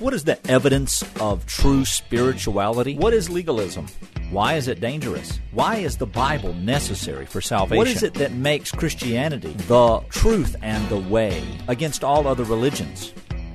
What 0.00 0.14
is 0.14 0.24
the 0.24 0.38
evidence 0.50 1.04
of 1.20 1.44
true 1.44 1.84
spirituality? 1.84 2.94
What 2.94 3.12
is 3.12 3.28
legalism? 3.28 3.86
Why 4.30 4.54
is 4.54 4.66
it 4.66 4.80
dangerous? 4.80 5.38
Why 5.52 5.76
is 5.76 5.98
the 5.98 6.06
Bible 6.06 6.54
necessary 6.54 7.26
for 7.26 7.42
salvation? 7.42 7.76
What 7.76 7.86
is 7.86 8.02
it 8.02 8.14
that 8.14 8.32
makes 8.32 8.72
Christianity 8.72 9.52
the 9.68 10.00
truth 10.08 10.56
and 10.62 10.88
the 10.88 10.96
way 10.96 11.44
against 11.68 12.02
all 12.02 12.26
other 12.26 12.44
religions? 12.44 13.12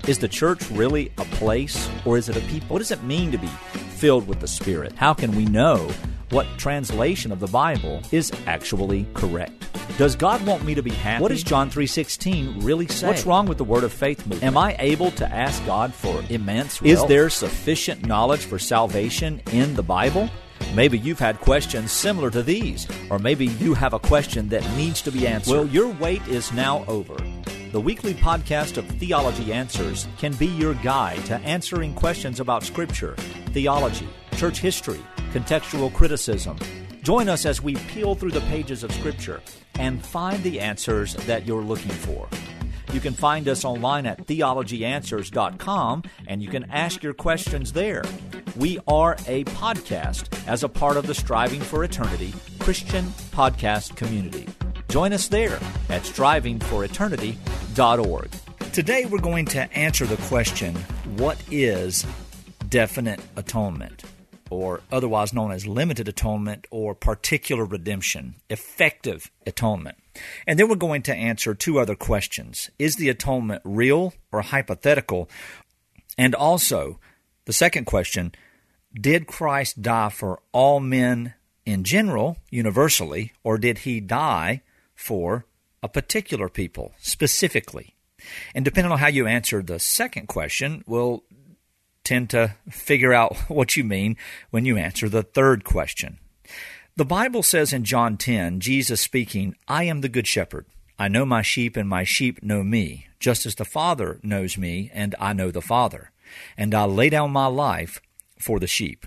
Is 0.08 0.20
the 0.20 0.28
church 0.28 0.70
really 0.70 1.12
a 1.18 1.26
place 1.26 1.90
or 2.06 2.16
is 2.16 2.30
it 2.30 2.38
a 2.38 2.42
people? 2.42 2.68
What 2.68 2.78
does 2.80 2.92
it 2.92 3.02
mean 3.02 3.32
to 3.32 3.40
be 3.40 3.50
filled 3.98 4.28
with 4.28 4.40
the 4.40 4.48
Spirit? 4.48 4.94
How 4.96 5.16
can 5.16 5.36
we 5.36 5.46
know 5.46 5.90
what 6.30 6.46
translation 6.60 7.32
of 7.32 7.40
the 7.40 7.48
Bible 7.48 8.04
is 8.12 8.32
actually 8.46 9.08
correct? 9.16 9.65
Does 9.98 10.18
God 10.18 10.46
want 10.46 10.66
me 10.66 10.76
to 10.76 10.84
be 10.84 10.92
happy? 10.92 11.22
What 11.22 11.30
does 11.30 11.42
John 11.42 11.70
3:16 11.70 12.66
really 12.66 12.86
say? 12.88 13.08
What's 13.08 13.26
wrong 13.26 13.46
with 13.46 13.58
the 13.58 13.64
word 13.64 13.86
of 13.86 13.94
faith 13.94 14.20
movement? 14.28 14.44
Am 14.44 14.58
I 14.58 14.76
able 14.78 15.12
to 15.12 15.26
ask 15.34 15.66
God 15.66 15.94
for 15.94 16.22
immense 16.30 16.82
wealth? 16.82 16.92
Is 16.92 17.06
there 17.06 17.30
sufficient 17.30 18.06
knowledge 18.06 18.42
for 18.42 18.60
salvation 18.60 19.42
in 19.54 19.74
the 19.76 19.84
Bible? 19.84 20.30
Maybe 20.74 20.98
you've 20.98 21.20
had 21.20 21.40
questions 21.40 21.94
similar 21.94 22.30
to 22.32 22.44
these, 22.44 22.88
or 23.10 23.20
maybe 23.20 23.46
you 23.46 23.74
have 23.74 23.94
a 23.94 24.00
question 24.00 24.50
that 24.50 24.70
needs 24.76 25.02
to 25.04 25.12
be 25.12 25.28
answered. 25.28 25.54
Well, 25.54 25.68
your 25.68 25.88
wait 25.94 26.28
is 26.28 26.52
now 26.52 26.84
over. 26.90 27.16
The 27.72 27.80
weekly 27.80 28.16
podcast 28.16 28.76
of 28.76 28.86
Theology 28.86 29.54
Answers 29.54 30.10
can 30.18 30.34
be 30.34 30.48
your 30.48 30.74
guide 30.76 31.24
to 31.26 31.36
answering 31.36 31.94
questions 31.94 32.42
about 32.42 32.64
Scripture, 32.66 33.16
theology, 33.54 34.10
church 34.36 34.60
history, 34.60 35.00
contextual 35.32 35.94
criticism. 35.94 36.58
Join 37.06 37.30
us 37.30 37.46
as 37.46 37.62
we 37.62 37.76
peel 37.76 38.16
through 38.16 38.32
the 38.32 38.42
pages 38.42 38.84
of 38.84 38.92
Scripture 38.92 39.40
and 39.78 40.04
find 40.04 40.42
the 40.42 40.60
answers 40.60 41.14
that 41.28 41.46
you're 41.46 41.62
looking 41.62 41.92
for. 41.92 42.28
You 42.92 43.00
can 43.00 43.14
find 43.14 43.48
us 43.48 43.64
online 43.64 44.08
at 44.08 44.26
theologyanswers.com 44.26 46.02
and 46.28 46.42
you 46.42 46.50
can 46.50 46.64
ask 46.72 47.04
your 47.04 47.14
questions 47.14 47.74
there. 47.74 48.04
We 48.56 48.80
are 48.88 49.18
a 49.28 49.44
podcast 49.44 50.36
as 50.48 50.64
a 50.64 50.70
part 50.70 50.98
of 50.98 51.06
the 51.06 51.14
Striving 51.14 51.62
for 51.62 51.84
Eternity 51.84 52.34
Christian 52.58 53.06
podcast 53.30 53.96
community. 53.96 54.48
Join 54.90 55.14
us 55.14 55.28
there 55.28 55.60
at 55.90 56.06
strivingforeternity.org. 56.06 58.32
Today 58.74 59.06
we're 59.06 59.20
going 59.20 59.46
to 59.46 59.72
answer 59.78 60.08
the 60.08 60.18
question 60.24 60.74
what 61.18 61.38
is 61.52 62.04
definite 62.68 63.20
atonement? 63.36 64.06
Or 64.56 64.82
otherwise 64.92 65.34
known 65.34 65.52
as 65.52 65.68
limited 65.68 66.08
atonement 66.08 66.66
or 66.72 66.96
particular 66.96 67.66
redemption, 67.66 68.36
effective 68.50 69.30
atonement. 69.46 69.98
And 70.48 70.58
then 70.58 70.70
we're 70.70 70.76
going 70.76 71.02
to 71.04 71.16
answer 71.16 71.54
two 71.54 71.80
other 71.80 71.96
questions 71.96 72.70
Is 72.80 72.96
the 72.96 73.10
atonement 73.10 73.62
real 73.66 74.14
or 74.32 74.42
hypothetical? 74.42 75.30
And 76.18 76.34
also, 76.34 77.00
the 77.46 77.54
second 77.54 77.86
question 77.86 78.34
Did 78.94 79.28
Christ 79.28 79.82
die 79.82 80.10
for 80.10 80.42
all 80.52 80.80
men 80.80 81.34
in 81.66 81.84
general, 81.84 82.38
universally, 82.50 83.34
or 83.44 83.58
did 83.58 83.80
he 83.80 84.00
die 84.00 84.62
for 84.94 85.46
a 85.82 85.90
particular 85.90 86.48
people 86.48 86.94
specifically? 87.00 87.96
And 88.54 88.64
depending 88.66 88.92
on 88.92 89.00
how 89.00 89.08
you 89.08 89.28
answer 89.28 89.62
the 89.62 89.80
second 89.80 90.28
question, 90.28 90.84
will 90.88 91.24
tend 92.06 92.30
to 92.30 92.56
figure 92.70 93.14
out 93.14 93.36
what 93.50 93.76
you 93.76 93.84
mean 93.84 94.16
when 94.52 94.66
you 94.66 94.78
answer 94.78 95.10
the 95.10 95.24
third 95.24 95.64
question. 95.64 96.20
The 96.96 97.06
Bible 97.06 97.44
says 97.44 97.74
in 97.74 97.84
John 97.84 98.16
10, 98.16 98.62
Jesus 98.62 99.02
speaking, 99.02 99.56
I 99.68 99.84
am 99.84 100.00
the 100.00 100.08
good 100.08 100.28
shepherd. 100.28 100.66
I 100.98 101.10
know 101.10 101.26
my 101.26 101.42
sheep, 101.42 101.76
and 101.76 101.90
my 101.90 102.06
sheep 102.06 102.42
know 102.42 102.64
me, 102.64 103.08
just 103.20 103.46
as 103.46 103.56
the 103.56 103.66
Father 103.66 104.20
knows 104.24 104.58
me, 104.58 104.90
and 104.94 105.14
I 105.20 105.34
know 105.34 105.52
the 105.52 105.62
Father. 105.62 106.12
And 106.58 106.74
I 106.74 106.86
lay 106.86 107.10
down 107.10 107.32
my 107.32 107.48
life 107.48 108.00
for 108.40 108.62
the 108.62 108.68
sheep. 108.68 109.06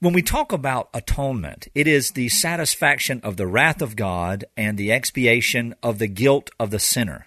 When 0.00 0.14
we 0.14 0.22
talk 0.22 0.52
about 0.52 0.88
atonement, 0.94 1.68
it 1.74 1.86
is 1.86 2.12
the 2.12 2.30
satisfaction 2.30 3.20
of 3.22 3.36
the 3.36 3.46
wrath 3.46 3.82
of 3.82 3.96
God 3.96 4.44
and 4.56 4.78
the 4.78 4.92
expiation 4.92 5.74
of 5.82 5.98
the 5.98 6.08
guilt 6.08 6.50
of 6.58 6.70
the 6.70 6.78
sinner. 6.78 7.26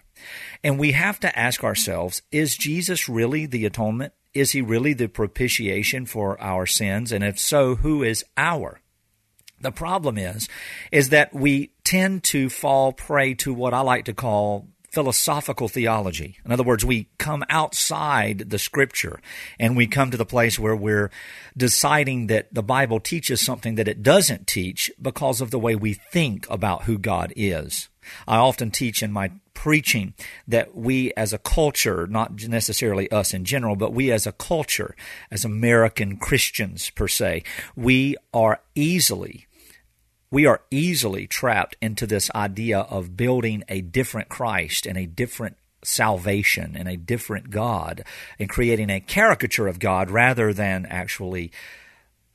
And 0.63 0.79
we 0.79 0.91
have 0.93 1.19
to 1.21 1.39
ask 1.39 1.63
ourselves 1.63 2.21
is 2.31 2.57
Jesus 2.57 3.07
really 3.07 3.45
the 3.45 3.65
atonement? 3.65 4.13
Is 4.33 4.51
he 4.51 4.61
really 4.61 4.93
the 4.93 5.07
propitiation 5.07 6.05
for 6.05 6.39
our 6.41 6.65
sins? 6.65 7.11
And 7.11 7.23
if 7.23 7.39
so, 7.39 7.75
who 7.75 8.03
is 8.03 8.23
our? 8.35 8.81
The 9.59 9.71
problem 9.71 10.17
is, 10.17 10.47
is 10.91 11.09
that 11.09 11.33
we 11.33 11.71
tend 11.83 12.23
to 12.25 12.49
fall 12.49 12.93
prey 12.93 13.33
to 13.35 13.53
what 13.53 13.73
I 13.73 13.81
like 13.81 14.05
to 14.05 14.13
call 14.13 14.67
philosophical 14.91 15.67
theology. 15.67 16.37
In 16.45 16.51
other 16.51 16.63
words, 16.63 16.85
we 16.85 17.09
come 17.17 17.43
outside 17.49 18.49
the 18.49 18.59
scripture 18.59 19.19
and 19.59 19.75
we 19.75 19.85
come 19.85 20.11
to 20.11 20.17
the 20.17 20.25
place 20.25 20.57
where 20.57 20.75
we're 20.75 21.11
deciding 21.55 22.27
that 22.27 22.53
the 22.53 22.63
Bible 22.63 22.99
teaches 22.99 23.41
something 23.41 23.75
that 23.75 23.87
it 23.87 24.01
doesn't 24.01 24.47
teach 24.47 24.89
because 25.01 25.41
of 25.41 25.51
the 25.51 25.59
way 25.59 25.75
we 25.75 25.93
think 25.93 26.49
about 26.49 26.83
who 26.83 26.97
God 26.97 27.33
is. 27.35 27.89
I 28.27 28.37
often 28.37 28.71
teach 28.71 29.01
in 29.01 29.11
my 29.11 29.31
preaching 29.53 30.13
that 30.47 30.75
we 30.75 31.11
as 31.17 31.33
a 31.33 31.37
culture, 31.37 32.07
not 32.07 32.47
necessarily 32.47 33.11
us 33.11 33.33
in 33.33 33.43
general, 33.43 33.75
but 33.75 33.93
we 33.93 34.11
as 34.11 34.27
a 34.27 34.31
culture, 34.31 34.95
as 35.31 35.43
American 35.43 36.17
Christians 36.17 36.89
per 36.91 37.07
se, 37.07 37.43
we 37.75 38.15
are 38.33 38.61
easily 38.75 39.47
we 40.29 40.45
are 40.45 40.61
easily 40.69 41.25
trapped 41.25 41.77
into 41.81 42.05
this 42.05 42.29
idea 42.35 42.79
of 42.79 43.15
building 43.15 43.63
a 43.69 43.81
different 43.81 44.27
Christ 44.29 44.85
and 44.85 44.97
a 44.97 45.05
different 45.05 45.55
salvation 45.83 46.75
and 46.75 46.87
a 46.87 46.97
different 46.97 47.49
God 47.49 48.03
and 48.37 48.49
creating 48.49 48.89
a 48.89 48.99
caricature 48.99 49.67
of 49.67 49.79
God 49.79 50.11
rather 50.11 50.53
than 50.53 50.85
actually 50.87 51.51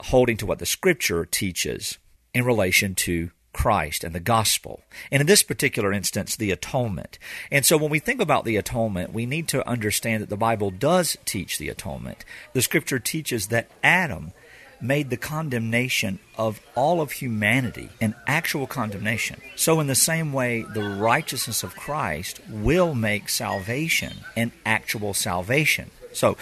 holding 0.05 0.37
to 0.39 0.47
what 0.47 0.59
the 0.59 0.67
Scripture 0.67 1.27
teaches 1.27 1.99
in 2.33 2.45
relation 2.45 2.95
to 2.95 3.31
Christ 3.53 4.05
and 4.05 4.15
the 4.15 4.21
gospel. 4.21 4.83
And 5.11 5.21
in 5.21 5.27
this 5.27 5.43
particular 5.43 5.93
instance, 5.93 6.37
the 6.37 6.51
atonement. 6.51 7.19
And 7.51 7.65
so 7.65 7.77
when 7.77 7.91
we 7.91 7.99
think 7.99 8.21
about 8.21 8.45
the 8.45 8.57
atonement, 8.57 9.13
we 9.13 9.27
need 9.27 9.49
to 9.49 9.67
understand 9.69 10.23
that 10.23 10.31
the 10.31 10.37
Bible 10.37 10.71
does 10.71 11.17
teach 11.25 11.59
the 11.59 11.69
atonement. 11.69 12.25
The 12.53 12.63
Scripture 12.63 12.99
teaches 12.99 13.49
that 13.49 13.71
Adam 13.83 14.33
made 14.81 15.11
the 15.11 15.17
condemnation 15.17 16.19
of 16.37 16.61
all 16.75 17.01
of 17.01 17.13
humanity 17.13 17.89
an 18.01 18.15
actual 18.27 18.67
condemnation. 18.67 19.41
So, 19.55 19.79
in 19.79 19.87
the 19.87 19.95
same 19.95 20.33
way, 20.33 20.63
the 20.63 20.83
righteousness 20.83 21.63
of 21.63 21.77
Christ 21.77 22.41
will 22.49 22.95
make 22.95 23.29
salvation 23.29 24.13
an 24.37 24.51
actual 24.67 25.15
salvation. 25.15 25.91
So, 26.13 26.37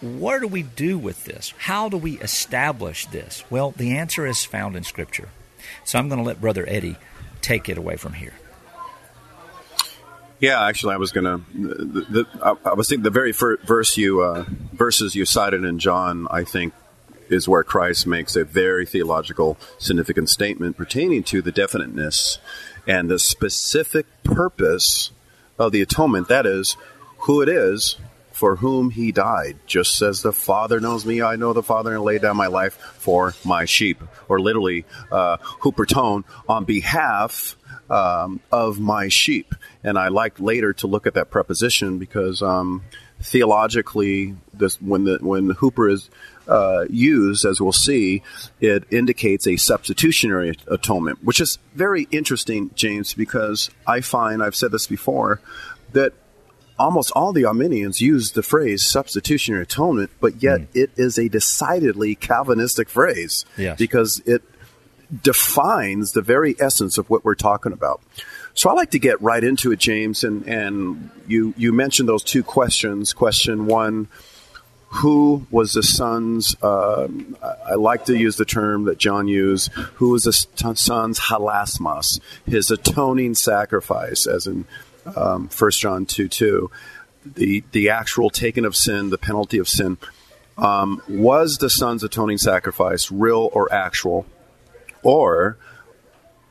what 0.00 0.40
do 0.40 0.48
we 0.48 0.62
do 0.62 0.98
with 0.98 1.24
this? 1.24 1.54
How 1.56 1.88
do 1.88 1.96
we 1.96 2.18
establish 2.18 3.06
this? 3.06 3.44
Well, 3.48 3.70
the 3.70 3.96
answer 3.96 4.26
is 4.26 4.44
found 4.44 4.76
in 4.76 4.82
Scripture. 4.82 5.28
So, 5.84 5.98
I'm 5.98 6.08
going 6.08 6.18
to 6.18 6.26
let 6.26 6.40
Brother 6.40 6.64
Eddie 6.68 6.96
take 7.40 7.68
it 7.68 7.78
away 7.78 7.96
from 7.96 8.14
here. 8.14 8.34
Yeah, 10.40 10.66
actually, 10.66 10.94
I 10.94 10.96
was 10.98 11.12
gonna. 11.12 11.40
The, 11.54 12.26
the, 12.34 12.58
I 12.64 12.74
was 12.74 12.88
thinking 12.88 13.04
the 13.04 13.10
very 13.10 13.32
first 13.32 13.62
verse 13.62 13.96
you 13.96 14.20
uh, 14.20 14.44
verses 14.72 15.14
you 15.14 15.24
cited 15.24 15.64
in 15.64 15.78
John, 15.78 16.26
I 16.30 16.44
think, 16.44 16.74
is 17.28 17.48
where 17.48 17.64
Christ 17.64 18.06
makes 18.06 18.36
a 18.36 18.44
very 18.44 18.84
theological, 18.84 19.56
significant 19.78 20.28
statement 20.28 20.76
pertaining 20.76 21.22
to 21.24 21.40
the 21.40 21.52
definiteness 21.52 22.38
and 22.86 23.10
the 23.10 23.18
specific 23.18 24.06
purpose 24.22 25.12
of 25.58 25.72
the 25.72 25.80
atonement. 25.80 26.28
That 26.28 26.46
is, 26.46 26.76
who 27.20 27.40
it 27.40 27.48
is 27.48 27.96
for 28.34 28.56
whom 28.56 28.90
he 28.90 29.12
died. 29.12 29.56
Just 29.64 30.02
as 30.02 30.22
the 30.22 30.32
Father 30.32 30.80
knows 30.80 31.06
me, 31.06 31.22
I 31.22 31.36
know 31.36 31.52
the 31.52 31.62
Father, 31.62 31.94
and 31.94 32.02
lay 32.02 32.18
down 32.18 32.36
my 32.36 32.48
life 32.48 32.74
for 32.74 33.32
my 33.44 33.64
sheep. 33.64 34.02
Or 34.28 34.40
literally, 34.40 34.84
uh, 35.12 35.36
huperton, 35.36 36.24
on 36.48 36.64
behalf 36.64 37.56
um, 37.88 38.40
of 38.50 38.80
my 38.80 39.06
sheep. 39.06 39.54
And 39.84 39.96
I 39.96 40.08
like 40.08 40.40
later 40.40 40.72
to 40.74 40.88
look 40.88 41.06
at 41.06 41.14
that 41.14 41.30
preposition 41.30 41.98
because 41.98 42.42
um, 42.42 42.82
theologically, 43.20 44.34
this 44.52 44.82
when 44.82 45.04
the 45.04 45.18
when 45.20 45.50
Hooper 45.50 45.88
is 45.88 46.10
uh, 46.48 46.86
used, 46.90 47.44
as 47.44 47.60
we'll 47.60 47.70
see, 47.72 48.22
it 48.60 48.82
indicates 48.90 49.46
a 49.46 49.56
substitutionary 49.56 50.58
atonement, 50.66 51.22
which 51.22 51.40
is 51.40 51.60
very 51.76 52.08
interesting, 52.10 52.72
James, 52.74 53.14
because 53.14 53.70
I 53.86 54.00
find, 54.00 54.42
I've 54.42 54.56
said 54.56 54.72
this 54.72 54.88
before, 54.88 55.40
that 55.92 56.14
almost 56.78 57.12
all 57.12 57.32
the 57.32 57.44
Arminians 57.44 58.00
use 58.00 58.32
the 58.32 58.42
phrase 58.42 58.86
substitutionary 58.86 59.62
atonement, 59.62 60.10
but 60.20 60.42
yet 60.42 60.60
mm. 60.60 60.66
it 60.74 60.90
is 60.96 61.18
a 61.18 61.28
decidedly 61.28 62.14
Calvinistic 62.14 62.88
phrase 62.88 63.44
yes. 63.56 63.78
because 63.78 64.20
it 64.26 64.42
defines 65.22 66.12
the 66.12 66.22
very 66.22 66.56
essence 66.58 66.98
of 66.98 67.08
what 67.08 67.24
we're 67.24 67.34
talking 67.34 67.72
about. 67.72 68.00
So 68.54 68.70
I 68.70 68.72
like 68.72 68.92
to 68.92 68.98
get 68.98 69.20
right 69.20 69.42
into 69.42 69.72
it, 69.72 69.78
James, 69.78 70.24
and, 70.24 70.46
and 70.46 71.10
you, 71.26 71.54
you 71.56 71.72
mentioned 71.72 72.08
those 72.08 72.22
two 72.22 72.42
questions. 72.42 73.12
Question 73.12 73.66
one, 73.66 74.08
who 74.88 75.44
was 75.50 75.72
the 75.72 75.82
son's, 75.82 76.54
uh, 76.62 77.08
I 77.66 77.74
like 77.74 78.04
to 78.04 78.16
use 78.16 78.36
the 78.36 78.44
term 78.44 78.84
that 78.84 78.98
John 78.98 79.26
used, 79.26 79.72
who 79.72 80.10
was 80.10 80.22
the 80.22 80.32
son's 80.32 81.18
halasmas, 81.18 82.20
his 82.46 82.70
atoning 82.70 83.34
sacrifice, 83.34 84.26
as 84.28 84.46
in 84.46 84.66
um, 85.16 85.48
1 85.48 85.70
John 85.72 86.06
2 86.06 86.28
2. 86.28 86.70
the 87.24 87.64
the 87.72 87.88
actual 87.90 88.30
taking 88.30 88.64
of 88.64 88.76
sin, 88.76 89.10
the 89.10 89.18
penalty 89.18 89.58
of 89.58 89.68
sin. 89.68 89.98
Um, 90.56 91.02
was 91.08 91.58
the 91.58 91.68
Son's 91.68 92.04
atoning 92.04 92.38
sacrifice 92.38 93.10
real 93.10 93.50
or 93.52 93.72
actual, 93.72 94.24
or 95.02 95.58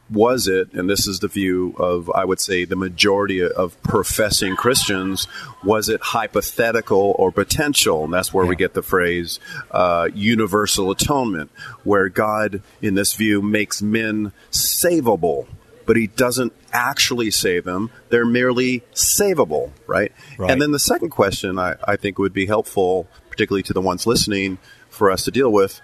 was 0.10 0.48
it, 0.48 0.74
and 0.74 0.90
this 0.90 1.08
is 1.08 1.20
the 1.20 1.28
view 1.28 1.74
of, 1.78 2.10
I 2.12 2.26
would 2.26 2.40
say, 2.40 2.66
the 2.66 2.76
majority 2.76 3.42
of 3.42 3.82
professing 3.84 4.56
Christians, 4.56 5.28
was 5.64 5.90
it 5.90 6.02
hypothetical 6.02 7.16
or 7.18 7.32
potential? 7.32 8.04
And 8.04 8.14
that's 8.14 8.34
where 8.34 8.46
yeah. 8.46 8.50
we 8.50 8.56
get 8.56 8.74
the 8.74 8.82
phrase 8.82 9.40
uh, 9.72 10.10
universal 10.14 10.92
atonement, 10.92 11.52
where 11.84 12.10
God, 12.10 12.62
in 12.82 12.96
this 12.96 13.14
view, 13.14 13.42
makes 13.42 13.82
men 13.82 14.34
savable, 14.52 15.48
but 15.85 15.95
he 15.95 16.07
doesn't 16.07 16.53
actually 16.71 17.31
save 17.31 17.63
them. 17.63 17.91
They're 18.09 18.25
merely 18.25 18.81
savable, 18.94 19.71
right? 19.88 20.12
right. 20.38 20.51
And 20.51 20.62
then 20.62 20.71
the 20.71 20.80
second 20.80 21.09
question 21.09 21.59
I, 21.59 21.75
I 21.88 21.95
think 21.95 22.18
would 22.18 22.33
be 22.33 22.45
helpful, 22.45 23.07
particularly 23.30 23.63
to 23.63 23.74
the 23.74 23.81
ones 23.81 24.07
listening, 24.07 24.57
for 24.89 25.09
us 25.09 25.24
to 25.24 25.31
deal 25.31 25.51
with 25.51 25.81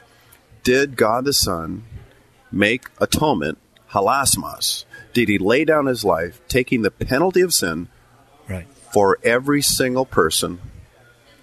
did 0.64 0.96
God 0.96 1.26
the 1.26 1.34
Son 1.34 1.84
make 2.52 2.90
atonement 3.00 3.58
halasmas? 3.92 4.86
did 5.14 5.30
he 5.30 5.38
lay 5.38 5.66
down 5.66 5.86
his 5.86 6.04
life, 6.04 6.42
taking 6.48 6.82
the 6.82 6.92
penalty 6.92 7.42
of 7.42 7.54
sin 7.54 7.88
right. 8.48 8.68
for 8.94 9.18
every 9.24 9.62
single 9.62 10.06
person, 10.06 10.60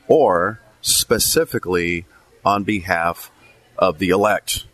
or 0.09 0.61
specifically 0.81 2.07
on 2.45 2.65
behalf 2.65 3.31
of 3.79 3.99
the 3.99 4.11
elect? 4.11 4.67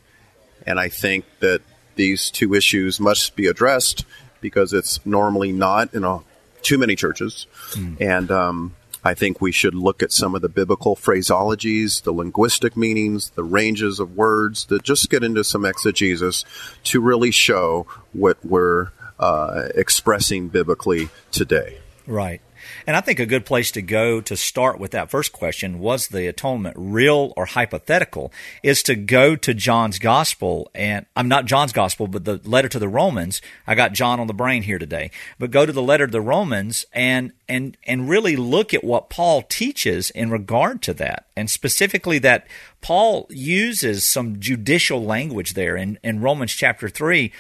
And 0.67 0.79
I 0.79 0.88
think 0.88 1.25
that 1.40 1.62
these 1.97 2.31
two 2.31 2.55
issues 2.55 3.00
must 3.00 3.37
be 3.37 3.47
addressed 3.47 4.05
because 4.41 4.73
it's 4.73 5.05
normally 5.06 5.53
not 5.53 5.93
in 5.94 6.05
a, 6.05 6.21
too 6.62 6.79
many 6.79 6.97
churches. 6.97 7.47
Mm. 7.73 8.00
And 8.00 8.31
um, 8.31 8.75
I 9.05 9.15
think 9.15 9.41
we 9.41 9.53
should 9.53 9.75
look 9.75 10.03
at 10.03 10.12
some 10.12 10.35
of 10.35 10.43
the 10.43 10.49
biblical 10.49 10.94
phraseologies, 10.94 12.03
the 12.03 12.12
linguistic 12.12 12.77
meanings, 12.77 13.31
the 13.31 13.44
ranges 13.44 13.99
of 13.99 14.17
words, 14.17 14.67
that 14.67 14.83
just 14.83 15.11
get 15.11 15.25
into 15.25 15.44
some 15.44 15.65
exegesis 15.65 16.44
to 16.85 17.00
really 17.00 17.31
show 17.31 17.87
what 18.12 18.44
we're 18.44 18.91
uh, 19.19 19.69
expressing 19.75 20.49
biblically 20.49 21.09
today. 21.31 21.79
Right. 22.06 22.41
And 22.87 22.97
I 22.97 23.00
think 23.00 23.19
a 23.19 23.26
good 23.26 23.47
place 23.47 23.70
to 23.73 23.82
go 23.82 24.20
to 24.20 24.37
start 24.37 24.79
with 24.79 24.91
that 24.93 25.11
first 25.11 25.32
question 25.32 25.79
was 25.79 26.09
the 26.09 26.26
atonement 26.26 26.76
real 26.79 27.32
or 27.37 27.47
hypothetical 27.47 28.32
is 28.62 28.82
to 28.85 28.94
go 28.94 29.37
to 29.37 29.55
John's 29.55 29.99
gospel 29.99 30.70
and 30.75 31.06
I'm 31.17 31.29
not 31.29 31.47
John's 31.47 31.73
gospel 31.73 32.06
but 32.06 32.25
the 32.25 32.41
letter 32.44 32.69
to 32.69 32.79
the 32.79 32.88
Romans. 32.88 33.41
I 33.67 33.75
got 33.75 33.93
John 33.93 34.20
on 34.20 34.26
the 34.26 34.35
brain 34.35 34.62
here 34.62 34.79
today. 34.79 35.11
But 35.38 35.50
go 35.50 35.67
to 35.67 35.73
the 35.73 35.82
letter 35.82 36.06
to 36.06 36.12
the 36.12 36.20
Romans 36.20 36.85
and 36.93 37.32
and 37.49 37.76
and 37.87 38.09
really 38.09 38.37
look 38.37 38.73
at 38.75 38.85
what 38.85 39.11
Paul 39.11 39.43
teaches 39.43 40.11
in 40.11 40.31
regard 40.31 40.82
to 40.82 40.94
that. 40.94 41.26
And 41.37 41.50
specifically 41.50 42.19
that 42.20 42.47
Paul 42.81 43.26
uses 43.31 44.05
some 44.05 44.41
judicial 44.41 45.03
language 45.05 45.55
there 45.55 45.76
in, 45.76 45.99
in 46.03 46.20
Romans 46.20 46.53
chapter 46.53 46.88
3 46.88 47.32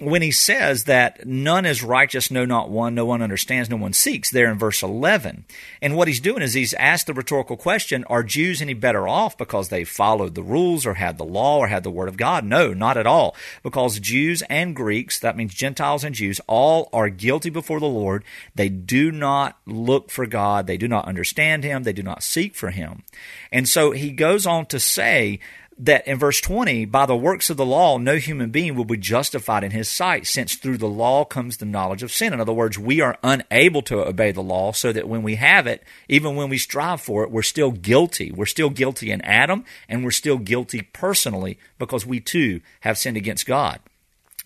when 0.00 0.22
he 0.22 0.30
says 0.30 0.84
that 0.84 1.26
none 1.26 1.66
is 1.66 1.82
righteous, 1.82 2.30
no, 2.30 2.44
not 2.44 2.70
one, 2.70 2.94
no 2.94 3.04
one 3.04 3.20
understands, 3.20 3.68
no 3.68 3.76
one 3.76 3.92
seeks, 3.92 4.30
there 4.30 4.50
in 4.50 4.58
verse 4.58 4.82
11. 4.82 5.44
And 5.82 5.96
what 5.96 6.06
he's 6.06 6.20
doing 6.20 6.40
is 6.40 6.54
he's 6.54 6.74
asked 6.74 7.08
the 7.08 7.14
rhetorical 7.14 7.56
question 7.56 8.04
Are 8.04 8.22
Jews 8.22 8.62
any 8.62 8.74
better 8.74 9.08
off 9.08 9.36
because 9.36 9.68
they 9.68 9.82
followed 9.82 10.34
the 10.34 10.42
rules 10.42 10.86
or 10.86 10.94
had 10.94 11.18
the 11.18 11.24
law 11.24 11.58
or 11.58 11.66
had 11.66 11.82
the 11.82 11.90
word 11.90 12.08
of 12.08 12.16
God? 12.16 12.44
No, 12.44 12.72
not 12.72 12.96
at 12.96 13.06
all. 13.08 13.34
Because 13.64 13.98
Jews 13.98 14.42
and 14.42 14.76
Greeks, 14.76 15.18
that 15.18 15.36
means 15.36 15.52
Gentiles 15.52 16.04
and 16.04 16.14
Jews, 16.14 16.40
all 16.46 16.88
are 16.92 17.08
guilty 17.08 17.50
before 17.50 17.80
the 17.80 17.86
Lord. 17.86 18.22
They 18.54 18.68
do 18.68 19.10
not 19.10 19.58
look 19.66 20.10
for 20.10 20.26
God, 20.26 20.68
they 20.68 20.76
do 20.76 20.86
not 20.86 21.08
understand 21.08 21.64
Him, 21.64 21.82
they 21.82 21.92
do 21.92 22.04
not 22.04 22.22
seek 22.22 22.54
for 22.54 22.70
Him. 22.70 23.02
And 23.50 23.68
so 23.68 23.90
he 23.90 24.10
goes 24.10 24.46
on 24.46 24.66
to 24.66 24.78
say 24.78 25.40
that 25.78 26.06
in 26.06 26.18
verse 26.18 26.40
20, 26.40 26.86
by 26.86 27.06
the 27.06 27.16
works 27.16 27.50
of 27.50 27.56
the 27.56 27.64
law, 27.64 27.98
no 27.98 28.16
human 28.16 28.50
being 28.50 28.74
will 28.74 28.84
be 28.84 28.96
justified 28.96 29.62
in 29.62 29.70
his 29.70 29.88
sight, 29.88 30.26
since 30.26 30.56
through 30.56 30.78
the 30.78 30.88
law 30.88 31.24
comes 31.24 31.56
the 31.56 31.64
knowledge 31.64 32.02
of 32.02 32.12
sin. 32.12 32.32
In 32.32 32.40
other 32.40 32.52
words, 32.52 32.78
we 32.78 33.00
are 33.00 33.16
unable 33.22 33.82
to 33.82 34.06
obey 34.06 34.32
the 34.32 34.42
law, 34.42 34.72
so 34.72 34.92
that 34.92 35.08
when 35.08 35.22
we 35.22 35.36
have 35.36 35.66
it, 35.66 35.84
even 36.08 36.34
when 36.34 36.48
we 36.48 36.58
strive 36.58 37.00
for 37.00 37.22
it, 37.22 37.30
we're 37.30 37.42
still 37.42 37.70
guilty. 37.70 38.32
We're 38.32 38.46
still 38.46 38.70
guilty 38.70 39.10
in 39.10 39.20
Adam, 39.22 39.64
and 39.88 40.02
we're 40.02 40.10
still 40.10 40.38
guilty 40.38 40.82
personally 40.82 41.58
because 41.78 42.04
we 42.04 42.20
too 42.20 42.60
have 42.80 42.98
sinned 42.98 43.16
against 43.16 43.46
God. 43.46 43.80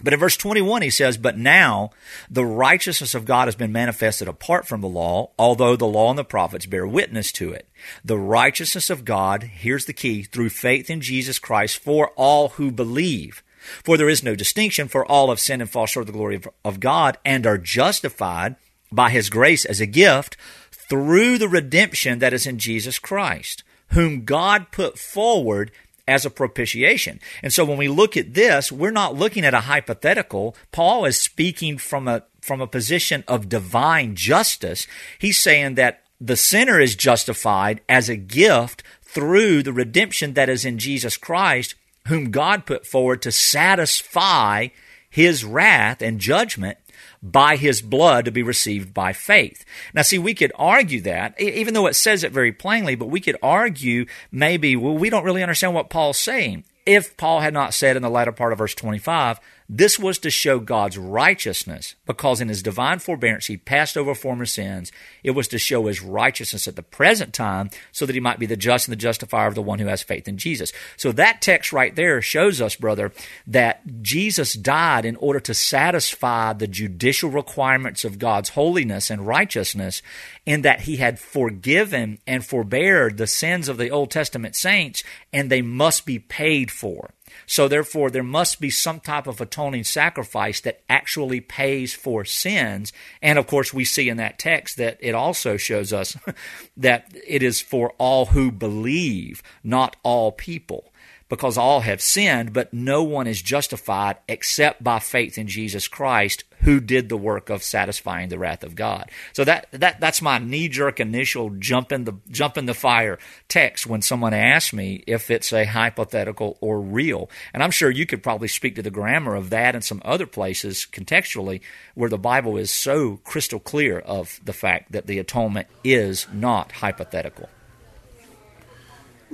But 0.02 0.12
in 0.12 0.18
verse 0.18 0.36
21, 0.36 0.82
he 0.82 0.90
says, 0.90 1.16
But 1.16 1.38
now 1.38 1.90
the 2.30 2.44
righteousness 2.44 3.14
of 3.14 3.24
God 3.24 3.46
has 3.46 3.54
been 3.54 3.72
manifested 3.72 4.28
apart 4.28 4.66
from 4.66 4.80
the 4.80 4.88
law, 4.88 5.30
although 5.38 5.76
the 5.76 5.86
law 5.86 6.10
and 6.10 6.18
the 6.18 6.24
prophets 6.24 6.66
bear 6.66 6.86
witness 6.86 7.32
to 7.32 7.52
it. 7.52 7.68
The 8.04 8.18
righteousness 8.18 8.90
of 8.90 9.04
God, 9.04 9.44
here's 9.44 9.86
the 9.86 9.92
key, 9.92 10.22
through 10.22 10.50
faith 10.50 10.90
in 10.90 11.00
Jesus 11.00 11.38
Christ 11.38 11.78
for 11.78 12.08
all 12.16 12.50
who 12.50 12.70
believe. 12.70 13.42
For 13.84 13.96
there 13.96 14.08
is 14.08 14.24
no 14.24 14.34
distinction, 14.34 14.88
for 14.88 15.06
all 15.06 15.28
have 15.28 15.38
sinned 15.38 15.62
and 15.62 15.70
fall 15.70 15.86
short 15.86 16.02
of 16.02 16.08
the 16.08 16.18
glory 16.18 16.36
of, 16.36 16.48
of 16.64 16.80
God 16.80 17.16
and 17.24 17.46
are 17.46 17.58
justified 17.58 18.56
by 18.90 19.10
his 19.10 19.30
grace 19.30 19.64
as 19.64 19.80
a 19.80 19.86
gift 19.86 20.36
through 20.70 21.38
the 21.38 21.48
redemption 21.48 22.18
that 22.18 22.32
is 22.32 22.46
in 22.46 22.58
Jesus 22.58 22.98
Christ, 22.98 23.62
whom 23.88 24.24
God 24.24 24.72
put 24.72 24.98
forward 24.98 25.70
as 26.12 26.24
a 26.24 26.30
propitiation. 26.30 27.18
And 27.42 27.52
so 27.52 27.64
when 27.64 27.78
we 27.78 27.88
look 27.88 28.16
at 28.16 28.34
this, 28.34 28.70
we're 28.70 28.90
not 28.90 29.16
looking 29.16 29.44
at 29.44 29.54
a 29.54 29.60
hypothetical. 29.60 30.54
Paul 30.70 31.04
is 31.04 31.20
speaking 31.20 31.78
from 31.78 32.06
a 32.06 32.24
from 32.40 32.60
a 32.60 32.66
position 32.66 33.24
of 33.28 33.48
divine 33.48 34.14
justice. 34.16 34.86
He's 35.18 35.38
saying 35.38 35.76
that 35.76 36.02
the 36.20 36.36
sinner 36.36 36.80
is 36.80 36.96
justified 36.96 37.80
as 37.88 38.08
a 38.08 38.16
gift 38.16 38.82
through 39.02 39.62
the 39.62 39.72
redemption 39.72 40.34
that 40.34 40.48
is 40.48 40.64
in 40.64 40.78
Jesus 40.78 41.16
Christ, 41.16 41.74
whom 42.08 42.30
God 42.30 42.66
put 42.66 42.86
forward 42.86 43.22
to 43.22 43.32
satisfy 43.32 44.68
his 45.08 45.44
wrath 45.44 46.00
and 46.02 46.18
judgment 46.18 46.78
by 47.22 47.56
his 47.56 47.80
blood 47.80 48.24
to 48.24 48.30
be 48.30 48.42
received 48.42 48.92
by 48.92 49.12
faith. 49.12 49.64
Now, 49.94 50.02
see, 50.02 50.18
we 50.18 50.34
could 50.34 50.52
argue 50.56 51.00
that, 51.02 51.40
even 51.40 51.74
though 51.74 51.86
it 51.86 51.94
says 51.94 52.24
it 52.24 52.32
very 52.32 52.52
plainly, 52.52 52.96
but 52.96 53.06
we 53.10 53.20
could 53.20 53.36
argue 53.42 54.06
maybe, 54.32 54.74
well, 54.74 54.96
we 54.96 55.08
don't 55.08 55.24
really 55.24 55.42
understand 55.42 55.74
what 55.74 55.90
Paul's 55.90 56.18
saying. 56.18 56.64
If 56.84 57.16
Paul 57.16 57.40
had 57.40 57.54
not 57.54 57.74
said 57.74 57.94
in 57.96 58.02
the 58.02 58.10
latter 58.10 58.32
part 58.32 58.52
of 58.52 58.58
verse 58.58 58.74
25, 58.74 59.38
this 59.74 59.98
was 59.98 60.18
to 60.18 60.30
show 60.30 60.58
God's 60.58 60.98
righteousness, 60.98 61.94
because 62.04 62.42
in 62.42 62.48
his 62.48 62.62
divine 62.62 62.98
forbearance 62.98 63.46
he 63.46 63.56
passed 63.56 63.96
over 63.96 64.14
former 64.14 64.44
sins. 64.44 64.92
It 65.24 65.30
was 65.30 65.48
to 65.48 65.58
show 65.58 65.86
his 65.86 66.02
righteousness 66.02 66.68
at 66.68 66.76
the 66.76 66.82
present 66.82 67.32
time, 67.32 67.70
so 67.90 68.04
that 68.04 68.12
he 68.12 68.20
might 68.20 68.38
be 68.38 68.44
the 68.44 68.54
just 68.54 68.86
and 68.86 68.92
the 68.92 68.96
justifier 68.96 69.46
of 69.46 69.54
the 69.54 69.62
one 69.62 69.78
who 69.78 69.86
has 69.86 70.02
faith 70.02 70.28
in 70.28 70.36
Jesus. 70.36 70.74
So 70.98 71.10
that 71.12 71.40
text 71.40 71.72
right 71.72 71.96
there 71.96 72.20
shows 72.20 72.60
us, 72.60 72.76
brother, 72.76 73.12
that 73.46 74.02
Jesus 74.02 74.52
died 74.52 75.06
in 75.06 75.16
order 75.16 75.40
to 75.40 75.54
satisfy 75.54 76.52
the 76.52 76.66
judicial 76.66 77.30
requirements 77.30 78.04
of 78.04 78.18
God's 78.18 78.50
holiness 78.50 79.08
and 79.08 79.26
righteousness, 79.26 80.02
in 80.44 80.60
that 80.62 80.82
he 80.82 80.98
had 80.98 81.18
forgiven 81.18 82.18
and 82.26 82.44
forbeared 82.44 83.16
the 83.16 83.26
sins 83.26 83.70
of 83.70 83.78
the 83.78 83.88
Old 83.88 84.10
Testament 84.10 84.54
saints, 84.54 85.02
and 85.32 85.48
they 85.48 85.62
must 85.62 86.04
be 86.04 86.18
paid 86.18 86.70
for. 86.70 87.14
So, 87.52 87.68
therefore, 87.68 88.08
there 88.08 88.22
must 88.22 88.62
be 88.62 88.70
some 88.70 88.98
type 88.98 89.26
of 89.26 89.38
atoning 89.38 89.84
sacrifice 89.84 90.62
that 90.62 90.80
actually 90.88 91.42
pays 91.42 91.92
for 91.92 92.24
sins. 92.24 92.94
And 93.20 93.38
of 93.38 93.46
course, 93.46 93.74
we 93.74 93.84
see 93.84 94.08
in 94.08 94.16
that 94.16 94.38
text 94.38 94.78
that 94.78 94.96
it 95.00 95.14
also 95.14 95.58
shows 95.58 95.92
us 95.92 96.16
that 96.78 97.12
it 97.26 97.42
is 97.42 97.60
for 97.60 97.92
all 97.98 98.24
who 98.24 98.50
believe, 98.50 99.42
not 99.62 99.96
all 100.02 100.32
people 100.32 100.91
because 101.32 101.56
all 101.56 101.80
have 101.80 102.02
sinned, 102.02 102.52
but 102.52 102.74
no 102.74 103.02
one 103.02 103.26
is 103.26 103.40
justified 103.40 104.18
except 104.28 104.84
by 104.84 104.98
faith 104.98 105.38
in 105.38 105.46
Jesus 105.46 105.88
Christ, 105.88 106.44
who 106.60 106.78
did 106.78 107.08
the 107.08 107.16
work 107.16 107.48
of 107.48 107.62
satisfying 107.62 108.28
the 108.28 108.38
wrath 108.38 108.62
of 108.62 108.74
God. 108.74 109.10
So 109.32 109.42
that 109.44 109.66
that 109.70 109.98
that's 109.98 110.20
my 110.20 110.36
knee 110.36 110.68
jerk 110.68 111.00
initial 111.00 111.48
jump 111.48 111.90
in 111.90 112.04
the 112.04 112.12
jump 112.28 112.58
in 112.58 112.66
the 112.66 112.74
fire 112.74 113.18
text 113.48 113.86
when 113.86 114.02
someone 114.02 114.34
asks 114.34 114.74
me 114.74 115.04
if 115.06 115.30
it's 115.30 115.54
a 115.54 115.64
hypothetical 115.64 116.58
or 116.60 116.82
real. 116.82 117.30
And 117.54 117.62
I'm 117.62 117.70
sure 117.70 117.90
you 117.90 118.04
could 118.04 118.22
probably 118.22 118.48
speak 118.48 118.74
to 118.74 118.82
the 118.82 118.90
grammar 118.90 119.34
of 119.34 119.48
that 119.48 119.74
and 119.74 119.82
some 119.82 120.02
other 120.04 120.26
places 120.26 120.86
contextually 120.92 121.62
where 121.94 122.10
the 122.10 122.18
Bible 122.18 122.58
is 122.58 122.70
so 122.70 123.20
crystal 123.24 123.58
clear 123.58 124.00
of 124.00 124.38
the 124.44 124.52
fact 124.52 124.92
that 124.92 125.06
the 125.06 125.18
atonement 125.18 125.68
is 125.82 126.26
not 126.30 126.72
hypothetical. 126.72 127.48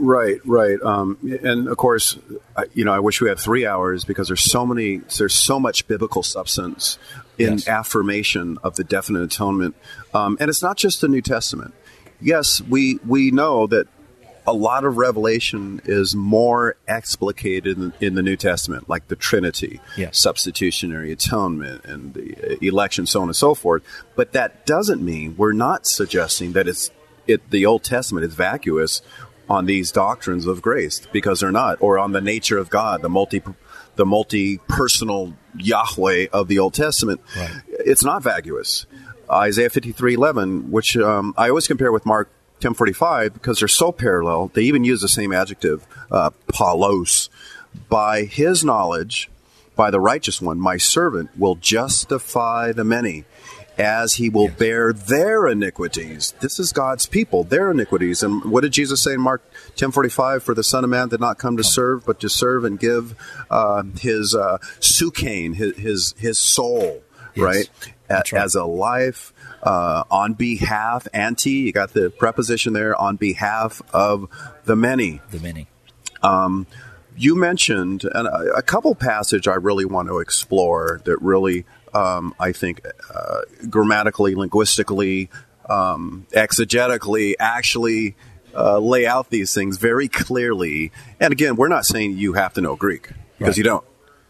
Right, 0.00 0.40
right, 0.44 0.80
um, 0.82 1.18
and 1.42 1.66
of 1.66 1.76
course, 1.76 2.16
you 2.72 2.84
know, 2.84 2.92
I 2.92 3.00
wish 3.00 3.20
we 3.20 3.28
had 3.28 3.38
three 3.38 3.66
hours 3.66 4.04
because 4.04 4.28
there's 4.28 4.48
so 4.48 4.64
many, 4.64 4.98
there's 5.18 5.34
so 5.34 5.58
much 5.58 5.88
biblical 5.88 6.22
substance 6.22 6.98
in 7.36 7.54
yes. 7.54 7.66
affirmation 7.66 8.58
of 8.62 8.76
the 8.76 8.84
definite 8.84 9.22
atonement, 9.22 9.74
um, 10.14 10.36
and 10.38 10.48
it's 10.48 10.62
not 10.62 10.76
just 10.76 11.00
the 11.00 11.08
New 11.08 11.20
Testament. 11.20 11.74
Yes, 12.20 12.60
we 12.60 13.00
we 13.04 13.32
know 13.32 13.66
that 13.66 13.88
a 14.46 14.52
lot 14.52 14.84
of 14.84 14.96
revelation 14.96 15.80
is 15.84 16.14
more 16.14 16.76
explicated 16.88 17.76
in, 17.76 17.92
in 18.00 18.14
the 18.14 18.22
New 18.22 18.36
Testament, 18.36 18.88
like 18.88 19.08
the 19.08 19.16
Trinity, 19.16 19.80
yes. 19.96 20.22
substitutionary 20.22 21.12
atonement, 21.12 21.84
and 21.84 22.14
the 22.14 22.64
election, 22.64 23.04
so 23.04 23.20
on 23.20 23.28
and 23.28 23.36
so 23.36 23.54
forth. 23.54 23.82
But 24.16 24.32
that 24.32 24.64
doesn't 24.64 25.02
mean 25.02 25.36
we're 25.36 25.52
not 25.52 25.86
suggesting 25.86 26.52
that 26.52 26.66
it's 26.68 26.90
it 27.26 27.50
the 27.50 27.66
Old 27.66 27.84
Testament 27.84 28.24
is 28.24 28.34
vacuous 28.34 29.02
on 29.48 29.66
these 29.66 29.90
doctrines 29.90 30.46
of 30.46 30.62
grace 30.62 31.06
because 31.12 31.40
they're 31.40 31.52
not, 31.52 31.78
or 31.80 31.98
on 31.98 32.12
the 32.12 32.20
nature 32.20 32.58
of 32.58 32.70
God, 32.70 33.02
the 33.02 33.08
multi 33.08 33.42
the 33.96 34.06
multi 34.06 34.58
personal 34.68 35.34
Yahweh 35.56 36.28
of 36.32 36.48
the 36.48 36.58
Old 36.58 36.74
Testament. 36.74 37.20
Right. 37.36 37.62
It's 37.68 38.04
not 38.04 38.22
vacuous. 38.22 38.86
Isaiah 39.30 39.70
fifty 39.70 39.92
three 39.92 40.14
eleven, 40.14 40.70
which 40.70 40.96
um, 40.96 41.34
I 41.36 41.48
always 41.48 41.66
compare 41.66 41.92
with 41.92 42.06
Mark 42.06 42.30
ten 42.60 42.74
forty 42.74 42.92
five 42.92 43.34
because 43.34 43.58
they're 43.58 43.68
so 43.68 43.92
parallel. 43.92 44.50
They 44.54 44.62
even 44.62 44.84
use 44.84 45.00
the 45.00 45.08
same 45.08 45.32
adjective, 45.32 45.86
uh, 46.10 46.30
paulos. 46.52 47.28
By 47.88 48.22
his 48.22 48.64
knowledge, 48.64 49.30
by 49.76 49.90
the 49.90 50.00
righteous 50.00 50.40
one, 50.40 50.58
my 50.58 50.76
servant 50.78 51.30
will 51.38 51.54
justify 51.54 52.72
the 52.72 52.84
many 52.84 53.24
as 53.78 54.14
he 54.14 54.28
will 54.28 54.46
yes. 54.46 54.58
bear 54.58 54.92
their 54.92 55.46
iniquities. 55.46 56.34
This 56.40 56.58
is 56.58 56.72
God's 56.72 57.06
people, 57.06 57.44
their 57.44 57.70
iniquities. 57.70 58.22
And 58.22 58.44
what 58.44 58.62
did 58.62 58.72
Jesus 58.72 59.02
say 59.02 59.14
in 59.14 59.20
Mark 59.20 59.42
10:45? 59.76 60.42
For 60.42 60.54
the 60.54 60.64
Son 60.64 60.84
of 60.84 60.90
Man 60.90 61.08
did 61.08 61.20
not 61.20 61.38
come 61.38 61.56
to 61.56 61.64
serve, 61.64 62.04
but 62.04 62.20
to 62.20 62.28
serve 62.28 62.64
and 62.64 62.78
give 62.78 63.14
uh, 63.50 63.84
his 63.98 64.34
uh, 64.34 64.58
psukein, 64.80 65.54
his, 65.54 65.76
his, 65.76 66.14
his 66.18 66.40
soul, 66.40 67.02
yes. 67.34 67.44
right? 67.44 67.70
right? 68.10 68.32
As 68.32 68.54
a 68.54 68.64
life 68.64 69.32
uh, 69.62 70.04
on 70.10 70.34
behalf, 70.34 71.06
anti, 71.12 71.50
you 71.50 71.72
got 71.72 71.92
the 71.92 72.10
preposition 72.10 72.72
there, 72.72 72.96
on 72.96 73.16
behalf 73.16 73.82
of 73.92 74.28
the 74.64 74.76
many. 74.76 75.20
The 75.30 75.40
many. 75.40 75.68
Um, 76.22 76.66
you 77.16 77.34
mentioned 77.34 78.04
a, 78.04 78.56
a 78.56 78.62
couple 78.62 78.94
passage 78.94 79.48
I 79.48 79.54
really 79.54 79.84
want 79.84 80.08
to 80.08 80.20
explore 80.20 81.00
that 81.04 81.20
really 81.20 81.66
um, 81.94 82.34
I 82.38 82.52
think 82.52 82.80
uh, 83.14 83.40
grammatically, 83.68 84.34
linguistically, 84.34 85.30
um, 85.68 86.26
exegetically, 86.32 87.34
actually 87.38 88.16
uh, 88.54 88.78
lay 88.78 89.06
out 89.06 89.30
these 89.30 89.54
things 89.54 89.76
very 89.76 90.08
clearly. 90.08 90.92
And 91.20 91.32
again, 91.32 91.56
we're 91.56 91.68
not 91.68 91.84
saying 91.84 92.16
you 92.16 92.34
have 92.34 92.54
to 92.54 92.60
know 92.60 92.76
Greek 92.76 93.10
because 93.38 93.52
right. 93.52 93.56
you 93.58 93.64
don't. 93.64 93.84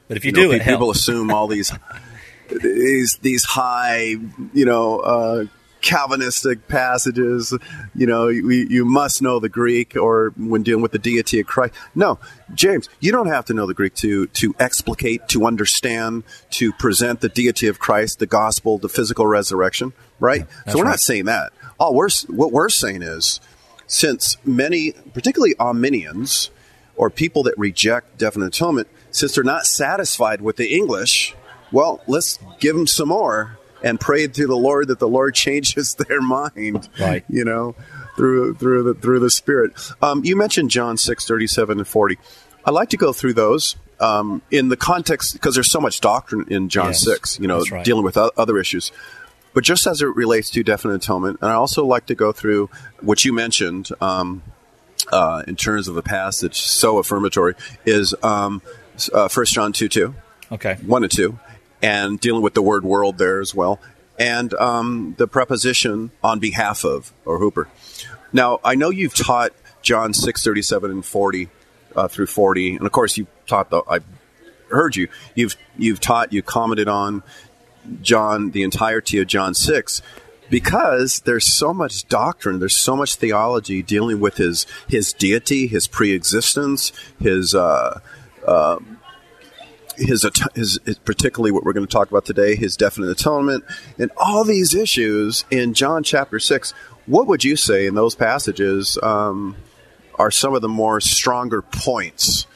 But 0.09 0.17
if 0.17 0.25
you, 0.25 0.31
you 0.31 0.35
do, 0.35 0.43
know, 0.49 0.53
people, 0.53 0.73
people 0.73 0.91
assume 0.91 1.31
all 1.31 1.47
these 1.49 1.73
these 2.63 3.19
these 3.21 3.45
high, 3.45 4.17
you 4.53 4.65
know, 4.65 4.99
uh, 5.01 5.45
Calvinistic 5.81 6.69
passages, 6.69 7.55
you 7.95 8.07
know, 8.07 8.29
you, 8.29 8.51
you, 8.51 8.85
must 8.85 9.23
know 9.23 9.39
the 9.39 9.49
Greek 9.49 9.97
or 9.97 10.33
when 10.37 10.63
dealing 10.63 10.83
with 10.83 10.93
the 10.93 10.99
deity 10.99 11.41
of 11.41 11.47
Christ. 11.47 11.75
No, 11.95 12.19
James, 12.55 12.89
you 13.01 13.13
don't 13.13 13.29
have 13.29 13.45
to 13.47 13.55
know 13.55 13.67
the 13.67 13.75
Greek 13.75 13.95
to, 13.97 14.27
to 14.27 14.55
explicate, 14.59 15.29
to 15.29 15.47
understand, 15.47 16.25
to 16.51 16.73
present 16.73 17.21
the 17.21 17.29
deity 17.29 17.69
of 17.69 17.79
Christ, 17.79 18.19
the 18.19 18.27
gospel, 18.27 18.79
the 18.79 18.89
physical 18.89 19.27
resurrection, 19.27 19.93
right? 20.19 20.47
Yeah, 20.67 20.73
so 20.73 20.79
we're 20.79 20.85
right. 20.85 20.91
not 20.91 21.01
saying 21.01 21.27
that. 21.27 21.53
All 21.79 21.95
we're, 21.95 22.09
what 22.29 22.53
we're 22.53 22.69
saying 22.69 23.03
is, 23.03 23.41
since 23.87 24.37
many, 24.45 24.93
particularly 25.15 25.55
Arminians 25.59 26.51
or 26.97 27.11
people 27.11 27.43
that 27.45 27.57
reject 27.57 28.19
definite 28.19 28.47
atonement, 28.47 28.89
since 29.11 29.35
they're 29.35 29.45
not 29.45 29.65
satisfied 29.65 30.41
with 30.41 30.57
the 30.57 30.75
English, 30.75 31.35
well, 31.71 32.01
let's 32.07 32.39
give 32.61 32.75
them 32.75 32.87
some 32.87 33.09
more 33.09 33.58
and 33.83 33.99
prayed 34.01 34.35
to 34.35 34.47
the 34.47 34.57
Lord 34.57 34.89
that 34.89 34.99
the 34.99 35.09
Lord 35.09 35.35
changes 35.35 35.95
their 36.09 36.21
mind. 36.21 36.89
Right. 36.99 37.25
You 37.29 37.45
know, 37.45 37.75
through 38.17 38.55
through 38.55 38.83
the 38.83 38.95
through 38.95 39.21
the 39.21 39.31
Spirit. 39.31 39.73
Um, 40.03 40.25
you 40.25 40.37
mentioned 40.37 40.71
John 40.71 40.97
six 40.97 41.27
thirty 41.27 41.47
seven 41.47 41.79
and 41.79 41.89
forty. 41.89 42.19
I'd 42.65 42.73
like 42.73 42.91
to 42.91 42.97
go 42.97 43.13
through 43.13 43.35
those 43.35 43.77
um, 44.01 44.43
in 44.51 44.69
the 44.69 44.77
context 44.77 45.33
because 45.33 45.55
there's 45.55 45.71
so 45.71 45.81
much 45.81 46.01
doctrine 46.01 46.47
in 46.49 46.69
John 46.69 46.89
yes, 46.89 47.05
six. 47.05 47.39
You 47.39 47.47
know, 47.47 47.63
right. 47.71 47.85
dealing 47.85 48.05
with 48.05 48.17
other 48.17 48.59
issues. 48.59 48.93
But 49.55 49.65
just 49.65 49.87
as 49.87 50.03
it 50.03 50.07
relates 50.07 50.51
to 50.51 50.63
definite 50.63 50.97
atonement, 50.97 51.39
and 51.41 51.51
I 51.51 51.55
also 51.55 51.85
like 51.85 52.07
to 52.07 52.15
go 52.15 52.33
through 52.33 52.69
what 53.01 53.25
you 53.25 53.33
mentioned 53.33 53.89
um, 54.01 54.43
uh, 55.11 55.43
in 55.49 55.57
terms 55.57 55.89
of 55.89 55.97
a 55.97 56.03
passage 56.03 56.61
so 56.61 56.99
affirmatory 56.99 57.55
is 57.87 58.15
um, 58.23 58.63
uh, 59.13 59.29
First 59.29 59.55
John 59.55 59.73
two 59.73 59.89
two. 59.89 60.15
Okay. 60.51 60.75
One 60.87 61.03
and 61.03 61.13
two 61.13 61.39
and 61.83 62.21
dealing 62.21 62.43
with 62.43 62.55
the 62.55 62.63
word 62.63 62.85
world 62.85 63.19
there 63.19 63.41
as 63.41 63.55
well, 63.55 63.81
and 64.19 64.53
um, 64.55 65.15
the 65.19 65.27
preposition 65.27 66.11
on 66.23 66.39
behalf 66.39 66.85
of 66.85 67.13
or 67.25 67.39
Hooper. 67.39 67.69
Now, 68.33 68.61
I 68.65 68.75
know 68.75 68.91
you've 68.91 69.15
taught 69.15 69.53
John 69.83 70.13
six 70.13 70.43
thirty 70.43 70.63
seven 70.63 70.91
and 70.91 71.05
forty 71.05 71.49
uh, 71.97 72.09
through 72.09 72.27
forty, 72.27 72.77
and 72.77 72.85
of 72.87 72.93
course 72.93 73.17
you've 73.17 73.29
taught 73.47 73.71
the. 73.71 73.83
I 73.89 74.01
heard 74.71 74.97
you. 74.97 75.09
You've 75.35 75.57
you've 75.77 76.01
taught. 76.01 76.33
You 76.33 76.43
commented 76.43 76.89
on 76.89 77.23
John 78.03 78.51
the 78.51 78.63
entirety 78.63 79.19
of 79.19 79.27
John 79.27 79.55
six 79.55 80.03
because 80.51 81.21
there's 81.21 81.57
so 81.57 81.75
much 81.75 82.09
doctrine, 82.09 82.59
there's 82.59 82.81
so 82.81 82.97
much 82.97 83.17
theology 83.17 83.83
dealing 83.83 84.21
with 84.21 84.37
his 84.37 84.67
his 84.89 85.13
deity, 85.13 85.67
his 85.67 85.87
preexistence, 85.87 86.93
his 87.21 87.55
uh, 87.55 88.01
uh, 88.47 88.79
his, 89.99 90.27
his, 90.55 90.79
his, 90.85 90.99
particularly 90.99 91.53
what 91.53 91.65
we're 91.65 91.73
going 91.73 91.87
to 91.87 91.93
talk 91.93 92.11
about 92.11 92.25
today, 92.25 92.57
his 92.57 92.77
definite 92.77 93.11
atonement, 93.11 93.65
and 93.99 94.11
all 94.17 94.45
these 94.45 94.75
issues 94.75 95.45
in 95.51 95.75
John 95.75 96.03
chapter 96.03 96.39
six. 96.39 96.73
What 97.07 97.27
would 97.27 97.45
you 97.45 97.57
say 97.57 97.87
in 97.87 97.95
those 97.95 98.15
passages 98.15 98.99
um, 99.03 99.57
are 100.17 100.31
some 100.31 100.55
of 100.55 100.63
the 100.63 100.69
more 100.69 101.01
stronger 101.01 101.63
points 101.63 102.47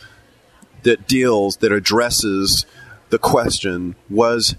that 0.82 1.06
deals 1.06 1.56
that 1.58 1.72
addresses 1.72 2.66
the 3.11 3.18
question: 3.18 3.96
Was 4.11 4.56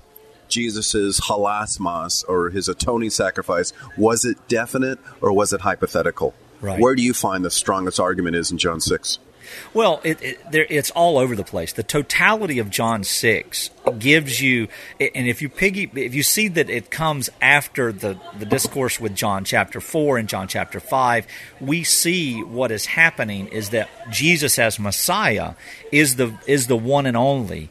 Jesus's 0.53 1.19
halasmos 1.21 2.23
or 2.27 2.49
his 2.49 2.67
atoning 2.67 3.09
sacrifice 3.09 3.73
was 3.97 4.23
it 4.23 4.37
definite 4.47 4.99
or 5.21 5.33
was 5.33 5.51
it 5.51 5.61
hypothetical? 5.61 6.33
Right. 6.61 6.79
Where 6.79 6.95
do 6.95 7.01
you 7.01 7.13
find 7.13 7.43
the 7.43 7.51
strongest 7.51 7.99
argument 7.99 8.35
is 8.35 8.51
in 8.51 8.57
John 8.57 8.79
six? 8.79 9.19
Well, 9.73 10.01
it, 10.03 10.21
it, 10.21 10.39
it's 10.51 10.91
all 10.91 11.17
over 11.17 11.35
the 11.35 11.43
place. 11.43 11.73
The 11.73 11.83
totality 11.83 12.59
of 12.59 12.69
John 12.69 13.03
six 13.03 13.69
gives 13.99 14.41
you, 14.41 14.67
and 14.99 15.27
if 15.27 15.41
you 15.41 15.49
piggy, 15.49 15.89
if 15.95 16.13
you 16.13 16.23
see 16.23 16.47
that 16.49 16.69
it 16.69 16.89
comes 16.89 17.29
after 17.41 17.91
the 17.91 18.17
the 18.37 18.45
discourse 18.45 18.99
with 18.99 19.15
John 19.15 19.43
chapter 19.45 19.81
four 19.81 20.17
and 20.17 20.29
John 20.29 20.47
chapter 20.47 20.79
five, 20.79 21.27
we 21.59 21.83
see 21.83 22.43
what 22.43 22.71
is 22.71 22.85
happening 22.85 23.47
is 23.47 23.69
that 23.69 23.89
Jesus 24.11 24.59
as 24.59 24.79
Messiah 24.79 25.53
is 25.91 26.15
the 26.15 26.33
is 26.47 26.67
the 26.67 26.77
one 26.77 27.05
and 27.05 27.17
only 27.17 27.69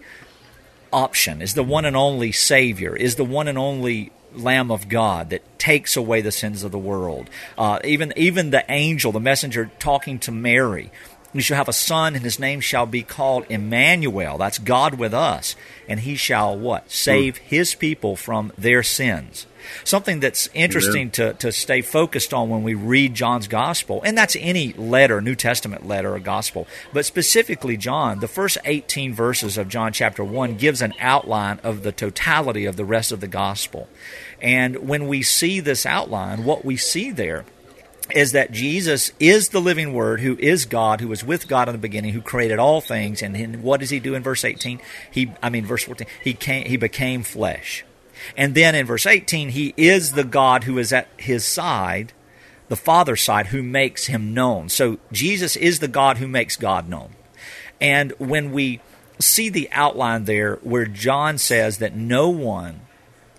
option, 0.92 1.40
is 1.42 1.54
the 1.54 1.62
one 1.62 1.84
and 1.84 1.96
only 1.96 2.32
Savior, 2.32 2.94
is 2.94 3.16
the 3.16 3.24
one 3.24 3.48
and 3.48 3.58
only 3.58 4.12
Lamb 4.34 4.70
of 4.70 4.88
God 4.88 5.30
that 5.30 5.58
takes 5.58 5.96
away 5.96 6.20
the 6.20 6.32
sins 6.32 6.62
of 6.62 6.72
the 6.72 6.78
world. 6.78 7.28
Uh, 7.56 7.78
even 7.84 8.12
even 8.16 8.50
the 8.50 8.64
angel, 8.70 9.12
the 9.12 9.20
messenger, 9.20 9.70
talking 9.78 10.18
to 10.20 10.32
Mary 10.32 10.90
you 11.32 11.40
shall 11.40 11.56
have 11.56 11.68
a 11.68 11.72
son, 11.72 12.14
and 12.14 12.24
his 12.24 12.38
name 12.38 12.60
shall 12.60 12.86
be 12.86 13.02
called 13.02 13.46
Emmanuel. 13.48 14.36
That's 14.36 14.58
God 14.58 14.94
with 14.94 15.14
us. 15.14 15.56
And 15.88 16.00
he 16.00 16.14
shall 16.14 16.58
what? 16.58 16.90
Save 16.90 17.36
mm. 17.36 17.38
his 17.38 17.74
people 17.74 18.16
from 18.16 18.52
their 18.58 18.82
sins. 18.82 19.46
Something 19.84 20.20
that's 20.20 20.48
interesting 20.54 21.10
to, 21.12 21.34
to 21.34 21.52
stay 21.52 21.82
focused 21.82 22.34
on 22.34 22.48
when 22.48 22.62
we 22.62 22.74
read 22.74 23.14
John's 23.14 23.46
gospel, 23.46 24.02
and 24.04 24.18
that's 24.18 24.36
any 24.40 24.72
letter, 24.72 25.20
New 25.20 25.36
Testament 25.36 25.86
letter 25.86 26.14
or 26.14 26.18
gospel, 26.18 26.66
but 26.92 27.06
specifically 27.06 27.76
John, 27.76 28.18
the 28.18 28.28
first 28.28 28.58
18 28.64 29.14
verses 29.14 29.56
of 29.56 29.68
John 29.68 29.92
chapter 29.92 30.24
1 30.24 30.56
gives 30.56 30.82
an 30.82 30.94
outline 30.98 31.60
of 31.62 31.84
the 31.84 31.92
totality 31.92 32.64
of 32.66 32.76
the 32.76 32.84
rest 32.84 33.12
of 33.12 33.20
the 33.20 33.28
gospel. 33.28 33.88
And 34.40 34.88
when 34.88 35.06
we 35.06 35.22
see 35.22 35.60
this 35.60 35.86
outline, 35.86 36.44
what 36.44 36.64
we 36.64 36.76
see 36.76 37.12
there 37.12 37.44
is 38.16 38.32
that 38.32 38.52
Jesus 38.52 39.12
is 39.18 39.50
the 39.50 39.60
living 39.60 39.92
Word, 39.92 40.20
who 40.20 40.36
is 40.38 40.64
God, 40.64 41.00
who 41.00 41.08
was 41.08 41.24
with 41.24 41.48
God 41.48 41.68
in 41.68 41.72
the 41.72 41.78
beginning, 41.78 42.12
who 42.12 42.20
created 42.20 42.58
all 42.58 42.80
things. 42.80 43.22
And 43.22 43.62
what 43.62 43.80
does 43.80 43.90
He 43.90 44.00
do 44.00 44.14
in 44.14 44.22
verse 44.22 44.44
18? 44.44 44.80
He, 45.10 45.32
I 45.42 45.50
mean, 45.50 45.64
verse 45.64 45.84
14. 45.84 46.06
He 46.22 46.34
came, 46.34 46.66
He 46.66 46.76
became 46.76 47.22
flesh. 47.22 47.84
And 48.36 48.54
then 48.54 48.74
in 48.74 48.86
verse 48.86 49.06
18, 49.06 49.50
He 49.50 49.74
is 49.76 50.12
the 50.12 50.24
God 50.24 50.64
who 50.64 50.78
is 50.78 50.92
at 50.92 51.08
His 51.16 51.44
side, 51.44 52.12
the 52.68 52.76
Father's 52.76 53.22
side, 53.22 53.48
who 53.48 53.62
makes 53.62 54.06
Him 54.06 54.34
known. 54.34 54.68
So 54.68 54.98
Jesus 55.10 55.56
is 55.56 55.80
the 55.80 55.88
God 55.88 56.18
who 56.18 56.28
makes 56.28 56.56
God 56.56 56.88
known. 56.88 57.10
And 57.80 58.12
when 58.18 58.52
we 58.52 58.80
see 59.18 59.48
the 59.48 59.68
outline 59.72 60.24
there, 60.24 60.56
where 60.56 60.86
John 60.86 61.38
says 61.38 61.78
that 61.78 61.94
no 61.94 62.28
one 62.28 62.80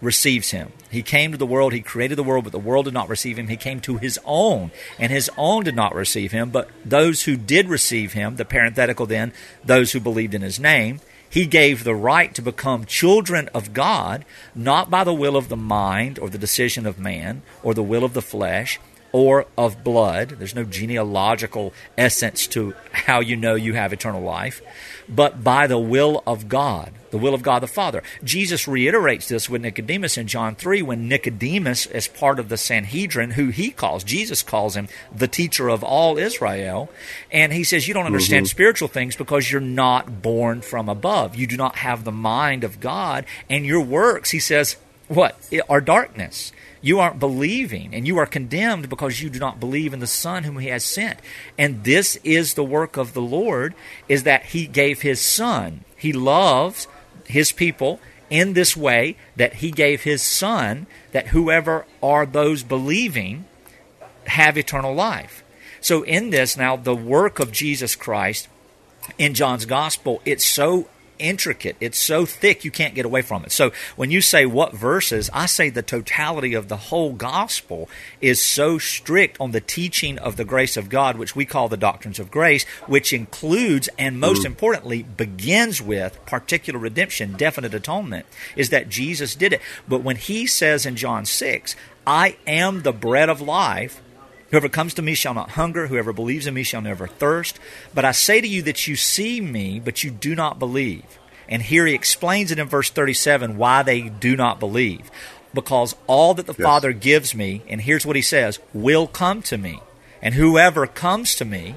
receives 0.02 0.52
him. 0.52 0.72
He 0.94 1.02
came 1.02 1.32
to 1.32 1.38
the 1.38 1.46
world, 1.46 1.74
he 1.74 1.82
created 1.82 2.18
the 2.18 2.24
world, 2.24 2.44
but 2.44 2.52
the 2.54 2.60
world 2.60 2.86
did 2.86 2.94
not 2.94 3.10
receive 3.10 3.40
him. 3.40 3.48
He 3.48 3.58
came 3.58 3.80
to 3.82 3.98
his 3.98 4.20
own, 4.26 4.72
and 5.00 5.12
his 5.12 5.30
own 5.38 5.64
did 5.64 5.76
not 5.76 5.96
receive 5.96 6.32
him. 6.32 6.52
But 6.52 6.70
those 6.86 7.24
who 7.24 7.36
did 7.36 7.68
receive 7.68 8.14
him, 8.14 8.36
the 8.36 8.46
parenthetical 8.46 9.08
then, 9.08 9.34
those 9.66 9.92
who 9.92 10.00
believed 10.00 10.36
in 10.36 10.44
his 10.44 10.60
name, 10.60 11.02
he 11.28 11.48
gave 11.48 11.84
the 11.84 11.96
right 11.96 12.34
to 12.36 12.44
become 12.44 12.86
children 12.86 13.50
of 13.56 13.74
God, 13.74 14.24
not 14.54 14.92
by 14.92 15.04
the 15.04 15.16
will 15.16 15.36
of 15.36 15.50
the 15.50 15.58
mind 15.58 16.20
or 16.20 16.30
the 16.30 16.38
decision 16.38 16.86
of 16.86 17.00
man 17.00 17.42
or 17.64 17.74
the 17.74 17.82
will 17.82 18.04
of 18.04 18.14
the 18.14 18.22
flesh, 18.22 18.80
or 19.14 19.46
of 19.58 19.84
blood. 19.84 20.30
There's 20.40 20.56
no 20.56 20.66
genealogical 20.66 21.72
essence 21.98 22.48
to 22.48 22.74
how 22.92 23.22
you 23.22 23.38
know 23.38 23.56
you 23.56 23.74
have 23.74 23.94
eternal 23.94 24.22
life, 24.22 24.62
but 25.08 25.44
by 25.44 25.68
the 25.68 25.78
will 25.78 26.24
of 26.28 26.50
God, 26.50 26.92
the 27.12 27.18
will 27.20 27.36
of 27.36 27.44
God 27.44 27.60
the 27.60 27.68
Father. 27.68 28.02
Jesus 28.24 28.68
reiterates 28.68 29.28
this 29.28 29.48
with 29.48 29.62
Nicodemus 29.62 30.18
in 30.18 30.28
John 30.28 30.56
3 30.56 30.82
when 30.82 31.08
Nicodemus, 31.08 31.86
as 31.86 32.08
part 32.08 32.40
of 32.40 32.50
the 32.50 32.58
Sanhedrin, 32.58 33.32
who 33.32 33.50
he 33.50 33.70
calls, 33.70 34.04
Jesus 34.04 34.42
calls 34.42 34.76
him 34.76 34.90
the 35.16 35.28
teacher 35.28 35.70
of 35.70 35.84
all 35.84 36.18
Israel, 36.18 36.90
and 37.32 37.54
he 37.54 37.64
says, 37.64 37.88
You 37.88 37.94
don't 37.94 38.08
understand 38.08 38.48
mm-hmm. 38.48 38.52
spiritual 38.52 38.88
things 38.88 39.16
because 39.16 39.52
you're 39.52 39.62
not 39.62 40.24
born 40.24 40.62
from 40.62 40.90
above. 40.90 41.36
You 41.36 41.46
do 41.46 41.56
not 41.56 41.78
have 41.78 42.04
the 42.04 42.12
mind 42.12 42.64
of 42.64 42.80
God, 42.80 43.26
and 43.48 43.64
your 43.64 43.82
works, 43.82 44.32
he 44.32 44.40
says, 44.40 44.76
what? 45.08 45.38
Are 45.70 45.82
darkness 45.82 46.52
you 46.84 47.00
aren't 47.00 47.18
believing, 47.18 47.96
and 47.96 48.06
you 48.06 48.18
are 48.18 48.26
condemned 48.26 48.90
because 48.90 49.22
you 49.22 49.30
do 49.30 49.40
not 49.40 49.58
believe 49.58 49.94
in 49.94 50.02
the 50.02 50.06
Son 50.06 50.44
whom 50.44 50.58
He 50.58 50.68
has 50.68 50.84
sent. 50.84 51.18
And 51.58 51.86
this 51.86 52.18
is 52.26 52.54
the 52.54 52.64
work 52.64 52.98
of 52.98 53.14
the 53.14 53.22
Lord, 53.22 53.74
is 54.10 54.24
that 54.24 54.48
He 54.48 54.68
gave 54.68 55.02
His 55.02 55.22
Son. 55.22 55.86
He 55.96 56.12
loves 56.12 56.90
His 57.26 57.54
people 57.54 58.02
in 58.30 58.52
this 58.52 58.76
way 58.76 59.16
that 59.38 59.56
He 59.56 59.72
gave 59.72 60.04
His 60.04 60.22
Son, 60.22 60.86
that 61.14 61.28
whoever 61.28 61.86
are 62.04 62.26
those 62.26 62.64
believing 62.64 63.46
have 64.28 64.58
eternal 64.58 64.94
life. 64.94 65.42
So, 65.80 66.04
in 66.04 66.32
this, 66.32 66.58
now, 66.58 66.76
the 66.76 66.96
work 66.96 67.40
of 67.40 67.54
Jesus 67.54 67.96
Christ 67.96 68.50
in 69.18 69.34
John's 69.34 69.66
Gospel, 69.66 70.22
it's 70.26 70.46
so 70.46 70.90
intricate. 71.24 71.78
It's 71.80 71.98
so 71.98 72.26
thick 72.26 72.66
you 72.66 72.72
can't 72.72 72.94
get 72.94 73.06
away 73.06 73.22
from 73.22 73.44
it. 73.46 73.52
So 73.52 73.72
when 73.96 74.12
you 74.12 74.22
say 74.22 74.46
what 74.46 74.74
verses, 74.74 75.30
I 75.34 75.46
say 75.46 75.70
the 75.70 75.82
totality 75.82 76.54
of 76.54 76.68
the 76.68 76.78
whole 76.78 77.14
gospel 77.14 77.90
is 78.22 78.42
so 78.42 78.78
strict 78.78 79.40
on 79.40 79.52
the 79.52 79.62
teaching 79.62 80.20
of 80.20 80.36
the 80.36 80.46
grace 80.46 80.76
of 80.76 80.90
God, 80.90 81.18
which 81.18 81.36
we 81.36 81.46
call 81.46 81.70
the 81.70 81.78
doctrines 81.78 82.20
of 82.20 82.30
grace, 82.30 82.66
which 82.86 83.14
includes 83.14 83.90
and 83.98 84.20
most 84.20 84.44
mm. 84.44 84.48
importantly 84.48 85.04
begins 85.04 85.82
with 85.82 86.24
particular 86.26 86.80
redemption, 86.80 87.34
definite 87.34 87.74
atonement, 87.74 88.26
is 88.56 88.70
that 88.70 88.90
Jesus 88.90 89.34
did 89.34 89.54
it. 89.54 89.62
But 89.88 90.04
when 90.04 90.18
he 90.18 90.46
says 90.46 90.86
in 90.86 90.98
John 90.98 91.26
6, 91.26 91.76
I 92.06 92.36
am 92.46 92.82
the 92.82 92.92
bread 92.92 93.30
of 93.30 93.40
life, 93.40 94.02
Whoever 94.54 94.70
comes 94.70 94.94
to 94.94 95.02
me 95.02 95.16
shall 95.16 95.34
not 95.34 95.50
hunger, 95.50 95.88
whoever 95.88 96.14
believes 96.14 96.46
in 96.46 96.54
me 96.54 96.62
shall 96.62 96.82
never 96.82 97.08
thirst. 97.08 97.60
But 97.92 98.06
I 98.06 98.12
say 98.12 98.40
to 98.40 98.48
you 98.48 98.62
that 98.62 98.88
you 98.88 98.96
see 98.96 99.42
me, 99.42 99.80
but 99.80 100.04
you 100.04 100.12
do 100.12 100.36
not 100.36 100.60
believe. 100.60 101.18
And 101.50 101.64
here 101.64 101.88
he 101.88 101.96
explains 101.96 102.52
it 102.52 102.60
in 102.60 102.68
verse 102.68 102.92
37 102.92 103.58
why 103.58 103.82
they 103.82 104.10
do 104.10 104.36
not 104.36 104.60
believe. 104.60 105.10
Because 105.56 105.96
all 106.06 106.36
that 106.36 106.46
the 106.46 106.54
yes. 106.54 106.62
Father 106.62 106.94
gives 106.94 107.34
me, 107.34 107.64
and 107.68 107.82
here's 107.82 108.06
what 108.06 108.16
he 108.16 108.22
says, 108.22 108.60
will 108.76 109.08
come 109.08 109.42
to 109.42 109.58
me. 109.58 109.82
And 110.22 110.36
whoever 110.36 110.86
comes 110.86 111.34
to 111.38 111.46
me, 111.46 111.74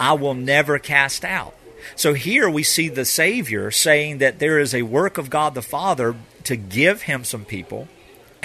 I 0.00 0.14
will 0.14 0.32
never 0.32 0.78
cast 0.78 1.26
out. 1.26 1.54
So 1.94 2.14
here 2.14 2.48
we 2.48 2.62
see 2.62 2.88
the 2.88 3.04
Savior 3.04 3.70
saying 3.70 4.16
that 4.16 4.38
there 4.38 4.58
is 4.58 4.74
a 4.74 4.80
work 4.80 5.18
of 5.18 5.28
God 5.28 5.54
the 5.54 5.60
Father 5.60 6.16
to 6.44 6.56
give 6.56 7.02
him 7.02 7.22
some 7.22 7.44
people 7.44 7.86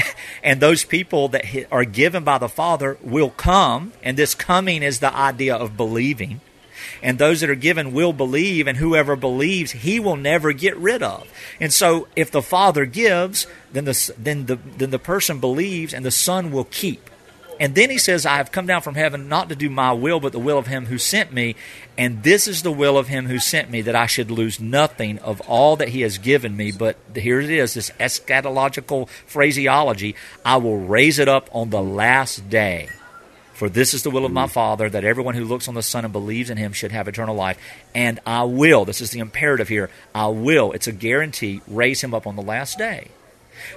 and 0.44 0.60
those 0.60 0.84
people 0.84 1.28
that 1.30 1.46
are 1.72 1.86
given 1.86 2.24
by 2.24 2.38
the 2.38 2.50
Father 2.50 2.98
will 3.02 3.30
come, 3.30 3.94
and 4.04 4.18
this 4.18 4.36
coming 4.36 4.84
is 4.84 5.00
the 5.00 5.16
idea 5.16 5.56
of 5.56 5.78
believing. 5.78 6.42
And 7.02 7.18
those 7.18 7.42
that 7.42 7.50
are 7.50 7.56
given 7.56 7.94
will 7.94 8.14
believe, 8.14 8.68
and 8.68 8.78
whoever 8.78 9.16
believes, 9.16 9.72
he 9.72 10.00
will 10.00 10.16
never 10.16 10.52
get 10.52 10.76
rid 10.78 11.02
of. 11.02 11.32
And 11.60 11.72
so, 11.72 12.08
if 12.16 12.32
the 12.32 12.42
Father 12.42 12.86
gives, 12.86 13.48
then 13.72 13.86
the 13.86 14.14
then 14.18 14.48
the 14.48 14.56
then 14.56 14.90
the 14.90 15.00
person 15.00 15.40
believes, 15.40 15.94
and 15.94 16.04
the 16.04 16.12
Son 16.12 16.52
will 16.52 16.66
keep. 16.66 17.09
And 17.60 17.76
then 17.76 17.90
he 17.90 17.98
says, 17.98 18.26
I 18.26 18.38
have 18.38 18.54
come 18.54 18.68
down 18.68 18.82
from 18.82 18.96
heaven 18.96 19.28
not 19.28 19.50
to 19.50 19.56
do 19.56 19.70
my 19.70 19.92
will, 19.92 20.22
but 20.22 20.32
the 20.32 20.40
will 20.40 20.58
of 20.58 20.68
him 20.68 20.86
who 20.86 20.98
sent 20.98 21.34
me. 21.34 21.56
And 21.98 22.24
this 22.24 22.48
is 22.48 22.64
the 22.64 22.72
will 22.72 22.98
of 22.98 23.10
him 23.10 23.26
who 23.26 23.38
sent 23.38 23.70
me, 23.70 23.82
that 23.82 23.96
I 23.96 24.06
should 24.06 24.32
lose 24.32 24.62
nothing 24.62 25.20
of 25.20 25.42
all 25.42 25.76
that 25.76 25.90
he 25.90 26.02
has 26.02 26.18
given 26.18 26.56
me. 26.56 26.72
But 26.72 26.96
here 27.14 27.42
it 27.42 27.50
is, 27.50 27.74
this 27.74 27.92
eschatological 28.00 29.10
phraseology 29.10 30.16
I 30.46 30.58
will 30.58 30.78
raise 30.78 31.20
it 31.20 31.28
up 31.28 31.50
on 31.52 31.70
the 31.70 31.82
last 31.82 32.50
day. 32.50 32.88
For 33.54 33.68
this 33.68 33.94
is 33.94 34.04
the 34.04 34.10
will 34.10 34.24
of 34.24 34.32
my 34.32 34.48
Father, 34.48 34.90
that 34.90 35.04
everyone 35.04 35.36
who 35.36 35.44
looks 35.44 35.68
on 35.68 35.74
the 35.74 35.84
Son 35.84 36.06
and 36.06 36.14
believes 36.14 36.50
in 36.50 36.56
him 36.56 36.72
should 36.72 36.94
have 36.94 37.10
eternal 37.10 37.36
life. 37.36 37.58
And 37.94 38.22
I 38.26 38.44
will, 38.44 38.86
this 38.86 39.02
is 39.02 39.12
the 39.12 39.20
imperative 39.20 39.68
here, 39.68 39.90
I 40.16 40.28
will, 40.28 40.72
it's 40.72 40.88
a 40.88 40.94
guarantee, 40.94 41.60
raise 41.68 42.02
him 42.02 42.14
up 42.14 42.26
on 42.26 42.38
the 42.38 42.42
last 42.42 42.78
day. 42.78 43.10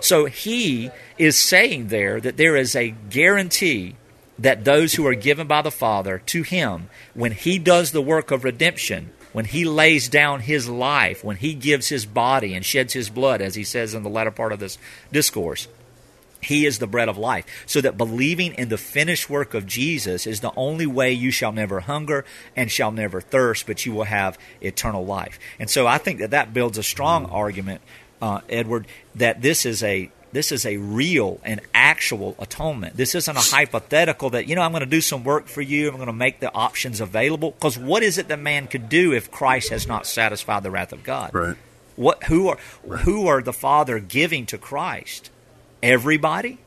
So 0.01 0.27
he 0.27 0.91
is 1.19 1.39
saying 1.39 1.89
there 1.89 2.21
that 2.21 2.37
there 2.37 2.57
is 2.57 2.75
a 2.75 2.95
guarantee 3.11 3.97
that 4.39 4.65
those 4.65 4.95
who 4.95 5.07
are 5.07 5.15
given 5.15 5.47
by 5.47 5.63
the 5.63 5.71
Father 5.71 6.19
to 6.27 6.43
him, 6.43 6.89
when 7.15 7.33
he 7.33 7.59
does 7.59 7.93
the 7.93 8.03
work 8.03 8.31
of 8.31 8.45
redemption, 8.45 9.11
when 9.33 9.45
he 9.45 9.65
lays 9.65 10.09
down 10.09 10.41
his 10.41 10.69
life, 10.69 11.25
when 11.25 11.37
he 11.37 11.55
gives 11.55 11.89
his 11.89 12.05
body 12.05 12.55
and 12.55 12.65
sheds 12.65 12.93
his 12.93 13.09
blood, 13.09 13.41
as 13.41 13.55
he 13.55 13.65
says 13.65 13.95
in 13.95 14.03
the 14.03 14.11
latter 14.11 14.31
part 14.31 14.53
of 14.53 14.61
this 14.61 14.79
discourse, 15.11 15.69
he 16.43 16.67
is 16.67 16.81
the 16.81 16.89
bread 16.89 17.09
of 17.09 17.17
life. 17.17 17.47
So 17.67 17.81
that 17.81 17.97
believing 17.97 18.55
in 18.55 18.69
the 18.69 18.77
finished 18.77 19.31
work 19.31 19.55
of 19.55 19.65
Jesus 19.65 20.27
is 20.27 20.41
the 20.41 20.53
only 20.57 20.87
way 20.87 21.13
you 21.13 21.31
shall 21.31 21.53
never 21.53 21.81
hunger 21.81 22.25
and 22.57 22.71
shall 22.71 22.91
never 22.91 23.21
thirst, 23.21 23.67
but 23.67 23.87
you 23.87 23.93
will 23.93 24.05
have 24.05 24.39
eternal 24.61 25.07
life. 25.07 25.39
And 25.61 25.71
so 25.71 25.87
I 25.87 25.99
think 25.99 26.19
that 26.19 26.33
that 26.33 26.53
builds 26.53 26.79
a 26.79 26.83
strong 26.83 27.27
argument 27.27 27.81
uh, 28.23 28.41
Edward, 28.49 28.87
that 29.17 29.43
this 29.43 29.67
is 29.67 29.83
a 29.83 30.11
this 30.33 30.51
is 30.51 30.65
a 30.65 30.79
real 30.79 31.41
and 31.45 31.61
actual 31.75 32.35
atonement. 32.39 32.97
This 32.97 33.15
isn't 33.15 33.37
a 33.37 33.41
hypothetical 33.41 34.31
that, 34.31 34.49
you 34.49 34.55
know, 34.55 34.63
I'm 34.63 34.73
going 34.73 34.81
to 34.81 34.87
do 34.87 35.03
some 35.03 35.25
work 35.25 35.47
for 35.47 35.61
you. 35.61 35.89
I'm 35.89 35.97
going 35.97 36.07
to 36.07 36.13
make 36.15 36.41
the 36.41 36.53
options 36.55 37.03
available. 37.03 37.51
Because 37.51 37.77
what 37.77 38.03
is 38.03 38.17
it 38.17 38.29
that 38.29 38.39
man 38.39 38.67
could 38.67 38.89
do 38.89 39.13
if 39.13 39.31
Christ 39.31 39.69
has 39.69 39.87
not 39.87 40.07
satisfied 40.07 40.63
the 40.63 40.71
wrath 40.71 40.95
of 40.95 41.05
God? 41.05 41.35
Right. 41.35 41.57
What, 41.97 42.25
who, 42.25 42.49
are, 42.49 42.57
right. 42.83 43.01
who 43.03 43.27
are 43.27 43.43
the 43.43 43.53
Father 43.53 43.99
giving 43.99 44.47
to 44.47 44.57
Christ? 44.57 45.31
Everybody? 45.83 46.59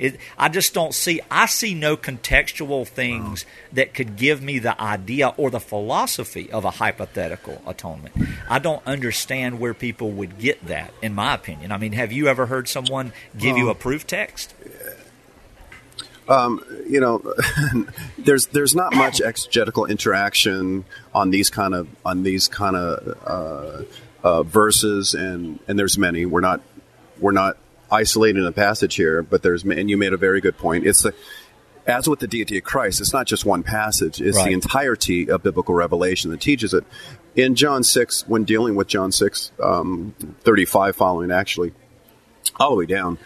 It, 0.00 0.18
I 0.38 0.48
just 0.48 0.72
don't 0.72 0.94
see. 0.94 1.20
I 1.30 1.44
see 1.44 1.74
no 1.74 1.94
contextual 1.96 2.88
things 2.88 3.44
that 3.72 3.92
could 3.92 4.16
give 4.16 4.42
me 4.42 4.58
the 4.58 4.80
idea 4.80 5.34
or 5.36 5.50
the 5.50 5.60
philosophy 5.60 6.50
of 6.50 6.64
a 6.64 6.70
hypothetical 6.70 7.60
atonement. 7.66 8.14
I 8.48 8.58
don't 8.60 8.82
understand 8.86 9.60
where 9.60 9.74
people 9.74 10.10
would 10.12 10.38
get 10.38 10.66
that. 10.66 10.94
In 11.02 11.14
my 11.14 11.34
opinion, 11.34 11.70
I 11.70 11.76
mean, 11.76 11.92
have 11.92 12.12
you 12.12 12.28
ever 12.28 12.46
heard 12.46 12.66
someone 12.66 13.12
give 13.36 13.58
you 13.58 13.68
a 13.68 13.74
proof 13.74 14.06
text? 14.06 14.54
Um, 16.30 16.64
you 16.88 17.00
know, 17.00 17.34
there's 18.18 18.46
there's 18.46 18.74
not 18.74 18.94
much 18.94 19.20
exegetical 19.20 19.84
interaction 19.84 20.84
on 21.14 21.30
these 21.30 21.50
kind 21.50 21.74
of 21.74 21.88
on 22.06 22.22
these 22.22 22.48
kind 22.48 22.76
of 22.76 23.18
uh, 23.26 23.82
uh, 24.26 24.42
verses, 24.44 25.12
and 25.12 25.58
and 25.68 25.78
there's 25.78 25.98
many. 25.98 26.24
We're 26.24 26.40
not 26.40 26.62
we're 27.18 27.32
not 27.32 27.58
isolated 27.90 28.40
in 28.40 28.46
a 28.46 28.52
passage 28.52 28.94
here, 28.94 29.22
but 29.22 29.42
there's, 29.42 29.64
and 29.64 29.90
you 29.90 29.96
made 29.96 30.12
a 30.12 30.16
very 30.16 30.40
good 30.40 30.56
point. 30.56 30.86
It's 30.86 31.02
the, 31.02 31.14
as 31.86 32.08
with 32.08 32.20
the 32.20 32.26
deity 32.26 32.58
of 32.58 32.64
Christ, 32.64 33.00
it's 33.00 33.12
not 33.12 33.26
just 33.26 33.44
one 33.44 33.62
passage, 33.62 34.20
it's 34.20 34.36
right. 34.36 34.46
the 34.46 34.52
entirety 34.52 35.30
of 35.30 35.42
biblical 35.42 35.74
revelation 35.74 36.30
that 36.30 36.40
teaches 36.40 36.74
it. 36.74 36.84
In 37.34 37.54
John 37.54 37.82
6, 37.82 38.28
when 38.28 38.44
dealing 38.44 38.74
with 38.74 38.88
John 38.88 39.12
6, 39.12 39.52
um, 39.62 40.14
35 40.40 40.96
following, 40.96 41.30
actually, 41.30 41.72
all 42.58 42.70
the 42.70 42.76
way 42.76 42.86
down, 42.86 43.18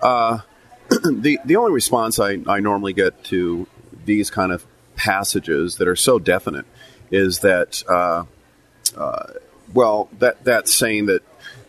uh, 0.00 0.40
the, 0.88 1.38
the 1.44 1.56
only 1.56 1.72
response 1.72 2.18
I, 2.18 2.38
I 2.46 2.60
normally 2.60 2.92
get 2.92 3.24
to 3.24 3.66
these 4.04 4.30
kind 4.30 4.52
of 4.52 4.64
passages 4.96 5.76
that 5.76 5.88
are 5.88 5.96
so 5.96 6.18
definite 6.18 6.66
is 7.10 7.40
that, 7.40 7.82
uh, 7.88 8.24
uh, 8.96 9.32
well, 9.72 10.08
that, 10.18 10.44
that's 10.44 10.76
saying 10.76 11.06
that 11.06 11.22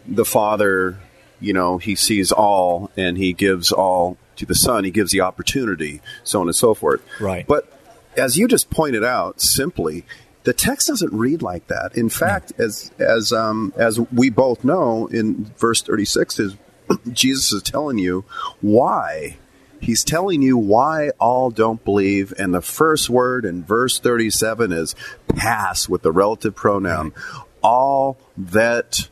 the 0.06 0.26
Father 0.26 1.00
you 1.44 1.54
know, 1.54 1.78
he 1.78 1.96
sees 1.96 2.32
all 2.32 2.92
and 2.96 3.18
he 3.18 3.34
gives 3.34 3.72
all 3.72 4.18
to 4.38 4.46
the 4.46 4.56
Son. 4.56 4.84
He 4.84 4.92
gives 4.92 5.12
the 5.12 5.22
opportunity, 5.22 6.02
so 6.24 6.42
on 6.42 6.48
and 6.48 6.56
so 6.56 6.74
forth. 6.74 7.02
Right. 7.20 7.46
But 7.46 7.72
as 8.16 8.38
you 8.38 8.48
just 8.48 8.70
pointed 8.70 9.04
out, 9.04 9.42
simply, 9.42 10.06
the 10.44 10.54
text 10.54 10.88
doesn't 10.88 11.14
read 11.14 11.42
like 11.42 11.68
that. 11.68 11.96
In 11.96 12.10
fact, 12.10 12.54
as 12.58 12.92
as 13.00 13.32
um, 13.32 13.74
as 13.76 14.00
we 14.00 14.30
both 14.30 14.64
know, 14.64 15.08
in 15.08 15.46
verse 15.58 15.82
thirty 15.82 16.06
six, 16.06 16.40
is 16.40 16.56
Jesus 17.12 17.52
is 17.52 17.64
telling 17.64 17.98
you 17.98 18.26
why. 18.62 19.38
He's 19.82 20.06
telling 20.06 20.42
you 20.42 20.58
why 20.58 21.10
all 21.20 21.52
don't 21.52 21.84
believe, 21.84 22.34
and 22.40 22.54
the 22.54 22.62
first 22.62 23.10
word 23.10 23.44
in 23.44 23.66
verse 23.66 24.00
37 24.00 24.72
is 24.72 24.96
pass 25.36 25.90
with 25.90 26.04
the 26.04 26.12
relative 26.14 26.56
pronoun. 26.56 27.10
Right. 27.10 27.44
All 27.62 28.18
that 28.38 29.10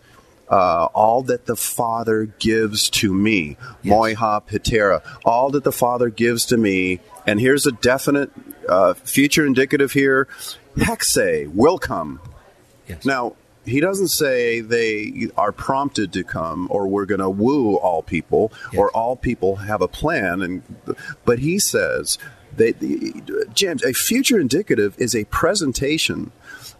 uh, 0.51 0.89
all 0.93 1.23
that 1.23 1.45
the 1.47 1.55
Father 1.55 2.25
gives 2.25 2.89
to 2.91 3.11
me, 3.13 3.57
yes. 3.81 3.93
moiha 3.93 4.45
patera, 4.45 5.01
all 5.25 5.49
that 5.51 5.63
the 5.63 5.71
Father 5.71 6.09
gives 6.09 6.45
to 6.45 6.57
me. 6.57 6.99
And 7.25 7.39
here's 7.39 7.65
a 7.65 7.71
definite 7.71 8.31
uh, 8.69 8.93
future 8.93 9.45
indicative 9.45 9.93
here: 9.93 10.27
hexe 10.75 11.51
will 11.53 11.79
come. 11.79 12.19
Yes. 12.87 13.05
Now 13.05 13.35
he 13.63 13.79
doesn't 13.79 14.09
say 14.09 14.59
they 14.59 15.29
are 15.37 15.51
prompted 15.51 16.13
to 16.13 16.23
come 16.23 16.67
or 16.71 16.87
we're 16.87 17.05
going 17.05 17.21
to 17.21 17.29
woo 17.29 17.75
all 17.75 18.01
people 18.01 18.51
yes. 18.71 18.79
or 18.79 18.89
all 18.91 19.15
people 19.15 19.57
have 19.57 19.81
a 19.81 19.87
plan 19.87 20.41
and 20.41 20.63
but 21.25 21.37
he 21.39 21.59
says 21.59 22.17
They, 22.55 22.71
the, 22.71 23.47
James, 23.53 23.83
a 23.83 23.93
future 23.93 24.39
indicative 24.39 24.95
is 24.97 25.15
a 25.15 25.25
presentation 25.25 26.31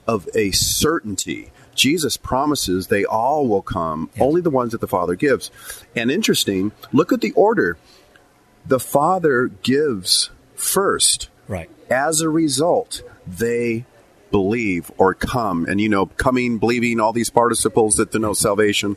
of 0.08 0.28
a 0.36 0.52
certainty. 0.52 1.52
Jesus 1.82 2.16
promises 2.16 2.88
they 2.88 3.06
all 3.06 3.48
will 3.48 3.64
come, 3.64 4.12
only 4.20 4.40
the 4.40 4.52
ones 4.52 4.72
that 4.72 4.82
the 4.82 4.88
Father 4.88 5.16
gives. 5.16 5.50
And 5.96 6.12
interesting, 6.12 6.72
look 6.94 7.12
at 7.12 7.22
the 7.22 7.32
order. 7.32 7.78
The 8.68 8.80
Father 8.80 9.48
gives 9.48 10.30
first. 10.56 11.30
Right. 11.48 11.70
As 11.90 12.22
a 12.22 12.30
result, 12.30 13.02
they 13.26 13.86
believe 14.30 14.92
or 15.00 15.16
come. 15.16 15.66
And 15.66 15.82
you 15.82 15.90
know, 15.90 16.06
coming, 16.06 16.60
believing, 16.60 17.00
all 17.00 17.14
these 17.14 17.32
participles 17.32 17.96
that 17.96 18.12
denote 18.12 18.38
salvation 18.38 18.96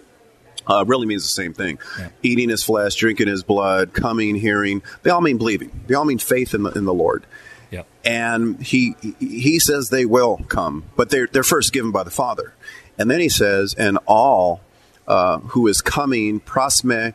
uh, 0.67 0.85
really 0.87 1.07
means 1.07 1.23
the 1.23 1.29
same 1.29 1.55
thing. 1.55 1.79
Yeah. 1.99 2.11
Eating 2.23 2.51
his 2.51 2.63
flesh, 2.63 2.95
drinking 2.97 3.29
his 3.29 3.43
blood, 3.43 3.95
coming, 3.95 4.35
hearing, 4.35 4.83
they 5.03 5.11
all 5.11 5.23
mean 5.23 5.39
believing. 5.39 5.85
They 5.87 5.95
all 5.95 6.05
mean 6.05 6.19
faith 6.19 6.53
in 6.53 6.65
the, 6.65 6.71
in 6.73 6.85
the 6.85 6.95
Lord. 6.95 7.27
Yep. 7.71 7.87
And 8.05 8.63
he 8.63 8.95
he 9.19 9.59
says 9.59 9.89
they 9.89 10.07
will 10.07 10.39
come, 10.49 10.85
but 10.97 11.11
they're 11.11 11.27
they're 11.27 11.43
first 11.43 11.73
given 11.73 11.91
by 11.91 12.05
the 12.05 12.11
Father, 12.11 12.55
and 12.99 13.11
then 13.11 13.21
he 13.21 13.29
says, 13.29 13.75
and 13.75 13.99
all 14.07 14.61
uh, 15.07 15.39
who 15.39 15.67
is 15.67 15.81
coming, 15.81 16.41
prosme, 16.41 17.15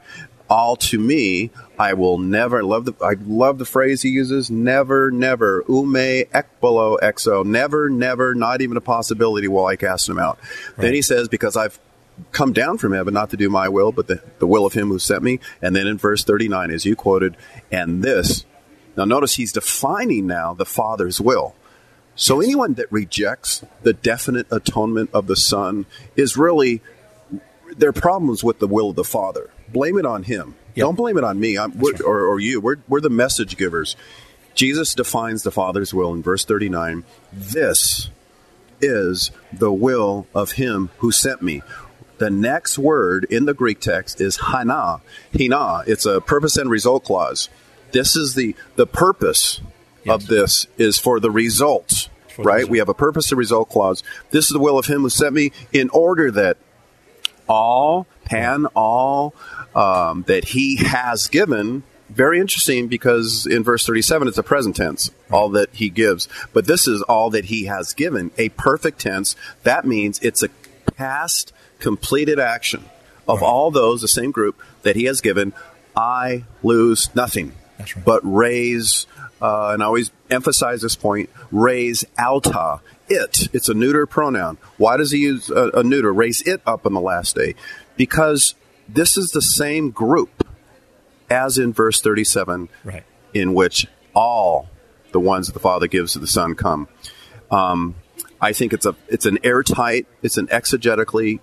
all 0.49 0.75
to 0.75 0.99
me, 0.99 1.51
I 1.77 1.93
will 1.93 2.17
never 2.17 2.63
love 2.63 2.85
the 2.85 2.93
I 3.03 3.15
love 3.21 3.59
the 3.59 3.65
phrase 3.65 4.01
he 4.01 4.09
uses, 4.09 4.49
never, 4.49 5.11
never, 5.11 5.63
ume 5.69 6.25
ekbolo 6.25 6.99
exo, 6.99 7.45
never, 7.45 7.89
never, 7.89 8.33
not 8.33 8.61
even 8.61 8.75
a 8.75 8.81
possibility 8.81 9.47
will 9.47 9.65
I 9.65 9.75
cast 9.75 10.09
him 10.09 10.17
out. 10.17 10.39
Right. 10.69 10.85
Then 10.85 10.93
he 10.93 11.01
says, 11.01 11.27
because 11.27 11.55
I've 11.55 11.79
come 12.31 12.51
down 12.51 12.77
from 12.77 12.93
heaven 12.93 13.13
not 13.13 13.29
to 13.29 13.37
do 13.37 13.49
my 13.49 13.69
will, 13.69 13.91
but 13.91 14.07
the, 14.07 14.21
the 14.39 14.47
will 14.47 14.65
of 14.65 14.73
him 14.73 14.89
who 14.89 14.99
sent 14.99 15.23
me. 15.23 15.39
And 15.61 15.75
then 15.75 15.87
in 15.87 15.97
verse 15.97 16.23
39, 16.23 16.71
as 16.71 16.85
you 16.85 16.95
quoted, 16.95 17.37
and 17.71 18.03
this, 18.03 18.45
now 18.97 19.05
notice 19.05 19.35
he's 19.35 19.53
defining 19.53 20.27
now 20.27 20.53
the 20.53 20.65
Father's 20.65 21.21
will. 21.21 21.55
So 22.19 22.41
anyone 22.41 22.73
that 22.73 22.91
rejects 22.91 23.63
the 23.81 23.93
definite 23.93 24.47
atonement 24.51 25.09
of 25.13 25.27
the 25.27 25.37
Son 25.37 25.85
is 26.17 26.35
really 26.35 26.81
their 27.77 27.93
problems 27.93 28.43
with 28.43 28.59
the 28.59 28.67
will 28.67 28.89
of 28.89 28.97
the 28.97 29.05
Father. 29.05 29.49
Blame 29.69 29.97
it 29.97 30.05
on 30.05 30.23
him. 30.23 30.55
Yep. 30.75 30.83
Don't 30.83 30.95
blame 30.95 31.17
it 31.17 31.23
on 31.23 31.39
me 31.39 31.57
or, 31.57 32.21
or 32.21 32.39
you. 32.41 32.59
We're, 32.59 32.75
we're 32.89 32.99
the 32.99 33.09
message 33.09 33.55
givers. 33.55 33.95
Jesus 34.53 34.93
defines 34.93 35.43
the 35.43 35.51
Father's 35.51 35.93
will 35.93 36.13
in 36.13 36.21
verse 36.21 36.43
39. 36.43 37.05
This 37.31 38.09
is 38.81 39.31
the 39.53 39.71
will 39.71 40.27
of 40.35 40.51
him 40.53 40.89
who 40.97 41.13
sent 41.13 41.41
me. 41.41 41.61
The 42.17 42.29
next 42.29 42.77
word 42.77 43.27
in 43.29 43.45
the 43.45 43.53
Greek 43.53 43.79
text 43.79 44.19
is 44.19 44.35
hina. 44.35 44.99
Hina. 45.33 45.83
It's 45.87 46.05
a 46.05 46.19
purpose 46.19 46.57
and 46.57 46.69
result 46.69 47.05
clause. 47.05 47.47
This 47.93 48.17
is 48.17 48.35
the 48.35 48.57
the 48.75 48.85
purpose 48.85 49.61
yes. 50.03 50.13
of 50.13 50.27
this 50.27 50.67
is 50.77 50.99
for 50.99 51.19
the 51.19 51.31
results. 51.31 52.08
Right? 52.37 52.67
We 52.67 52.79
have 52.79 52.89
a 52.89 52.93
purpose 52.93 53.31
and 53.31 53.37
result 53.37 53.69
clause. 53.69 54.03
This 54.31 54.45
is 54.45 54.51
the 54.51 54.59
will 54.59 54.77
of 54.77 54.85
him 54.85 55.01
who 55.01 55.09
sent 55.09 55.33
me 55.33 55.51
in 55.73 55.89
order 55.89 56.31
that 56.31 56.57
all, 57.47 58.07
pan, 58.25 58.65
all 58.75 59.33
um, 59.75 60.23
that 60.27 60.45
he 60.45 60.77
has 60.77 61.27
given 61.27 61.83
very 62.09 62.39
interesting 62.39 62.87
because 62.87 63.45
in 63.45 63.63
verse 63.63 63.85
37 63.85 64.27
it's 64.27 64.37
a 64.39 64.41
present 64.41 64.75
tense 64.75 65.11
all 65.31 65.49
that 65.49 65.69
he 65.73 65.89
gives 65.89 66.27
but 66.53 66.65
this 66.65 66.87
is 66.87 67.03
all 67.03 67.29
that 67.29 67.45
he 67.45 67.65
has 67.65 67.93
given 67.93 68.31
a 68.39 68.49
perfect 68.49 68.99
tense 68.99 69.35
that 69.61 69.85
means 69.85 70.17
it's 70.23 70.41
a 70.41 70.49
past 70.95 71.53
completed 71.79 72.39
action 72.39 72.83
of 73.29 73.41
right. 73.41 73.47
all 73.47 73.71
those, 73.71 74.01
the 74.01 74.07
same 74.07 74.31
group 74.31 74.59
that 74.81 74.95
he 74.95 75.05
has 75.05 75.21
given, 75.21 75.53
I 75.95 76.45
lose 76.63 77.13
nothing, 77.15 77.53
right. 77.79 77.93
but 78.03 78.21
raise, 78.23 79.05
uh, 79.41 79.69
and 79.73 79.83
I 79.83 79.85
always 79.85 80.11
emphasize 80.29 80.81
this 80.81 80.95
point, 80.95 81.29
raise 81.51 82.05
alta, 82.17 82.81
it. 83.07 83.49
It's 83.53 83.69
a 83.69 83.73
neuter 83.73 84.05
pronoun. 84.05 84.57
Why 84.77 84.97
does 84.97 85.11
he 85.11 85.19
use 85.19 85.49
a, 85.49 85.69
a 85.71 85.83
neuter? 85.83 86.13
Raise 86.13 86.41
it 86.45 86.61
up 86.65 86.85
on 86.85 86.93
the 86.93 87.01
last 87.01 87.35
day. 87.35 87.55
Because 87.97 88.55
this 88.87 89.17
is 89.17 89.31
the 89.31 89.41
same 89.41 89.91
group 89.91 90.47
as 91.29 91.57
in 91.57 91.73
verse 91.73 92.01
37, 92.01 92.69
right. 92.83 93.03
in 93.33 93.53
which 93.53 93.87
all 94.15 94.67
the 95.11 95.19
ones 95.19 95.47
that 95.47 95.53
the 95.53 95.59
Father 95.59 95.87
gives 95.87 96.13
to 96.13 96.19
the 96.19 96.27
Son 96.27 96.55
come. 96.55 96.87
Um, 97.51 97.95
I 98.41 98.53
think 98.53 98.73
it's 98.73 98.85
a 98.85 98.95
it's 99.07 99.25
an 99.25 99.39
airtight, 99.43 100.07
it's 100.21 100.37
an 100.37 100.47
exegetically 100.47 101.39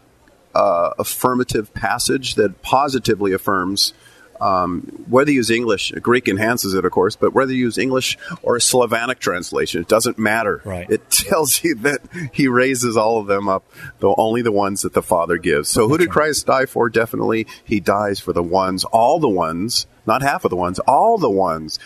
uh, 0.54 0.90
affirmative 0.98 1.74
passage 1.74 2.34
that 2.36 2.62
positively 2.62 3.32
affirms 3.32 3.92
um, 4.40 5.04
whether 5.08 5.30
you 5.30 5.36
use 5.36 5.50
English, 5.50 5.92
Greek 6.02 6.28
enhances 6.28 6.74
it, 6.74 6.84
of 6.84 6.92
course, 6.92 7.16
but 7.16 7.32
whether 7.32 7.52
you 7.52 7.58
use 7.58 7.78
English 7.78 8.18
or 8.42 8.56
a 8.56 8.60
Slavonic 8.60 9.18
translation, 9.18 9.80
it 9.80 9.88
doesn't 9.88 10.18
matter. 10.18 10.62
Right. 10.64 10.88
It 10.88 11.10
tells 11.10 11.62
you 11.62 11.74
that 11.76 12.00
he 12.32 12.48
raises 12.48 12.96
all 12.96 13.18
of 13.18 13.26
them 13.26 13.48
up, 13.48 13.64
though 14.00 14.14
only 14.16 14.42
the 14.42 14.52
ones 14.52 14.82
that 14.82 14.94
the 14.94 15.02
Father 15.02 15.38
gives. 15.38 15.68
So, 15.68 15.88
who 15.88 15.98
did 15.98 16.10
Christ 16.10 16.46
die 16.46 16.66
for? 16.66 16.88
Definitely, 16.88 17.46
he 17.64 17.80
dies 17.80 18.20
for 18.20 18.32
the 18.32 18.42
ones, 18.42 18.84
all 18.84 19.18
the 19.18 19.28
ones, 19.28 19.86
not 20.06 20.22
half 20.22 20.44
of 20.44 20.50
the 20.50 20.56
ones, 20.56 20.78
all 20.80 21.18
the 21.18 21.30
ones 21.30 21.78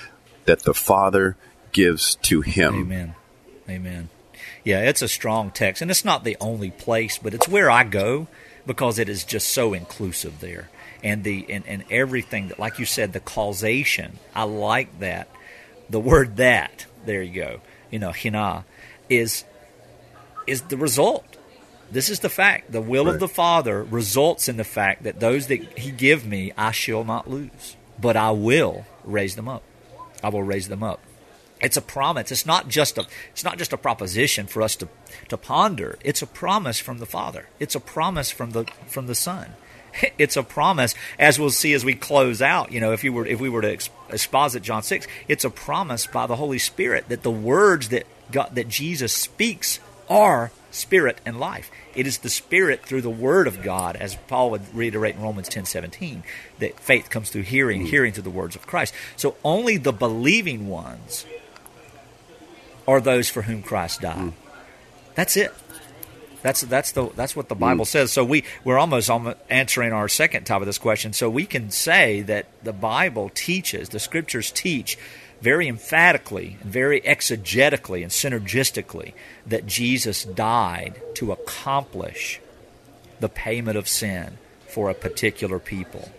that 0.44 0.60
the 0.60 0.74
Father 0.74 1.36
gives 1.72 2.16
to 2.16 2.40
him. 2.40 2.74
Amen. 2.74 3.14
Amen. 3.68 4.08
Yeah, 4.64 4.80
it's 4.80 5.02
a 5.02 5.08
strong 5.08 5.50
text, 5.50 5.80
and 5.80 5.90
it's 5.90 6.04
not 6.04 6.24
the 6.24 6.36
only 6.40 6.70
place, 6.70 7.18
but 7.18 7.34
it's 7.34 7.48
where 7.48 7.70
I 7.70 7.84
go 7.84 8.28
because 8.66 8.98
it 8.98 9.08
is 9.08 9.24
just 9.24 9.48
so 9.50 9.72
inclusive 9.72 10.40
there. 10.40 10.68
And 11.02 11.24
the 11.24 11.46
and, 11.48 11.66
and 11.66 11.84
everything 11.90 12.48
that 12.48 12.58
like 12.58 12.78
you 12.78 12.84
said, 12.84 13.12
the 13.12 13.20
causation, 13.20 14.18
I 14.34 14.44
like 14.44 15.00
that. 15.00 15.28
The 15.88 16.00
word 16.00 16.36
that, 16.36 16.86
there 17.04 17.22
you 17.22 17.34
go, 17.34 17.60
you 17.90 17.98
know, 17.98 18.12
hina, 18.12 18.64
is 19.08 19.44
is 20.46 20.62
the 20.62 20.76
result. 20.76 21.24
This 21.90 22.08
is 22.08 22.20
the 22.20 22.28
fact. 22.28 22.70
The 22.70 22.80
will 22.80 23.06
right. 23.06 23.14
of 23.14 23.20
the 23.20 23.28
Father 23.28 23.82
results 23.82 24.48
in 24.48 24.56
the 24.56 24.64
fact 24.64 25.02
that 25.02 25.20
those 25.20 25.48
that 25.48 25.78
He 25.78 25.90
give 25.90 26.26
me, 26.26 26.52
I 26.56 26.70
shall 26.70 27.02
not 27.02 27.28
lose, 27.28 27.76
but 28.00 28.16
I 28.16 28.30
will 28.30 28.86
raise 29.04 29.36
them 29.36 29.48
up. 29.48 29.62
I 30.22 30.28
will 30.28 30.42
raise 30.42 30.68
them 30.68 30.82
up. 30.82 31.00
It's 31.60 31.76
a 31.76 31.82
promise. 31.82 32.32
It's 32.32 32.46
not 32.46 32.68
just 32.68 32.96
a 32.96 33.06
it's 33.32 33.44
not 33.44 33.58
just 33.58 33.72
a 33.72 33.76
proposition 33.76 34.46
for 34.46 34.62
us 34.62 34.76
to, 34.76 34.88
to 35.28 35.36
ponder. 35.36 35.98
It's 36.02 36.22
a 36.22 36.26
promise 36.26 36.78
from 36.78 36.98
the 36.98 37.06
Father. 37.06 37.48
It's 37.58 37.74
a 37.74 37.80
promise 37.80 38.30
from 38.30 38.52
the 38.52 38.64
from 38.86 39.06
the 39.06 39.14
Son. 39.14 39.54
It's 40.18 40.36
a 40.36 40.42
promise, 40.42 40.94
as 41.18 41.38
we'll 41.38 41.50
see 41.50 41.72
as 41.72 41.84
we 41.84 41.94
close 41.94 42.42
out. 42.42 42.72
You 42.72 42.80
know, 42.80 42.92
if 42.92 43.04
you 43.04 43.12
were 43.12 43.26
if 43.26 43.40
we 43.40 43.48
were 43.48 43.62
to 43.62 43.78
exposit 44.10 44.62
John 44.62 44.82
six, 44.82 45.06
it's 45.28 45.44
a 45.44 45.50
promise 45.50 46.06
by 46.06 46.26
the 46.26 46.36
Holy 46.36 46.58
Spirit 46.58 47.08
that 47.08 47.22
the 47.22 47.30
words 47.30 47.88
that 47.88 48.06
God, 48.30 48.54
that 48.54 48.68
Jesus 48.68 49.12
speaks 49.12 49.80
are 50.08 50.50
spirit 50.70 51.20
and 51.24 51.40
life. 51.40 51.70
It 51.94 52.06
is 52.06 52.18
the 52.18 52.30
spirit 52.30 52.84
through 52.84 53.02
the 53.02 53.10
word 53.10 53.46
of 53.46 53.62
God, 53.62 53.96
as 53.96 54.16
Paul 54.28 54.50
would 54.50 54.74
reiterate 54.74 55.16
in 55.16 55.22
Romans 55.22 55.48
ten 55.48 55.64
seventeen, 55.64 56.22
that 56.58 56.78
faith 56.78 57.10
comes 57.10 57.30
through 57.30 57.42
hearing, 57.42 57.84
mm. 57.84 57.88
hearing 57.88 58.12
through 58.12 58.24
the 58.24 58.30
words 58.30 58.56
of 58.56 58.66
Christ. 58.66 58.94
So 59.16 59.36
only 59.42 59.76
the 59.76 59.92
believing 59.92 60.68
ones 60.68 61.26
are 62.86 63.00
those 63.00 63.28
for 63.28 63.42
whom 63.42 63.62
Christ 63.62 64.02
died. 64.02 64.16
Mm. 64.16 64.32
That's 65.14 65.36
it. 65.36 65.52
That's 66.42 66.62
that's 66.62 66.92
the 66.92 67.10
that's 67.16 67.36
what 67.36 67.48
the 67.48 67.54
Bible 67.54 67.84
mm. 67.84 67.88
says. 67.88 68.12
So 68.12 68.24
we 68.24 68.44
we're 68.64 68.78
almost 68.78 69.10
answering 69.50 69.92
our 69.92 70.08
second 70.08 70.44
type 70.44 70.60
of 70.60 70.66
this 70.66 70.78
question. 70.78 71.12
So 71.12 71.28
we 71.28 71.46
can 71.46 71.70
say 71.70 72.22
that 72.22 72.46
the 72.62 72.72
Bible 72.72 73.30
teaches, 73.34 73.90
the 73.90 73.98
Scriptures 73.98 74.50
teach 74.50 74.98
very 75.40 75.68
emphatically 75.68 76.56
and 76.60 76.70
very 76.70 77.00
exegetically 77.00 78.02
and 78.02 78.10
synergistically 78.10 79.14
that 79.46 79.66
Jesus 79.66 80.24
died 80.24 81.00
to 81.14 81.32
accomplish 81.32 82.40
the 83.20 83.28
payment 83.28 83.76
of 83.76 83.88
sin 83.88 84.38
for 84.66 84.88
a 84.88 84.94
particular 84.94 85.58
people, 85.58 86.10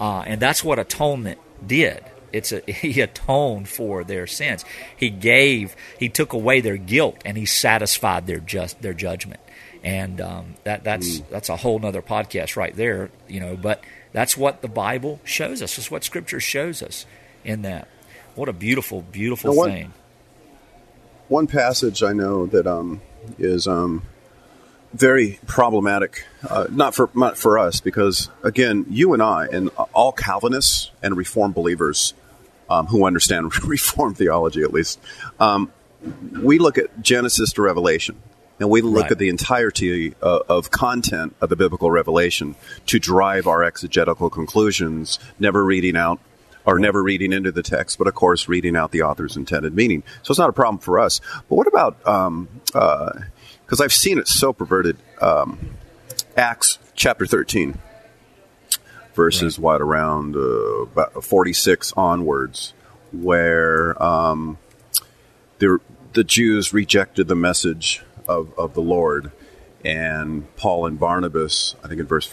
uh, 0.00 0.22
and 0.26 0.40
that's 0.40 0.64
what 0.64 0.78
atonement 0.78 1.38
did. 1.64 2.02
It's 2.32 2.52
a, 2.52 2.60
he 2.66 3.00
atoned 3.00 3.68
for 3.68 4.04
their 4.04 4.26
sins. 4.26 4.64
He 4.96 5.10
gave, 5.10 5.76
he 5.98 6.08
took 6.08 6.32
away 6.32 6.60
their 6.60 6.76
guilt, 6.76 7.18
and 7.24 7.36
he 7.36 7.46
satisfied 7.46 8.26
their 8.26 8.40
just 8.40 8.82
their 8.82 8.94
judgment. 8.94 9.40
And 9.82 10.20
um, 10.20 10.54
that 10.64 10.84
that's 10.84 11.20
mm. 11.20 11.28
that's 11.30 11.48
a 11.48 11.56
whole 11.56 11.78
nother 11.78 12.02
podcast 12.02 12.56
right 12.56 12.74
there, 12.74 13.10
you 13.28 13.40
know. 13.40 13.56
But 13.56 13.82
that's 14.12 14.36
what 14.36 14.60
the 14.60 14.68
Bible 14.68 15.20
shows 15.24 15.62
us. 15.62 15.78
It's 15.78 15.90
what 15.90 16.04
Scripture 16.04 16.40
shows 16.40 16.82
us 16.82 17.06
in 17.44 17.62
that. 17.62 17.88
What 18.34 18.48
a 18.48 18.52
beautiful, 18.52 19.02
beautiful 19.02 19.56
one, 19.56 19.70
thing. 19.70 19.92
One 21.28 21.46
passage 21.46 22.02
I 22.02 22.12
know 22.12 22.46
that 22.46 22.66
um, 22.66 23.00
is 23.38 23.66
um, 23.66 24.02
very 24.92 25.38
problematic. 25.46 26.24
Uh, 26.48 26.66
not 26.70 26.94
for 26.94 27.10
not 27.14 27.38
for 27.38 27.58
us, 27.58 27.80
because 27.80 28.28
again, 28.42 28.86
you 28.88 29.14
and 29.14 29.22
I, 29.22 29.46
and 29.46 29.70
all 29.94 30.12
Calvinists 30.12 30.90
and 31.02 31.16
Reformed 31.16 31.54
believers 31.54 32.14
um, 32.68 32.86
who 32.86 33.04
understand 33.04 33.52
Reformed 33.64 34.16
theology, 34.16 34.62
at 34.62 34.72
least, 34.72 34.98
um, 35.38 35.72
we 36.42 36.58
look 36.58 36.78
at 36.78 37.02
Genesis 37.02 37.52
to 37.52 37.62
Revelation, 37.62 38.16
and 38.60 38.68
we 38.68 38.82
look 38.82 39.04
right. 39.04 39.12
at 39.12 39.18
the 39.18 39.30
entirety 39.30 40.14
uh, 40.22 40.40
of 40.48 40.70
content 40.70 41.34
of 41.40 41.48
the 41.48 41.56
biblical 41.56 41.90
revelation 41.90 42.54
to 42.86 42.98
drive 42.98 43.46
our 43.46 43.64
exegetical 43.64 44.28
conclusions. 44.28 45.18
Never 45.38 45.64
reading 45.64 45.96
out 45.96 46.20
or 46.66 46.78
never 46.78 47.02
reading 47.02 47.32
into 47.32 47.50
the 47.50 47.62
text, 47.62 47.96
but 47.96 48.06
of 48.06 48.14
course 48.14 48.46
reading 48.46 48.76
out 48.76 48.92
the 48.92 49.02
author's 49.02 49.36
intended 49.36 49.74
meaning. 49.74 50.02
So 50.22 50.32
it's 50.32 50.38
not 50.38 50.50
a 50.50 50.52
problem 50.52 50.78
for 50.78 51.00
us. 51.00 51.20
But 51.48 51.56
what 51.56 51.66
about 51.66 51.98
because 51.98 52.26
um, 52.26 52.48
uh, 52.74 53.82
I've 53.82 53.92
seen 53.92 54.18
it 54.18 54.28
so 54.28 54.52
perverted. 54.52 54.98
Um, 55.20 55.76
Acts 56.36 56.78
chapter 56.94 57.26
thirteen, 57.26 57.78
verses 59.14 59.58
right. 59.58 59.62
what 59.62 59.80
around 59.80 60.36
uh, 60.36 61.20
forty 61.20 61.52
six 61.52 61.92
onwards, 61.96 62.72
where 63.10 64.00
um, 64.00 64.58
the 65.58 65.80
the 66.12 66.24
Jews 66.24 66.72
rejected 66.72 67.28
the 67.28 67.34
message 67.34 68.02
of, 68.30 68.58
of 68.58 68.74
the 68.74 68.80
Lord, 68.96 69.32
and 69.84 70.44
Paul 70.56 70.86
and 70.86 70.98
Barnabas, 70.98 71.74
I 71.82 71.88
think 71.88 72.00
in 72.00 72.06
verse 72.06 72.26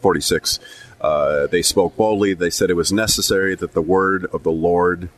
forty 0.00 0.20
six 0.20 0.60
uh, 1.00 1.46
they 1.48 1.62
spoke 1.62 1.96
boldly. 1.96 2.34
They 2.34 2.50
said 2.50 2.70
it 2.70 2.76
was 2.76 2.92
necessary 2.92 3.54
that 3.56 3.72
the 3.72 3.82
word 3.82 4.26
of 4.32 4.42
the 4.42 4.52
Lord 4.52 5.08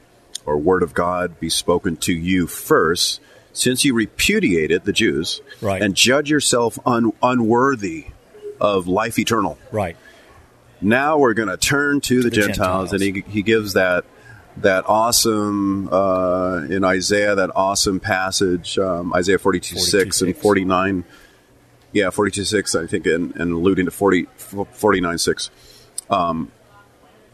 or 0.45 0.57
word 0.59 0.83
of 0.83 0.95
God 0.95 1.41
be 1.41 1.51
spoken 1.51 1.97
to 1.97 2.13
you 2.13 2.47
first, 2.47 3.21
since 3.53 3.85
you 3.85 3.95
repudiated 3.95 4.85
the 4.85 4.93
Jews 4.93 5.41
right. 5.61 5.83
and 5.83 5.95
judge 5.95 6.31
yourself 6.31 6.79
un- 6.87 7.13
unworthy 7.23 8.07
of 8.61 8.87
life 8.87 9.19
eternal. 9.19 9.59
Right. 9.73 9.97
Now 10.81 11.19
we're 11.19 11.35
going 11.35 11.49
to 11.49 11.57
turn 11.57 12.01
to, 12.03 12.23
to 12.23 12.23
the, 12.23 12.31
the 12.31 12.37
Gentiles, 12.37 12.91
Gentiles, 12.91 12.93
and 12.93 13.03
he, 13.03 13.25
he 13.29 13.43
gives 13.43 13.73
that 13.73 14.05
that 14.59 14.89
awesome 14.89 15.89
uh, 15.93 16.63
in 16.69 16.85
Isaiah 16.85 17.35
that 17.35 17.51
awesome 17.55 18.01
passage 18.01 18.79
um, 18.79 19.13
Isaiah 19.15 19.39
42, 19.39 19.75
42 19.75 19.91
6, 19.91 20.17
6 20.19 20.23
and 20.23 20.37
49 20.37 21.05
yeah 21.93 22.11
42 22.11 22.45
6 22.45 22.75
I 22.75 22.87
think 22.87 23.07
and, 23.07 23.35
and 23.37 23.53
alluding 23.53 23.85
to 23.85 23.91
40, 23.91 24.27
49 24.73 25.19
6 25.19 25.51
um, 26.11 26.53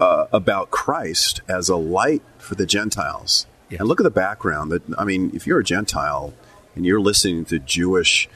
uh, 0.00 0.26
about 0.32 0.70
Christ 0.70 1.42
as 1.48 1.68
a 1.68 1.76
light 1.76 2.22
for 2.38 2.54
the 2.54 2.66
Gentiles. 2.66 3.46
Yes. 3.70 3.80
And 3.80 3.88
look 3.88 4.00
at 4.00 4.04
the 4.04 4.11
background. 4.11 4.72
That 4.72 4.82
I 4.98 5.04
mean, 5.04 5.30
if 5.35 5.46
you're 5.46 5.61
a 5.61 5.64
Gentile 5.64 6.35
and 6.74 6.85
you're 6.85 7.00
listening 7.00 7.44
to 7.46 7.58
Jewish 7.58 8.28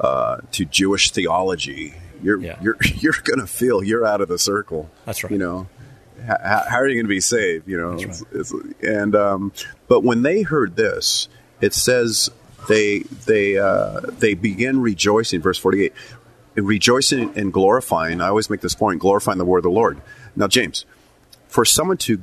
uh, 0.00 0.38
to 0.52 0.64
Jewish 0.64 1.10
theology, 1.10 1.94
you're 2.22 2.40
yeah. 2.40 2.58
you're 2.62 2.76
you're 2.94 3.14
going 3.24 3.40
to 3.40 3.46
feel 3.46 3.84
you're 3.84 4.06
out 4.06 4.20
of 4.20 4.28
the 4.28 4.38
circle. 4.38 4.90
That's 5.04 5.22
right. 5.22 5.30
You 5.30 5.38
know, 5.38 5.68
how, 6.26 6.64
how 6.68 6.76
are 6.76 6.88
you 6.88 6.94
going 6.94 7.06
to 7.06 7.08
be 7.08 7.20
saved? 7.20 7.68
You 7.68 7.78
know, 7.78 7.92
right. 7.92 8.02
it's, 8.08 8.24
it's, 8.32 8.54
and 8.82 9.14
um, 9.14 9.52
but 9.88 10.02
when 10.02 10.22
they 10.22 10.42
heard 10.42 10.76
this, 10.76 11.28
it 11.60 11.74
says 11.74 12.30
they 12.68 13.00
they 13.00 13.58
uh, 13.58 14.00
they 14.00 14.34
begin 14.34 14.80
rejoicing. 14.80 15.40
Verse 15.40 15.58
forty 15.58 15.84
eight 15.84 15.92
rejoicing 16.54 17.36
and 17.36 17.52
glorifying. 17.52 18.20
I 18.20 18.28
always 18.28 18.50
make 18.50 18.60
this 18.60 18.74
point: 18.74 19.00
glorifying 19.00 19.38
the 19.38 19.44
word 19.44 19.58
of 19.58 19.64
the 19.64 19.70
Lord. 19.70 20.00
Now, 20.36 20.48
James, 20.48 20.84
for 21.48 21.64
someone 21.64 21.98
to, 21.98 22.20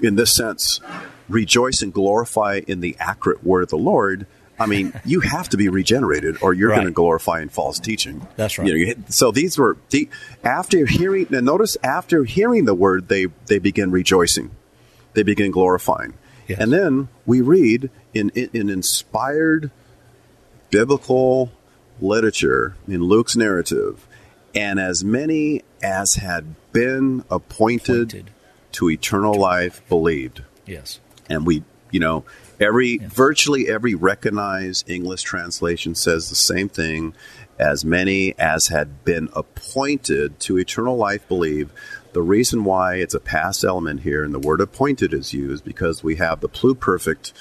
in 0.00 0.16
this 0.16 0.34
sense, 0.34 0.80
rejoice 1.28 1.82
and 1.82 1.92
glorify 1.92 2.60
in 2.66 2.80
the 2.80 2.96
accurate 2.98 3.44
word 3.44 3.62
of 3.62 3.68
the 3.68 3.78
Lord, 3.78 4.26
I 4.62 4.66
mean, 4.66 4.92
you 5.04 5.20
have 5.20 5.48
to 5.50 5.56
be 5.56 5.68
regenerated, 5.68 6.42
or 6.42 6.54
you're 6.54 6.70
right. 6.70 6.76
going 6.76 6.86
to 6.86 6.92
glorify 6.92 7.40
in 7.40 7.48
false 7.48 7.78
teaching. 7.78 8.26
That's 8.36 8.58
right. 8.58 8.68
You 8.68 8.94
know, 8.94 9.02
so 9.08 9.30
these 9.30 9.58
were 9.58 9.76
the, 9.90 10.08
after 10.44 10.86
hearing. 10.86 11.26
Now, 11.30 11.40
notice 11.40 11.76
after 11.82 12.24
hearing 12.24 12.64
the 12.64 12.74
word, 12.74 13.08
they 13.08 13.26
they 13.46 13.58
begin 13.58 13.90
rejoicing, 13.90 14.50
they 15.14 15.22
begin 15.22 15.50
glorifying, 15.50 16.14
yes. 16.48 16.60
and 16.60 16.72
then 16.72 17.08
we 17.26 17.40
read 17.40 17.90
in 18.14 18.30
in 18.30 18.68
inspired 18.70 19.70
biblical 20.70 21.52
literature, 22.00 22.76
in 22.88 23.02
Luke's 23.02 23.36
narrative, 23.36 24.06
and 24.54 24.80
as 24.80 25.04
many 25.04 25.62
as 25.82 26.14
had 26.14 26.54
been 26.72 27.24
appointed, 27.30 28.14
appointed. 28.14 28.30
to 28.72 28.90
eternal 28.90 29.34
life 29.34 29.86
believed. 29.88 30.42
Yes. 30.66 31.00
And 31.28 31.46
we, 31.46 31.62
you 31.90 32.00
know, 32.00 32.24
every 32.62 32.98
yes. 33.00 33.12
virtually 33.12 33.68
every 33.68 33.94
recognized 33.94 34.88
English 34.88 35.22
translation 35.22 35.94
says 35.94 36.28
the 36.28 36.34
same 36.34 36.68
thing. 36.68 37.14
As 37.58 37.84
many 37.84 38.34
as 38.38 38.68
had 38.68 39.04
been 39.04 39.28
appointed 39.34 40.40
to 40.40 40.58
eternal 40.58 40.96
life 40.96 41.26
believe. 41.28 41.70
The 42.12 42.22
reason 42.22 42.64
why 42.64 42.96
it's 42.96 43.14
a 43.14 43.20
past 43.20 43.62
element 43.62 44.00
here 44.00 44.24
and 44.24 44.34
the 44.34 44.38
word 44.38 44.60
appointed 44.60 45.14
is 45.14 45.32
used 45.32 45.64
because 45.64 46.02
we 46.02 46.16
have 46.16 46.40
the 46.40 46.48
pluperfect 46.48 47.32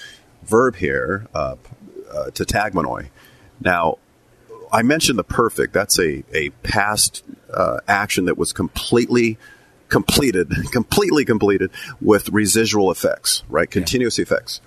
verb 0.44 0.76
here, 0.76 1.28
uh, 1.34 1.56
uh, 2.12 2.26
tetagmenoi. 2.32 3.10
Now, 3.60 3.98
I 4.72 4.84
mentioned 4.84 5.20
the 5.20 5.24
perfect. 5.24 5.74
That's 5.74 6.00
a, 6.00 6.24
a 6.34 6.50
past 6.64 7.24
uh, 7.54 7.80
action 7.88 8.26
that 8.26 8.38
was 8.38 8.54
completely 8.54 9.38
completed, 9.90 10.52
completely 10.72 11.26
completed 11.26 11.72
with 12.00 12.30
residual 12.30 12.92
effects, 12.92 13.44
right? 13.50 13.70
Continuous 13.70 14.18
yeah. 14.18 14.24
effects. 14.24 14.62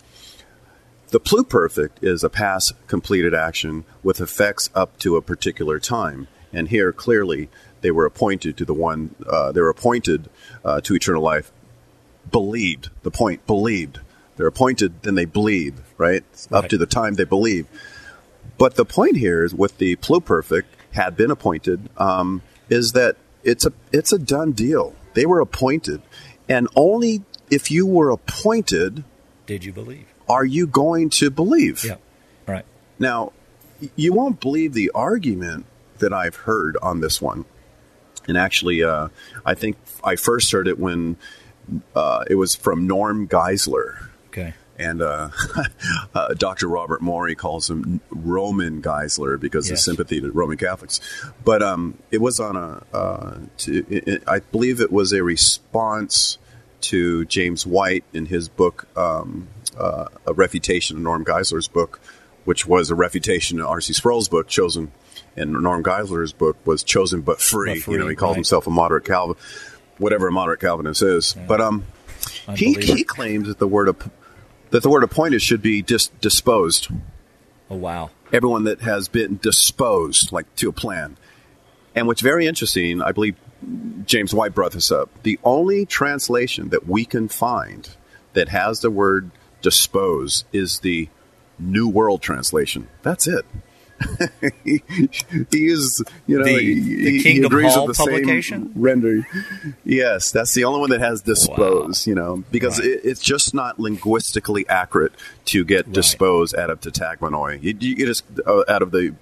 The 1.09 1.21
pluperfect 1.21 2.03
is 2.03 2.25
a 2.25 2.31
past 2.31 2.73
completed 2.87 3.35
action 3.35 3.85
with 4.03 4.21
effects 4.21 4.71
up 4.75 4.99
to 4.99 5.17
a 5.17 5.23
particular 5.23 5.79
time. 5.79 6.29
And 6.53 6.69
here, 6.69 6.93
clearly, 6.93 7.49
they 7.81 7.90
were 7.90 8.07
appointed 8.07 8.57
to 8.57 8.64
the 8.64 8.75
one, 8.75 9.14
uh, 9.27 9.53
they 9.53 9.61
were 9.61 9.69
appointed 9.69 10.29
uh, 10.64 10.81
to 10.83 10.95
eternal 10.95 11.23
life, 11.23 11.53
believed. 12.31 12.90
The 13.03 13.11
point, 13.11 13.47
believed. 13.47 14.01
They're 14.37 14.47
appointed, 14.47 15.03
then 15.03 15.14
they 15.14 15.25
believe, 15.25 15.81
right? 15.99 16.25
right. 16.51 16.64
Up 16.64 16.69
to 16.71 16.79
the 16.79 16.87
time 16.87 17.14
they 17.14 17.25
believe. 17.25 17.67
But 18.59 18.77
the 18.77 18.85
point 18.85 19.17
here 19.17 19.45
is 19.45 19.55
with 19.55 19.79
the 19.79 19.97
pluperfect 19.97 20.64
had 20.93 21.17
been 21.17 21.31
appointed 21.31 21.88
um, 21.97 22.43
is 22.69 22.93
that 22.93 23.17
it's 23.43 23.67
a 23.67 23.73
it's 23.93 24.12
a 24.12 24.19
done 24.19 24.53
deal. 24.53 24.95
They 25.14 25.27
were 25.27 25.40
appointed, 25.40 26.03
and 26.49 26.69
only 26.75 27.23
if 27.51 27.71
you 27.71 27.87
were 27.87 28.11
appointed 28.11 29.05
did 29.47 29.64
you 29.64 29.73
believe. 29.73 30.07
Are 30.29 30.45
you 30.45 30.67
going 30.67 31.11
to 31.11 31.31
believe? 31.31 31.85
Yeah, 31.85 31.97
right. 32.47 32.65
Now, 32.99 33.33
you 33.97 34.13
won't 34.13 34.41
believe 34.41 34.73
the 34.73 34.91
argument 34.95 35.67
that 35.99 36.13
I've 36.13 36.37
heard 36.37 36.77
on 36.83 37.01
this 37.01 37.21
one. 37.21 37.45
And 38.27 38.39
actually, 38.39 38.83
uh, 38.83 39.09
I 39.45 39.55
think 39.55 39.77
I 40.03 40.17
first 40.17 40.51
heard 40.51 40.67
it 40.67 40.79
when 40.79 41.17
uh, 41.95 42.25
it 42.29 42.37
was 42.37 42.55
from 42.55 42.87
Norm 42.87 43.29
Geisler. 43.29 44.09
Okay 44.29 44.55
and 44.79 45.03
uh, 45.03 45.31
uh, 46.15 46.35
Dr. 46.35 46.69
Robert 46.69 47.01
Morey 47.01 47.35
calls 47.35 47.71
him 47.71 48.01
Roman 48.11 48.83
Geisler 48.83 49.39
because 49.39 49.69
yes. 49.69 49.79
of 49.79 49.83
sympathy 49.83 50.21
to 50.21 50.31
Roman 50.31 50.57
Catholics. 50.57 51.01
But 51.45 51.63
um, 51.63 51.99
it 52.11 52.21
was 52.21 52.41
on 52.41 52.57
a, 52.57 52.83
uh, 52.93 53.39
to, 53.59 53.87
it, 53.89 54.23
I 54.27 54.41
believe 54.41 54.81
it 54.81 54.93
was 54.93 55.13
a 55.13 55.23
response 55.23 56.39
to 56.83 57.25
James 57.27 57.67
White 57.67 58.05
in 58.13 58.27
his 58.27 58.49
book, 58.49 58.87
um, 58.97 59.49
uh, 59.79 60.09
A 60.27 60.33
Refutation 60.33 60.97
of 60.97 61.03
Norm 61.03 61.25
Geisler's 61.25 61.69
book, 61.69 62.01
which 62.45 62.67
was 62.67 62.91
a 62.91 62.95
refutation 62.95 63.61
of 63.61 63.67
R.C. 63.67 63.93
Sproul's 63.93 64.29
book, 64.29 64.49
Chosen, 64.49 64.93
and 65.37 65.53
Norm 65.53 65.83
Geisler's 65.83 66.33
book 66.33 66.57
was 66.67 66.83
Chosen 66.83 67.23
But 67.23 67.41
Free. 67.41 67.75
But 67.75 67.83
free 67.83 67.95
you 67.95 68.01
know, 68.01 68.09
he 68.09 68.17
called 68.17 68.33
right. 68.33 68.37
himself 68.37 68.67
a 68.67 68.71
moderate 68.71 69.05
Calvin, 69.05 69.37
whatever 69.99 70.29
a 70.29 70.33
moderate 70.33 70.61
Calvinist 70.61 71.03
is. 71.03 71.35
Yeah. 71.37 71.47
But 71.47 71.61
um, 71.61 71.85
he, 72.57 72.75
he 72.75 73.05
claims 73.05 73.49
that 73.49 73.59
the 73.59 73.69
word 73.69 73.89
of 73.89 74.11
that 74.71 74.83
the 74.83 74.91
word 74.91 75.05
appointed 75.05 75.41
should 75.41 75.63
be 75.63 75.83
dis- 75.83 76.09
disposed. 76.21 76.89
Oh, 77.71 77.77
wow. 77.77 78.11
Everyone 78.33 78.65
that 78.65 78.81
has 78.81 79.09
been 79.09 79.39
disposed, 79.39 80.33
like 80.33 80.53
to 80.57 80.69
a 80.69 80.73
plan. 80.73 81.17
And 81.95 82.09
what's 82.09 82.21
very 82.21 82.47
interesting, 82.47 83.01
I 83.01 83.13
believe 83.13 83.37
James 84.05 84.35
White 84.35 84.55
brought 84.55 84.73
this 84.73 84.91
up. 84.91 85.11
The 85.23 85.39
only 85.45 85.87
translation 85.87 86.71
that 86.71 86.89
we 86.89 87.05
can 87.05 87.29
find 87.29 87.89
that 88.33 88.49
has 88.49 88.81
the 88.81 88.91
word 88.91 89.31
dispose 89.64 90.44
is 90.53 90.81
the 90.81 91.09
New 91.59 91.88
World 91.88 92.20
Translation. 92.20 92.87
That's 93.03 93.27
it. 93.27 93.46
he, 94.64 94.83
he, 95.50 95.66
is, 95.66 96.05
you 96.27 96.38
know, 96.38 96.44
the, 96.44 96.59
he, 96.59 96.94
the 96.96 97.22
Kingdom 97.22 97.53
he 97.53 97.59
agrees 97.59 97.74
Hall 97.74 97.87
with 97.87 97.96
the 97.96 98.05
publication? 98.05 98.72
same 98.72 98.83
render. 98.83 99.27
Yes, 99.85 100.31
that's 100.31 100.53
the 100.53 100.64
only 100.64 100.81
one 100.81 100.90
that 100.90 101.00
has 101.00 101.22
dispose. 101.22 102.07
Wow. 102.07 102.11
You 102.11 102.14
know, 102.14 102.44
because 102.50 102.79
right. 102.79 102.88
it, 102.88 103.00
it's 103.05 103.22
just 103.22 103.55
not 103.55 103.81
linguistically 103.81 104.68
accurate 104.68 105.12
to 105.46 105.64
get 105.64 105.87
right. 105.87 105.94
dispose 105.94 106.53
out 106.53 106.68
of 106.70 106.81
tetagmenoi. 106.81 107.62
You, 107.62 107.74
you 107.81 107.94
get 107.94 108.07
just 108.07 108.24
uh, 108.46 108.64
out 108.68 108.83
of 108.83 108.90
the 108.90 109.14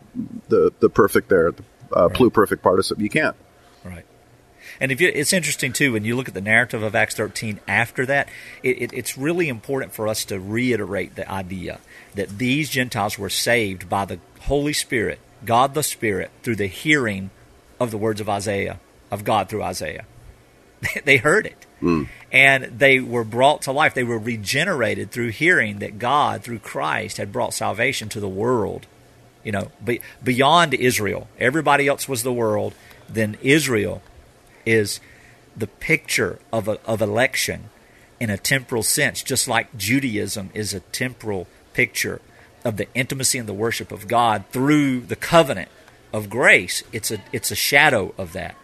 the 0.49 0.73
the 0.81 0.91
perfect 0.91 1.29
there, 1.29 1.53
the 1.53 1.63
uh, 1.95 2.09
right. 2.09 2.17
pluperfect 2.17 2.63
participle. 2.63 3.03
You 3.03 3.11
can't. 3.11 3.37
And 4.81 4.93
if 4.93 5.01
you, 5.01 5.11
it's 5.13 5.33
interesting 5.33 5.73
too 5.73 5.93
when 5.93 6.05
you 6.05 6.17
look 6.17 6.29
at 6.29 6.35
the 6.35 6.41
narrative 6.41 6.83
of 6.83 6.95
Acts 6.95 7.15
13 7.15 7.61
after 7.67 8.07
that, 8.07 8.29
it, 8.63 8.83
it, 8.83 8.93
it's 8.93 9.19
really 9.19 9.49
important 9.49 9.93
for 9.93 10.09
us 10.09 10.25
to 10.27 10.41
reiterate 10.41 11.15
the 11.15 11.31
idea 11.31 11.81
that 12.15 12.39
these 12.39 12.71
Gentiles 12.71 13.19
were 13.19 13.31
saved 13.31 13.89
by 13.89 14.05
the 14.05 14.19
Holy 14.41 14.73
Spirit, 14.73 15.19
God 15.45 15.75
the 15.75 15.83
Spirit, 15.83 16.31
through 16.43 16.57
the 16.57 16.67
hearing 16.67 17.31
of 17.81 17.91
the 17.91 17.99
words 17.99 18.21
of 18.21 18.29
Isaiah, 18.29 18.81
of 19.11 19.25
God 19.25 19.49
through 19.49 19.63
Isaiah. 19.63 20.05
they 21.05 21.17
heard 21.17 21.47
it. 21.47 21.67
Mm. 21.81 22.09
And 22.31 22.65
they 22.79 23.01
were 23.01 23.25
brought 23.25 23.63
to 23.63 23.73
life. 23.73 23.95
They 23.95 24.05
were 24.05 24.19
regenerated 24.19 25.11
through 25.11 25.31
hearing 25.31 25.81
that 25.81 25.99
God, 25.99 26.43
through 26.43 26.61
Christ, 26.61 27.17
had 27.17 27.33
brought 27.33 27.55
salvation 27.55 28.09
to 28.11 28.21
the 28.21 28.29
world. 28.29 28.87
You 29.45 29.53
know, 29.53 29.73
be, 29.85 30.01
beyond 30.23 30.75
Israel. 30.75 31.29
Everybody 31.39 31.89
else 31.89 32.09
was 32.09 32.23
the 32.23 32.33
world. 32.33 32.75
Then 33.09 33.37
Israel 33.43 34.01
is 34.65 35.01
the 35.57 35.67
picture 35.67 36.39
of, 36.53 36.69
a, 36.69 36.81
of 36.87 37.03
election 37.03 37.71
in 38.21 38.31
a 38.31 38.39
temporal 38.39 38.83
sense, 38.83 39.23
just 39.23 39.49
like 39.49 39.77
Judaism 39.77 40.51
is 40.55 40.73
a 40.73 40.81
temporal 40.81 41.49
picture 41.73 42.21
of 42.65 42.77
the 42.77 42.87
intimacy 42.95 43.39
and 43.39 43.49
the 43.49 43.53
worship 43.53 43.91
of 43.91 44.07
God 44.07 44.45
through 44.51 45.01
the 45.01 45.17
covenant 45.17 45.69
of 46.13 46.31
grace. 46.31 46.85
It's 46.93 47.11
a, 47.11 47.19
it's 47.33 47.51
a 47.51 47.57
shadow 47.57 48.15
of 48.17 48.33
that. 48.33 48.55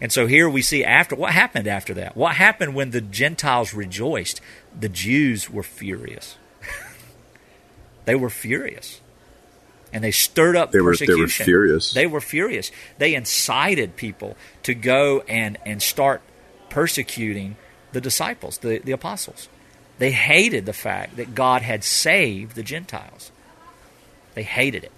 And 0.00 0.10
so 0.10 0.26
here 0.26 0.48
we 0.48 0.62
see 0.62 0.82
after 0.82 1.14
what 1.14 1.32
happened 1.32 1.68
after 1.68 1.92
that. 1.94 2.16
What 2.16 2.36
happened 2.36 2.74
when 2.74 2.90
the 2.90 3.02
Gentiles 3.02 3.74
rejoiced? 3.74 4.40
The 4.78 4.88
Jews 4.88 5.50
were 5.50 5.62
furious. 5.62 6.38
they 8.06 8.14
were 8.14 8.30
furious. 8.30 9.01
And 9.92 10.02
they 10.02 10.10
stirred 10.10 10.56
up 10.56 10.72
they 10.72 10.80
were, 10.80 10.92
persecution. 10.92 11.16
They 11.16 11.22
were 11.22 11.28
furious. 11.28 11.92
They 11.92 12.06
were 12.06 12.20
furious. 12.20 12.70
They 12.98 13.14
incited 13.14 13.96
people 13.96 14.36
to 14.62 14.74
go 14.74 15.20
and, 15.28 15.58
and 15.66 15.82
start 15.82 16.22
persecuting 16.70 17.56
the 17.92 18.00
disciples, 18.00 18.58
the, 18.58 18.78
the 18.78 18.92
apostles. 18.92 19.48
They 19.98 20.12
hated 20.12 20.64
the 20.64 20.72
fact 20.72 21.16
that 21.16 21.34
God 21.34 21.62
had 21.62 21.84
saved 21.84 22.56
the 22.56 22.62
Gentiles. 22.62 23.30
They 24.34 24.42
hated 24.42 24.84
it. 24.84 24.92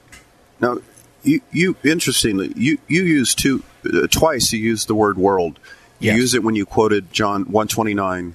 Now, 0.61 0.79
you, 1.25 1.41
you 1.51 1.77
interestingly, 1.83 2.53
you, 2.55 2.79
you 2.87 3.03
use 3.03 3.35
two 3.35 3.65
uh, 3.85 4.07
twice. 4.09 4.53
You 4.53 4.61
used 4.61 4.87
the 4.89 4.95
word 4.95 5.19
world. 5.19 5.59
You 5.99 6.13
Yes. 6.13 6.17
use 6.19 6.35
it 6.35 6.43
when 6.45 6.55
you 6.55 6.67
quoted 6.67 7.13
John 7.13 7.45
one 7.45 7.67
twenty 7.67 7.95
nine. 7.95 8.35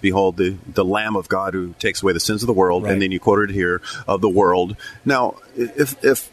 Behold 0.00 0.36
the 0.36 0.56
the 0.72 0.84
Lamb 0.84 1.16
of 1.16 1.28
God 1.28 1.54
who 1.54 1.74
takes 1.78 2.02
away 2.02 2.12
the 2.12 2.20
sins 2.20 2.42
of 2.42 2.46
the 2.46 2.52
world, 2.52 2.84
Right. 2.84 2.92
and 2.92 3.02
then 3.02 3.12
you 3.12 3.20
quoted 3.20 3.50
here 3.50 3.80
of 4.08 4.20
the 4.20 4.28
world. 4.28 4.76
Now, 5.04 5.36
if 5.56 6.02
if 6.04 6.30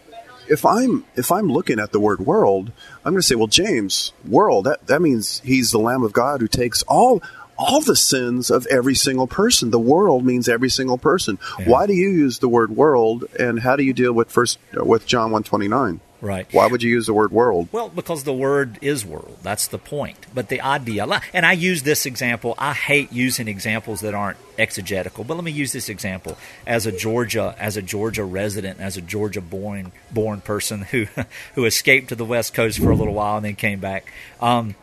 if 0.48 0.66
I'm 0.66 1.04
if 1.16 1.32
I'm 1.32 1.50
looking 1.52 1.80
at 1.80 1.92
the 1.92 2.00
word 2.00 2.22
world, 2.22 2.72
I'm 3.04 3.12
going 3.14 3.22
to 3.22 3.28
say, 3.28 3.36
well, 3.36 3.48
James, 3.48 4.14
world. 4.28 4.66
That 4.66 4.88
that 4.88 5.02
means 5.02 5.42
he's 5.44 5.72
the 5.72 5.80
Lamb 5.80 6.04
of 6.04 6.14
God 6.14 6.40
who 6.42 6.48
takes 6.48 6.84
all 6.84 7.22
all 7.60 7.82
the 7.82 7.96
sins 7.96 8.52
of 8.52 8.68
every 8.68 8.94
single 8.96 9.26
person. 9.28 9.72
The 9.72 9.80
world 9.80 10.24
means 10.24 10.48
every 10.48 10.70
single 10.70 10.98
person. 11.00 11.40
Yeah. 11.60 11.70
Why 11.70 11.88
do 11.88 11.94
you 11.94 12.10
use 12.10 12.40
the 12.40 12.48
word 12.48 12.76
world, 12.76 13.26
and 13.40 13.60
how 13.60 13.76
do 13.76 13.84
you 13.84 13.94
deal 13.94 14.14
with 14.14 14.30
first 14.32 14.60
with 14.74 15.06
John 15.08 15.32
one 15.32 15.44
twenty 15.44 15.68
nine? 15.68 16.00
Right. 16.20 16.48
Why 16.52 16.66
would 16.66 16.82
you 16.82 16.90
use 16.90 17.06
the 17.06 17.14
word 17.14 17.32
world? 17.32 17.70
Well, 17.72 17.90
because 17.90 18.24
the 18.24 18.34
word 18.34 18.80
is 18.82 19.06
world. 19.06 19.38
That's 19.44 19.68
the 19.68 19.78
point. 19.78 20.18
But 20.34 20.50
the 20.50 20.62
idea, 20.62 21.08
and 21.32 21.46
I 21.46 21.52
use 21.52 21.84
this 21.84 22.08
example. 22.08 22.56
I 22.58 22.74
hate 22.74 23.12
using 23.14 23.48
examples 23.48 24.02
that 24.02 24.16
aren't 24.16 24.40
exegetical. 24.58 25.24
But 25.24 25.36
let 25.36 25.44
me 25.44 25.52
use 25.52 25.74
this 25.74 25.90
example 25.90 26.36
as 26.66 26.88
a 26.88 26.92
Georgia, 26.92 27.56
as 27.60 27.78
a 27.78 27.84
Georgia 27.84 28.24
resident, 28.24 28.80
as 28.80 28.98
a 28.98 29.02
Georgia 29.02 29.42
born 29.42 29.92
born 30.12 30.42
person 30.42 30.82
who 30.84 31.06
who 31.56 31.66
escaped 31.66 32.10
to 32.10 32.16
the 32.16 32.26
West 32.26 32.56
Coast 32.56 32.80
for 32.80 32.90
a 32.90 32.96
little 32.96 33.14
while 33.14 33.38
and 33.38 33.46
then 33.46 33.56
came 33.56 33.80
back. 33.80 34.12
Um, 34.42 34.76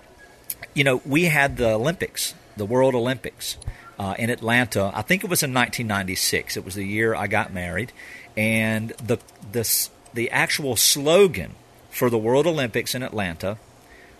you 0.72 0.84
know, 0.84 1.02
we 1.04 1.24
had 1.24 1.56
the 1.56 1.70
Olympics, 1.70 2.34
the 2.56 2.64
World 2.64 2.94
Olympics 2.94 3.56
uh, 3.98 4.14
in 4.18 4.30
Atlanta. 4.30 4.92
I 4.94 5.02
think 5.02 5.24
it 5.24 5.30
was 5.30 5.42
in 5.42 5.52
1996. 5.52 6.56
It 6.56 6.64
was 6.64 6.74
the 6.74 6.86
year 6.86 7.14
I 7.14 7.26
got 7.26 7.52
married, 7.52 7.92
and 8.36 8.90
the 9.02 9.18
this 9.50 9.90
the 10.14 10.30
actual 10.30 10.76
slogan 10.76 11.54
for 11.90 12.08
the 12.08 12.18
World 12.18 12.46
Olympics 12.46 12.94
in 12.94 13.02
Atlanta 13.02 13.58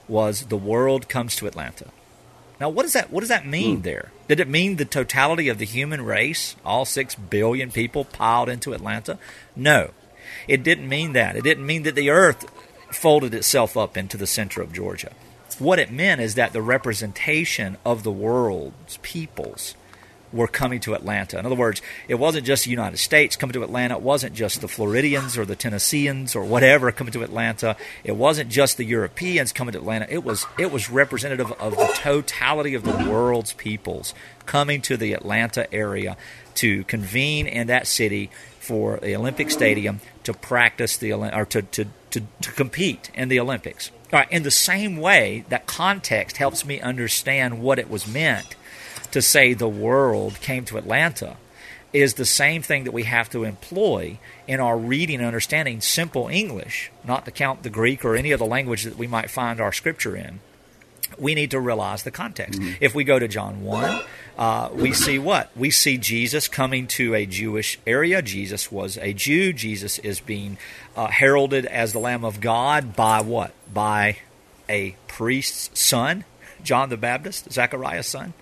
was 0.06 0.46
"The 0.46 0.56
world 0.56 1.08
comes 1.08 1.36
to 1.36 1.46
Atlanta." 1.46 1.86
Now, 2.60 2.68
what 2.68 2.82
does 2.82 2.92
that 2.92 3.10
what 3.10 3.20
does 3.20 3.28
that 3.28 3.46
mean 3.46 3.76
hmm. 3.76 3.82
there? 3.82 4.12
Did 4.28 4.40
it 4.40 4.48
mean 4.48 4.76
the 4.76 4.84
totality 4.84 5.48
of 5.48 5.58
the 5.58 5.64
human 5.64 6.02
race, 6.02 6.56
all 6.64 6.84
six 6.84 7.14
billion 7.14 7.70
people 7.70 8.04
piled 8.04 8.48
into 8.48 8.72
Atlanta? 8.72 9.18
No, 9.56 9.90
it 10.48 10.62
didn't 10.62 10.88
mean 10.88 11.12
that. 11.12 11.36
It 11.36 11.44
didn't 11.44 11.66
mean 11.66 11.82
that 11.82 11.94
the 11.94 12.10
Earth 12.10 12.46
folded 12.90 13.34
itself 13.34 13.76
up 13.76 13.96
into 13.96 14.16
the 14.16 14.26
center 14.26 14.62
of 14.62 14.72
Georgia. 14.72 15.12
What 15.58 15.78
it 15.78 15.92
meant 15.92 16.20
is 16.20 16.34
that 16.34 16.52
the 16.52 16.62
representation 16.62 17.76
of 17.84 18.02
the 18.02 18.10
world's 18.10 18.98
peoples 19.02 19.74
were 20.34 20.48
coming 20.48 20.80
to 20.80 20.94
Atlanta. 20.94 21.38
In 21.38 21.46
other 21.46 21.54
words, 21.54 21.80
it 22.08 22.16
wasn't 22.16 22.44
just 22.44 22.64
the 22.64 22.70
United 22.70 22.98
States 22.98 23.36
coming 23.36 23.54
to 23.54 23.62
Atlanta. 23.62 23.94
It 23.94 24.02
wasn't 24.02 24.34
just 24.34 24.60
the 24.60 24.68
Floridians 24.68 25.38
or 25.38 25.44
the 25.44 25.56
Tennesseans 25.56 26.34
or 26.34 26.44
whatever 26.44 26.90
coming 26.92 27.12
to 27.12 27.22
Atlanta. 27.22 27.76
It 28.02 28.16
wasn't 28.16 28.50
just 28.50 28.76
the 28.76 28.84
Europeans 28.84 29.52
coming 29.52 29.72
to 29.72 29.78
Atlanta. 29.78 30.06
It 30.10 30.24
was 30.24 30.46
it 30.58 30.72
was 30.72 30.90
representative 30.90 31.52
of 31.52 31.76
the 31.76 31.90
totality 31.94 32.74
of 32.74 32.82
the 32.82 33.10
world's 33.10 33.52
peoples 33.52 34.12
coming 34.44 34.82
to 34.82 34.96
the 34.96 35.12
Atlanta 35.12 35.72
area 35.72 36.16
to 36.56 36.84
convene 36.84 37.46
in 37.46 37.68
that 37.68 37.86
city 37.86 38.30
for 38.58 38.98
the 39.02 39.14
Olympic 39.14 39.50
Stadium 39.50 40.00
to 40.24 40.32
practice 40.32 40.96
the 40.96 41.12
or 41.12 41.44
to, 41.46 41.62
to, 41.62 41.86
to, 42.10 42.22
to 42.40 42.52
compete 42.52 43.10
in 43.14 43.28
the 43.28 43.38
Olympics. 43.38 43.90
All 44.12 44.20
right, 44.20 44.30
in 44.30 44.42
the 44.42 44.50
same 44.50 44.96
way, 44.96 45.44
that 45.48 45.66
context 45.66 46.38
helps 46.38 46.64
me 46.64 46.80
understand 46.80 47.60
what 47.60 47.78
it 47.78 47.90
was 47.90 48.06
meant 48.06 48.56
to 49.14 49.22
say 49.22 49.54
the 49.54 49.68
world 49.68 50.40
came 50.40 50.64
to 50.64 50.76
Atlanta 50.76 51.36
is 51.92 52.14
the 52.14 52.24
same 52.24 52.62
thing 52.62 52.82
that 52.82 52.90
we 52.90 53.04
have 53.04 53.30
to 53.30 53.44
employ 53.44 54.18
in 54.48 54.58
our 54.58 54.76
reading 54.76 55.18
and 55.18 55.26
understanding 55.26 55.80
simple 55.80 56.26
English, 56.26 56.90
not 57.04 57.24
to 57.24 57.30
count 57.30 57.62
the 57.62 57.70
Greek 57.70 58.04
or 58.04 58.16
any 58.16 58.32
other 58.32 58.44
language 58.44 58.82
that 58.82 58.98
we 58.98 59.06
might 59.06 59.30
find 59.30 59.60
our 59.60 59.72
scripture 59.72 60.16
in. 60.16 60.40
We 61.16 61.36
need 61.36 61.52
to 61.52 61.60
realize 61.60 62.02
the 62.02 62.10
context. 62.10 62.60
If 62.80 62.92
we 62.92 63.04
go 63.04 63.20
to 63.20 63.28
John 63.28 63.62
1, 63.62 64.00
uh, 64.36 64.70
we 64.72 64.92
see 64.92 65.20
what? 65.20 65.56
We 65.56 65.70
see 65.70 65.96
Jesus 65.96 66.48
coming 66.48 66.88
to 66.88 67.14
a 67.14 67.24
Jewish 67.24 67.78
area. 67.86 68.20
Jesus 68.20 68.72
was 68.72 68.98
a 68.98 69.12
Jew. 69.12 69.52
Jesus 69.52 70.00
is 70.00 70.18
being 70.18 70.58
uh, 70.96 71.06
heralded 71.06 71.66
as 71.66 71.92
the 71.92 72.00
Lamb 72.00 72.24
of 72.24 72.40
God 72.40 72.96
by 72.96 73.20
what? 73.20 73.52
By 73.72 74.16
a 74.68 74.96
priest's 75.06 75.80
son, 75.80 76.24
John 76.64 76.88
the 76.88 76.96
Baptist, 76.96 77.52
Zechariah's 77.52 78.08
son. 78.08 78.34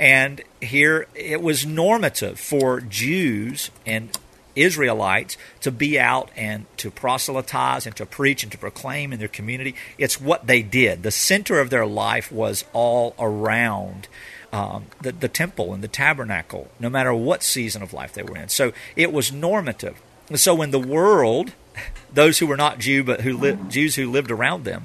And 0.00 0.40
here 0.62 1.06
it 1.14 1.42
was 1.42 1.66
normative 1.66 2.40
for 2.40 2.80
Jews 2.80 3.70
and 3.84 4.08
Israelites 4.56 5.36
to 5.60 5.70
be 5.70 6.00
out 6.00 6.30
and 6.34 6.64
to 6.78 6.90
proselytize 6.90 7.86
and 7.86 7.94
to 7.96 8.06
preach 8.06 8.42
and 8.42 8.50
to 8.50 8.56
proclaim 8.56 9.12
in 9.12 9.18
their 9.18 9.28
community. 9.28 9.74
It's 9.98 10.18
what 10.18 10.46
they 10.46 10.62
did. 10.62 11.02
The 11.02 11.10
center 11.10 11.60
of 11.60 11.68
their 11.68 11.84
life 11.84 12.32
was 12.32 12.64
all 12.72 13.14
around 13.18 14.08
um, 14.54 14.86
the, 15.02 15.12
the 15.12 15.28
temple 15.28 15.74
and 15.74 15.84
the 15.84 15.88
tabernacle, 15.88 16.70
no 16.80 16.88
matter 16.88 17.12
what 17.12 17.42
season 17.42 17.82
of 17.82 17.92
life 17.92 18.14
they 18.14 18.22
were 18.22 18.38
in. 18.38 18.48
So 18.48 18.72
it 18.96 19.12
was 19.12 19.30
normative. 19.30 20.00
So 20.34 20.54
when 20.54 20.70
the 20.70 20.80
world, 20.80 21.52
those 22.12 22.38
who 22.38 22.46
were 22.46 22.56
not 22.56 22.78
Jew 22.78 23.04
but 23.04 23.20
who 23.20 23.36
li- 23.36 23.58
Jews 23.68 23.96
who 23.96 24.10
lived 24.10 24.30
around 24.30 24.64
them, 24.64 24.84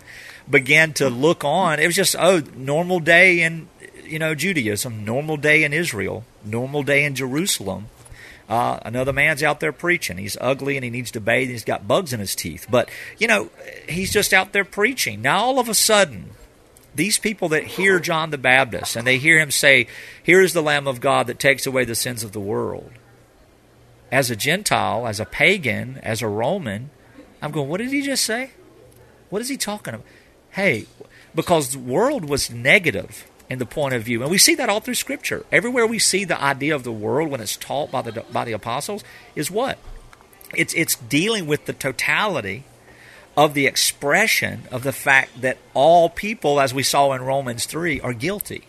began 0.49 0.93
to 0.93 1.09
look 1.09 1.43
on, 1.43 1.79
it 1.79 1.87
was 1.87 1.95
just 1.95 2.15
oh, 2.19 2.43
normal 2.55 2.99
day 2.99 3.41
in 3.41 3.67
you 4.05 4.19
know 4.19 4.35
Judaism, 4.35 5.05
normal 5.05 5.37
day 5.37 5.63
in 5.63 5.73
Israel, 5.73 6.25
normal 6.43 6.83
day 6.83 7.03
in 7.03 7.15
Jerusalem. 7.15 7.87
Uh, 8.47 8.79
another 8.83 9.11
man's 9.11 9.41
out 9.41 9.59
there 9.59 9.71
preaching. 9.71 10.17
He's 10.17 10.37
ugly 10.39 10.77
and 10.77 10.83
he 10.83 10.91
needs 10.91 11.09
to 11.11 11.19
bathe. 11.19 11.47
And 11.47 11.51
he's 11.51 11.63
got 11.63 11.87
bugs 11.87 12.13
in 12.13 12.19
his 12.19 12.35
teeth, 12.35 12.67
but 12.69 12.89
you 13.17 13.27
know 13.27 13.49
he's 13.89 14.11
just 14.11 14.33
out 14.33 14.53
there 14.53 14.65
preaching. 14.65 15.21
Now 15.21 15.39
all 15.39 15.59
of 15.59 15.69
a 15.69 15.73
sudden, 15.73 16.31
these 16.93 17.17
people 17.17 17.49
that 17.49 17.63
hear 17.63 17.99
John 17.99 18.29
the 18.29 18.37
Baptist 18.37 18.95
and 18.95 19.05
they 19.05 19.17
hear 19.17 19.39
him 19.39 19.51
say, 19.51 19.87
"Here 20.21 20.41
is 20.41 20.53
the 20.53 20.63
Lamb 20.63 20.87
of 20.87 21.01
God 21.01 21.27
that 21.27 21.39
takes 21.39 21.65
away 21.65 21.85
the 21.85 21.95
sins 21.95 22.23
of 22.23 22.31
the 22.31 22.39
world." 22.39 22.91
As 24.11 24.29
a 24.29 24.35
Gentile, 24.35 25.07
as 25.07 25.19
a 25.19 25.25
pagan, 25.25 25.99
as 26.03 26.21
a 26.21 26.27
Roman, 26.27 26.91
I'm 27.41 27.51
going. 27.51 27.67
What 27.67 27.79
did 27.79 27.91
he 27.91 28.01
just 28.01 28.23
say? 28.23 28.51
What 29.29 29.41
is 29.41 29.49
he 29.49 29.57
talking 29.57 29.95
about? 29.95 30.05
Hey, 30.51 30.85
because 31.33 31.71
the 31.71 31.79
world 31.79 32.29
was 32.29 32.49
negative 32.49 33.25
in 33.49 33.59
the 33.59 33.65
point 33.65 33.93
of 33.93 34.03
view, 34.03 34.21
and 34.21 34.31
we 34.31 34.37
see 34.37 34.55
that 34.55 34.69
all 34.69 34.79
through 34.79 34.95
Scripture. 34.95 35.45
Everywhere 35.51 35.85
we 35.85 35.99
see 35.99 36.25
the 36.25 36.41
idea 36.41 36.75
of 36.75 36.83
the 36.83 36.91
world 36.91 37.29
when 37.29 37.41
it's 37.41 37.57
taught 37.57 37.91
by 37.91 38.01
the 38.01 38.23
by 38.31 38.45
the 38.45 38.53
apostles 38.53 39.03
is 39.35 39.51
what 39.51 39.77
it's 40.55 40.73
it's 40.73 40.95
dealing 40.95 41.47
with 41.47 41.65
the 41.65 41.73
totality 41.73 42.63
of 43.37 43.53
the 43.53 43.67
expression 43.67 44.63
of 44.71 44.83
the 44.83 44.93
fact 44.93 45.41
that 45.41 45.57
all 45.73 46.09
people, 46.09 46.59
as 46.59 46.73
we 46.73 46.83
saw 46.83 47.11
in 47.11 47.21
Romans 47.21 47.65
three, 47.65 47.99
are 48.01 48.13
guilty. 48.13 48.63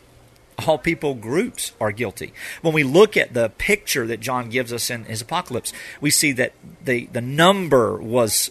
All 0.66 0.78
people 0.78 1.14
groups 1.14 1.72
are 1.80 1.92
guilty. 1.92 2.32
When 2.62 2.72
we 2.72 2.82
look 2.82 3.16
at 3.16 3.34
the 3.34 3.50
picture 3.50 4.06
that 4.06 4.20
John 4.20 4.48
gives 4.48 4.72
us 4.72 4.88
in 4.88 5.04
his 5.04 5.20
apocalypse, 5.20 5.72
we 6.00 6.10
see 6.10 6.32
that 6.32 6.52
the 6.84 7.06
the 7.12 7.20
number 7.20 7.96
was 7.96 8.50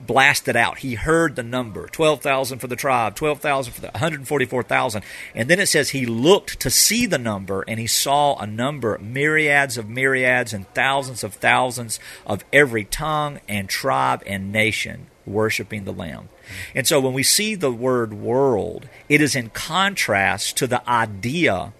blasted 0.00 0.56
out. 0.56 0.78
He 0.78 0.94
heard 0.94 1.36
the 1.36 1.42
number 1.42 1.86
12,000 1.86 2.58
for 2.58 2.66
the 2.66 2.76
tribe, 2.76 3.14
12,000 3.14 3.72
for 3.72 3.80
the 3.80 3.88
144,000. 3.88 5.02
And 5.34 5.48
then 5.48 5.60
it 5.60 5.66
says 5.66 5.90
he 5.90 6.06
looked 6.06 6.60
to 6.60 6.70
see 6.70 7.06
the 7.06 7.18
number 7.18 7.62
and 7.68 7.78
he 7.78 7.86
saw 7.86 8.36
a 8.38 8.46
number, 8.46 8.98
myriads 8.98 9.76
of 9.78 9.88
myriads 9.88 10.52
and 10.52 10.68
thousands 10.74 11.22
of 11.24 11.34
thousands 11.34 12.00
of 12.26 12.44
every 12.52 12.84
tongue 12.84 13.40
and 13.48 13.68
tribe 13.68 14.22
and 14.26 14.52
nation 14.52 15.06
worshiping 15.26 15.84
the 15.84 15.92
Lamb. 15.92 16.28
And 16.74 16.86
so 16.86 17.00
when 17.00 17.12
we 17.12 17.22
see 17.22 17.54
the 17.54 17.70
word 17.70 18.12
world, 18.12 18.88
it 19.08 19.20
is 19.20 19.36
in 19.36 19.50
contrast 19.50 20.56
to 20.58 20.66
the 20.66 20.88
idea 20.88 21.72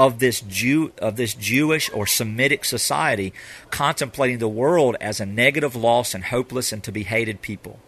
of 0.00 0.18
this 0.18 0.40
Jew 0.40 0.92
of 0.96 1.16
this 1.16 1.34
Jewish 1.34 1.90
or 1.92 2.06
Semitic 2.06 2.64
society 2.64 3.34
contemplating 3.70 4.38
the 4.38 4.48
world 4.48 4.96
as 4.98 5.20
a 5.20 5.26
negative, 5.26 5.76
lost, 5.76 6.14
and 6.14 6.24
hopeless 6.24 6.72
and 6.72 6.82
to 6.84 6.90
be 6.90 7.02
hated 7.02 7.42
people, 7.42 7.78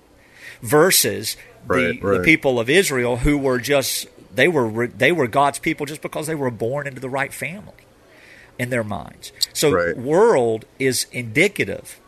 versus 0.61 1.39
Right, 1.67 1.99
the, 2.01 2.07
right. 2.07 2.19
the 2.19 2.25
people 2.25 2.61
of 2.61 2.69
Israel 2.69 3.19
who 3.19 3.39
were 3.39 3.59
just 3.59 4.09
they 4.35 4.47
were 4.47 4.87
they 4.89 5.11
were 5.13 5.27
God's 5.27 5.59
people 5.59 5.87
just 5.87 6.03
because 6.03 6.27
they 6.27 6.35
were 6.35 6.51
born 6.51 6.87
into 6.87 7.01
the 7.01 7.09
right 7.09 7.33
family 7.33 7.87
in 8.59 8.69
their 8.69 8.85
minds. 8.85 9.33
So 9.55 9.73
Right. 9.73 9.97
world 9.97 10.67
is 10.79 11.07
indicative 11.13 11.99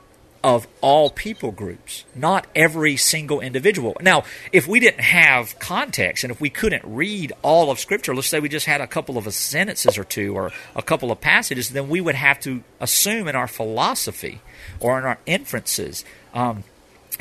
of 0.45 0.69
all 0.83 1.09
people 1.09 1.51
groups, 1.51 2.05
not 2.15 2.47
every 2.55 2.99
single 2.99 3.41
individual. 3.41 3.97
Now, 4.03 4.25
if 4.53 4.69
we 4.69 4.79
didn't 4.79 5.01
have 5.01 5.59
context 5.59 6.23
and 6.23 6.31
if 6.31 6.39
we 6.39 6.51
couldn't 6.51 6.83
read 6.85 7.33
all 7.41 7.71
of 7.71 7.81
Scripture, 7.81 8.15
let's 8.15 8.29
say 8.29 8.41
we 8.41 8.51
just 8.51 8.67
had 8.67 8.83
a 8.83 8.87
couple 8.87 9.17
of 9.17 9.33
sentences 9.33 9.97
or 9.97 10.05
two 10.05 10.37
or 10.37 10.53
a 10.77 10.83
couple 10.83 11.11
of 11.11 11.19
passages, 11.23 11.71
then 11.71 11.89
we 11.89 11.99
would 12.03 12.15
have 12.15 12.39
to 12.41 12.63
assume 12.79 13.27
in 13.27 13.35
our 13.35 13.49
philosophy 13.49 14.43
or 14.81 14.99
in 14.99 15.07
our 15.07 15.17
inferences 15.25 16.05
um, 16.35 16.63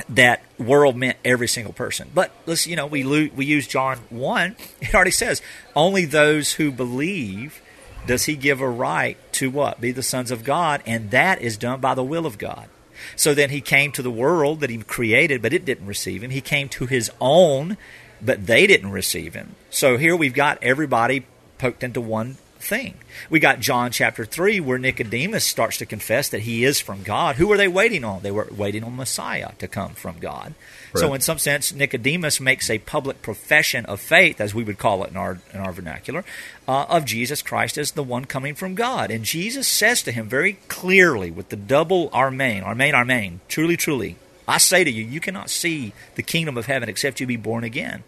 that 0.09 0.43
world 0.59 0.97
meant 0.97 1.17
every 1.23 1.47
single 1.47 1.71
person. 1.71 2.11
But 2.13 2.29
let's 2.45 2.67
you 2.67 2.75
know 2.75 2.87
we 2.87 3.03
lo- 3.03 3.29
we 3.33 3.45
use 3.45 3.67
John 3.67 3.99
one. 4.09 4.57
It 4.81 4.93
already 4.93 5.11
says 5.11 5.41
only 5.77 6.03
those 6.03 6.51
who 6.51 6.73
believe 6.73 7.61
does 8.05 8.25
he 8.25 8.35
give 8.35 8.59
a 8.59 8.67
right 8.67 9.17
to 9.33 9.49
what 9.49 9.79
be 9.79 9.93
the 9.93 10.03
sons 10.03 10.29
of 10.29 10.43
God, 10.43 10.83
and 10.85 11.11
that 11.11 11.41
is 11.41 11.55
done 11.55 11.79
by 11.79 11.95
the 11.95 12.03
will 12.03 12.25
of 12.25 12.37
God. 12.37 12.67
So 13.15 13.33
then 13.33 13.49
he 13.49 13.61
came 13.61 13.91
to 13.93 14.01
the 14.01 14.11
world 14.11 14.59
that 14.59 14.69
he 14.69 14.77
created, 14.77 15.41
but 15.41 15.53
it 15.53 15.65
didn't 15.65 15.87
receive 15.87 16.23
him. 16.23 16.31
He 16.31 16.41
came 16.41 16.69
to 16.69 16.85
his 16.85 17.11
own, 17.19 17.77
but 18.21 18.45
they 18.45 18.67
didn't 18.67 18.91
receive 18.91 19.33
him. 19.33 19.55
So 19.69 19.97
here 19.97 20.15
we've 20.15 20.33
got 20.33 20.61
everybody 20.61 21.25
poked 21.57 21.83
into 21.83 22.01
one 22.01 22.37
thing. 22.63 22.95
We 23.29 23.39
got 23.39 23.59
John 23.59 23.91
chapter 23.91 24.25
3 24.25 24.59
where 24.59 24.77
Nicodemus 24.77 25.45
starts 25.45 25.77
to 25.77 25.85
confess 25.85 26.29
that 26.29 26.41
he 26.41 26.63
is 26.63 26.79
from 26.79 27.03
God. 27.03 27.35
Who 27.35 27.47
were 27.47 27.57
they 27.57 27.67
waiting 27.67 28.03
on? 28.03 28.21
They 28.21 28.31
were 28.31 28.47
waiting 28.51 28.83
on 28.83 28.95
Messiah 28.95 29.51
to 29.59 29.67
come 29.67 29.93
from 29.93 30.19
God. 30.19 30.53
So 30.95 31.13
in 31.13 31.21
some 31.21 31.37
sense 31.37 31.73
Nicodemus 31.73 32.39
makes 32.39 32.69
a 32.69 32.79
public 32.79 33.21
profession 33.21 33.85
of 33.85 33.99
faith 33.99 34.39
as 34.39 34.53
we 34.53 34.63
would 34.63 34.77
call 34.77 35.03
it 35.03 35.11
in 35.11 35.17
our 35.17 35.39
in 35.53 35.59
our 35.59 35.71
vernacular 35.71 36.23
uh, 36.67 36.85
of 36.89 37.05
Jesus 37.05 37.41
Christ 37.41 37.77
as 37.77 37.91
the 37.91 38.03
one 38.03 38.25
coming 38.25 38.55
from 38.55 38.75
God. 38.75 39.09
And 39.11 39.25
Jesus 39.25 39.67
says 39.67 40.03
to 40.03 40.11
him 40.11 40.27
very 40.27 40.53
clearly 40.67 41.31
with 41.31 41.49
the 41.49 41.55
double 41.55 42.09
Armain, 42.09 42.63
Armain, 42.63 42.93
Armain, 42.93 43.39
truly, 43.47 43.77
truly, 43.77 44.17
I 44.47 44.57
say 44.57 44.83
to 44.83 44.91
you, 44.91 45.03
you 45.03 45.19
cannot 45.19 45.49
see 45.49 45.93
the 46.15 46.23
kingdom 46.23 46.57
of 46.57 46.65
heaven 46.65 46.89
except 46.89 47.19
you 47.19 47.27
be 47.27 47.37
born 47.37 47.63
again. 47.63 48.03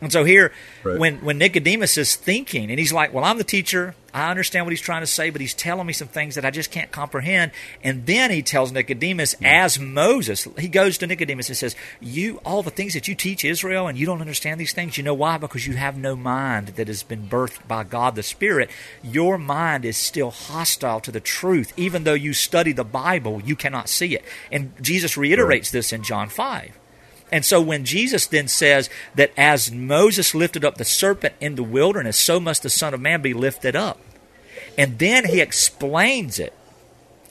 And 0.00 0.12
so 0.12 0.24
here, 0.24 0.52
Right. 0.84 0.98
when 0.98 1.16
when 1.24 1.38
Nicodemus 1.38 1.98
is 1.98 2.14
thinking, 2.14 2.70
and 2.70 2.78
he's 2.78 2.92
like, 2.92 3.12
"Well, 3.12 3.24
I'm 3.24 3.36
the 3.38 3.44
teacher. 3.44 3.94
I 4.14 4.30
understand 4.30 4.64
what 4.64 4.70
he's 4.70 4.80
trying 4.80 5.02
to 5.02 5.06
say, 5.08 5.28
but 5.28 5.40
he's 5.40 5.52
telling 5.54 5.86
me 5.86 5.92
some 5.92 6.08
things 6.08 6.36
that 6.36 6.44
I 6.44 6.50
just 6.50 6.70
can't 6.70 6.92
comprehend." 6.92 7.50
And 7.82 8.06
then 8.06 8.30
he 8.30 8.40
tells 8.40 8.70
Nicodemus, 8.70 9.34
as 9.42 9.78
Moses, 9.80 10.46
he 10.56 10.68
goes 10.68 10.98
to 10.98 11.06
Nicodemus 11.08 11.48
and 11.48 11.58
says, 11.58 11.74
"You, 12.00 12.40
all 12.44 12.62
the 12.62 12.70
things 12.70 12.94
that 12.94 13.08
you 13.08 13.16
teach 13.16 13.44
Israel, 13.44 13.88
and 13.88 13.98
you 13.98 14.06
don't 14.06 14.20
understand 14.20 14.60
these 14.60 14.72
things. 14.72 14.96
You 14.96 15.02
know 15.02 15.14
why? 15.14 15.36
Because 15.36 15.66
you 15.66 15.74
have 15.74 15.96
no 15.96 16.14
mind 16.14 16.68
that 16.76 16.86
has 16.86 17.02
been 17.02 17.28
birthed 17.28 17.66
by 17.66 17.82
God 17.82 18.14
the 18.14 18.22
Spirit. 18.22 18.70
Your 19.02 19.36
mind 19.36 19.84
is 19.84 19.96
still 19.96 20.30
hostile 20.30 21.00
to 21.00 21.10
the 21.10 21.20
truth, 21.20 21.72
even 21.76 22.04
though 22.04 22.14
you 22.14 22.34
study 22.34 22.72
the 22.72 22.84
Bible. 22.84 23.42
You 23.44 23.56
cannot 23.56 23.88
see 23.88 24.14
it." 24.14 24.24
And 24.52 24.72
Jesus 24.80 25.16
reiterates 25.16 25.72
this 25.72 25.92
in 25.92 26.04
John 26.04 26.28
five. 26.28 26.70
And 27.30 27.44
so 27.44 27.60
when 27.60 27.84
Jesus 27.84 28.26
then 28.26 28.48
says 28.48 28.88
that 29.14 29.32
as 29.36 29.70
Moses 29.70 30.34
lifted 30.34 30.64
up 30.64 30.76
the 30.76 30.84
serpent 30.84 31.34
in 31.40 31.56
the 31.56 31.62
wilderness, 31.62 32.16
so 32.16 32.40
must 32.40 32.62
the 32.62 32.70
Son 32.70 32.94
of 32.94 33.00
Man 33.00 33.20
be 33.20 33.34
lifted 33.34 33.76
up. 33.76 34.00
And 34.76 34.98
then 34.98 35.26
he 35.26 35.40
explains 35.40 36.38
it. 36.38 36.54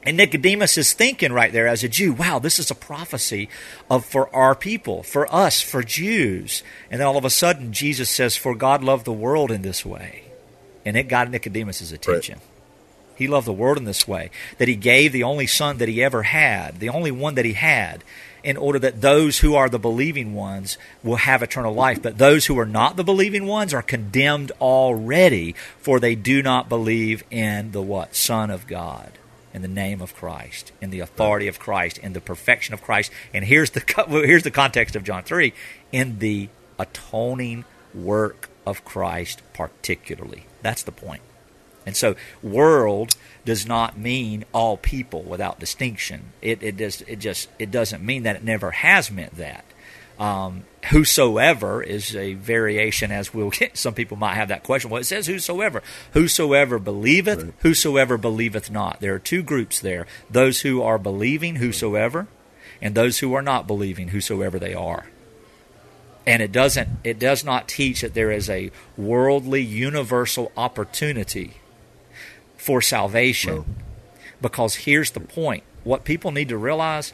And 0.03 0.15
Nicodemus 0.15 0.77
is 0.77 0.93
thinking 0.93 1.33
right 1.33 1.51
there 1.51 1.67
as 1.67 1.83
a 1.83 1.89
Jew, 1.89 2.13
wow, 2.13 2.39
this 2.39 2.59
is 2.59 2.71
a 2.71 2.75
prophecy 2.75 3.49
of 3.89 4.05
for 4.05 4.33
our 4.33 4.55
people, 4.55 5.03
for 5.03 5.33
us, 5.33 5.61
for 5.61 5.83
Jews. 5.83 6.63
And 6.89 7.01
then 7.01 7.07
all 7.07 7.17
of 7.17 7.25
a 7.25 7.29
sudden 7.29 7.73
Jesus 7.73 8.09
says, 8.09 8.37
For 8.37 8.55
God 8.55 8.83
loved 8.83 9.05
the 9.05 9.11
world 9.11 9.51
in 9.51 9.63
this 9.63 9.85
way. 9.85 10.23
And 10.85 10.95
it 10.95 11.09
got 11.09 11.29
Nicodemus' 11.29 11.91
attention. 11.91 12.39
He 13.17 13.27
loved 13.27 13.47
the 13.47 13.53
world 13.53 13.77
in 13.77 13.83
this 13.83 14.07
way 14.07 14.29
that 14.59 14.67
he 14.67 14.75
gave 14.75 15.11
the 15.11 15.23
only 15.23 15.47
son 15.47 15.79
that 15.79 15.89
he 15.89 16.03
ever 16.03 16.23
had, 16.23 16.79
the 16.79 16.89
only 16.89 17.11
one 17.11 17.35
that 17.35 17.45
he 17.45 17.53
had, 17.53 18.03
in 18.43 18.57
order 18.57 18.79
that 18.79 19.01
those 19.01 19.39
who 19.39 19.55
are 19.55 19.69
the 19.69 19.79
believing 19.79 20.33
ones 20.33 20.77
will 21.03 21.17
have 21.17 21.43
eternal 21.43 21.73
life. 21.73 22.01
But 22.01 22.17
those 22.17 22.45
who 22.45 22.57
are 22.59 22.65
not 22.65 22.95
the 22.95 23.03
believing 23.03 23.45
ones 23.45 23.73
are 23.73 23.81
condemned 23.81 24.51
already, 24.61 25.55
for 25.79 25.99
they 25.99 26.15
do 26.15 26.41
not 26.41 26.69
believe 26.69 27.23
in 27.29 27.71
the 27.71 27.81
what? 27.81 28.15
Son 28.15 28.49
of 28.49 28.67
God. 28.67 29.11
In 29.53 29.61
the 29.63 29.67
name 29.67 30.01
of 30.01 30.13
Christ, 30.13 30.71
in 30.81 30.91
the 30.91 30.99
authority 30.99 31.47
of 31.47 31.57
Christ, 31.57 31.97
in 31.97 32.13
the 32.13 32.21
perfection 32.21 32.75
of 32.75 32.83
Christ, 32.83 33.11
and 33.33 33.43
here's 33.43 33.71
the 33.71 33.81
here's 34.07 34.43
the 34.43 34.51
context 34.51 34.95
of 34.95 35.03
John 35.03 35.23
three, 35.23 35.53
in 35.91 36.19
the 36.19 36.49
atoning 36.77 37.65
work 37.95 38.49
of 38.67 38.85
Christ, 38.85 39.41
particularly. 39.53 40.45
That's 40.61 40.83
the 40.83 40.91
point. 40.91 41.21
And 41.87 41.95
so, 41.95 42.15
world 42.43 43.15
does 43.45 43.65
not 43.65 43.97
mean 43.97 44.43
all 44.53 44.75
people 44.75 45.23
without 45.23 45.57
distinction. 45.57 46.33
It 46.41 46.61
it 46.61 46.75
does 46.75 47.01
it 47.03 47.19
just 47.19 47.47
it 47.57 47.71
doesn't 47.71 48.05
mean 48.05 48.23
that. 48.23 48.35
It 48.35 48.43
never 48.43 48.71
has 48.71 49.09
meant 49.09 49.37
that. 49.37 49.63
Um, 50.19 50.65
whosoever 50.91 51.81
is 51.81 52.13
a 52.13 52.33
variation, 52.33 53.09
as 53.09 53.33
we'll 53.33 53.51
get. 53.51 53.77
Some 53.85 53.93
people 53.93 54.17
might 54.17 54.33
have 54.35 54.49
that 54.49 54.63
question. 54.63 54.89
Well, 54.89 54.99
it 54.99 55.05
says 55.05 55.27
whosoever. 55.27 55.81
Whosoever 56.11 56.77
believeth, 56.77 57.41
Right. 57.41 57.53
whosoever 57.59 58.17
believeth 58.17 58.69
not. 58.69 58.99
There 58.99 59.15
are 59.15 59.19
two 59.19 59.41
groups 59.41 59.79
there: 59.79 60.05
those 60.29 60.61
who 60.61 60.81
are 60.81 60.97
believing, 60.97 61.55
whosoever, 61.55 62.27
and 62.81 62.95
those 62.95 63.19
who 63.19 63.33
are 63.33 63.41
not 63.41 63.65
believing, 63.65 64.09
whosoever 64.09 64.59
they 64.59 64.73
are 64.73 65.05
and 66.25 66.41
it 66.41 66.51
doesn't 66.51 66.89
it 67.05 67.17
does 67.17 67.45
not 67.45 67.69
teach 67.69 68.01
that 68.01 68.13
there 68.13 68.31
is 68.33 68.49
a 68.49 68.69
worldly 68.97 69.61
universal 69.61 70.51
opportunity 70.57 71.53
for 72.67 72.81
salvation. 72.81 73.63
Because 74.41 74.75
here's 74.75 75.11
the 75.11 75.21
point. 75.21 75.63
What 75.85 76.03
people 76.03 76.31
need 76.31 76.49
to 76.49 76.57
realize 76.57 77.13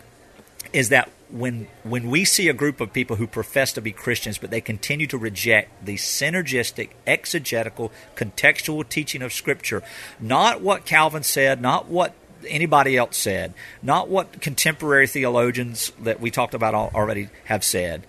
is 0.73 0.89
that 0.89 1.11
when 1.29 1.67
when 1.83 2.09
we 2.09 2.25
see 2.25 2.49
a 2.49 2.53
group 2.53 2.81
of 2.81 2.91
people 2.91 3.17
who 3.17 3.27
profess 3.27 3.71
to 3.73 3.81
be 3.81 3.91
Christians 3.91 4.39
but 4.39 4.49
they 4.49 4.61
continue 4.61 5.05
to 5.05 5.17
reject 5.17 5.85
the 5.85 5.95
synergistic 5.95 6.89
exegetical 7.05 7.91
contextual 8.15 8.87
teaching 8.87 9.21
of 9.21 9.31
scripture 9.33 9.83
not 10.19 10.61
what 10.61 10.85
Calvin 10.85 11.23
said 11.23 11.59
not 11.59 11.87
what 11.87 12.13
anybody 12.47 12.97
else 12.97 13.17
said 13.17 13.53
not 13.81 14.09
what 14.09 14.41
contemporary 14.41 15.07
theologians 15.07 15.91
that 15.99 16.19
we 16.19 16.29
talked 16.29 16.53
about 16.53 16.73
already 16.73 17.29
have 17.45 17.63
said 17.63 18.05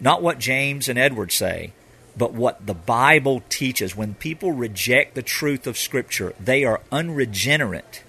not 0.00 0.22
what 0.22 0.38
James 0.38 0.88
and 0.88 0.98
Edward 0.98 1.32
say, 1.32 1.72
but 2.16 2.32
what 2.32 2.66
the 2.66 2.74
Bible 2.74 3.42
teaches. 3.48 3.96
When 3.96 4.14
people 4.14 4.52
reject 4.52 5.14
the 5.14 5.22
truth 5.22 5.66
of 5.66 5.78
Scripture, 5.78 6.34
they 6.38 6.64
are 6.64 6.80
unregenerate, 6.92 8.02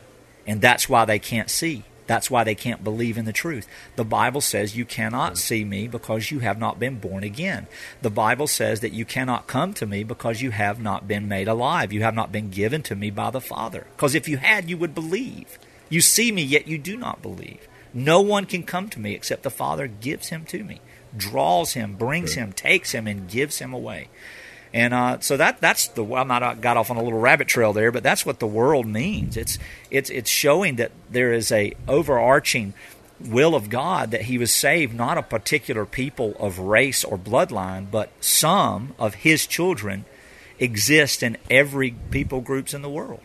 and 0.46 0.62
that's 0.62 0.88
why 0.88 1.06
they 1.06 1.20
can't 1.20 1.50
see. 1.50 1.84
That's 2.08 2.30
why 2.30 2.44
they 2.44 2.56
can't 2.56 2.84
believe 2.84 3.18
in 3.18 3.26
the 3.26 3.34
truth. 3.34 3.68
The 3.96 4.06
Bible 4.06 4.42
says 4.42 4.78
you 4.78 4.86
cannot 4.86 5.34
mm-hmm. 5.34 5.38
see 5.38 5.64
me 5.64 5.88
because 5.88 6.32
you 6.32 6.40
have 6.40 6.60
not 6.60 6.80
been 6.80 7.00
born 7.00 7.24
again. 7.24 7.68
The 8.02 8.12
Bible 8.12 8.48
says 8.48 8.82
that 8.82 8.94
you 8.94 9.06
cannot 9.06 9.48
come 9.48 9.74
to 9.76 9.86
me 9.86 10.04
because 10.04 10.42
you 10.42 10.52
have 10.52 10.80
not 10.80 11.08
been 11.08 11.28
made 11.28 11.48
alive. 11.48 11.92
You 11.92 12.04
have 12.04 12.14
not 12.14 12.32
been 12.32 12.50
given 12.50 12.84
to 12.84 12.96
me 12.96 13.10
by 13.10 13.32
the 13.32 13.42
Father. 13.42 13.88
Because 13.96 14.14
if 14.14 14.28
you 14.28 14.38
had, 14.38 14.70
you 14.70 14.78
would 14.78 14.94
believe. 14.94 15.58
You 15.90 16.02
see 16.02 16.32
me, 16.32 16.44
yet 16.44 16.68
you 16.68 16.78
do 16.78 16.98
not 16.98 17.22
believe. 17.22 17.68
No 17.94 18.22
one 18.22 18.46
can 18.46 18.64
come 18.64 18.90
to 18.90 19.00
me 19.00 19.14
except 19.14 19.44
the 19.44 19.50
Father 19.50 19.88
gives 19.88 20.30
him 20.30 20.46
to 20.48 20.64
me, 20.64 20.82
draws 21.18 21.74
him, 21.74 21.96
brings 21.96 22.34
him, 22.34 22.54
takes 22.54 22.92
him, 22.92 23.08
and 23.08 23.30
gives 23.30 23.60
him 23.60 23.74
away. 23.74 24.10
And 24.74 24.94
uh, 24.94 25.20
so 25.22 25.38
that 25.38 25.62
that's 25.62 25.88
the 25.88 26.04
I 26.14 26.24
might 26.24 26.42
have 26.42 26.60
got 26.60 26.76
off 26.76 26.92
on 26.92 26.98
a 26.98 27.02
little 27.02 27.20
rabbit 27.20 27.48
trail 27.48 27.72
there, 27.72 27.94
but 27.94 28.04
that's 28.04 28.26
what 28.26 28.40
the 28.40 28.48
world 28.48 28.86
means. 28.86 29.38
It's 29.38 29.58
it's 29.90 30.10
it's 30.10 30.30
showing 30.30 30.76
that 30.76 30.92
there 31.10 31.32
is 31.32 31.50
a 31.52 31.74
overarching 31.88 32.74
will 33.22 33.56
of 33.56 33.70
God 33.70 34.12
that 34.12 34.24
He 34.24 34.38
was 34.38 34.52
saved 34.52 34.94
not 34.94 35.18
a 35.18 35.22
particular 35.22 35.86
people 35.86 36.36
of 36.40 36.60
race 36.60 37.06
or 37.06 37.18
bloodline, 37.18 37.90
but 37.90 38.10
some 38.20 38.94
of 39.00 39.16
His 39.16 39.48
children 39.48 40.04
exist 40.60 41.24
in 41.24 41.38
every 41.50 41.92
people 42.12 42.42
groups 42.42 42.74
in 42.74 42.82
the 42.82 42.90
world. 42.90 43.22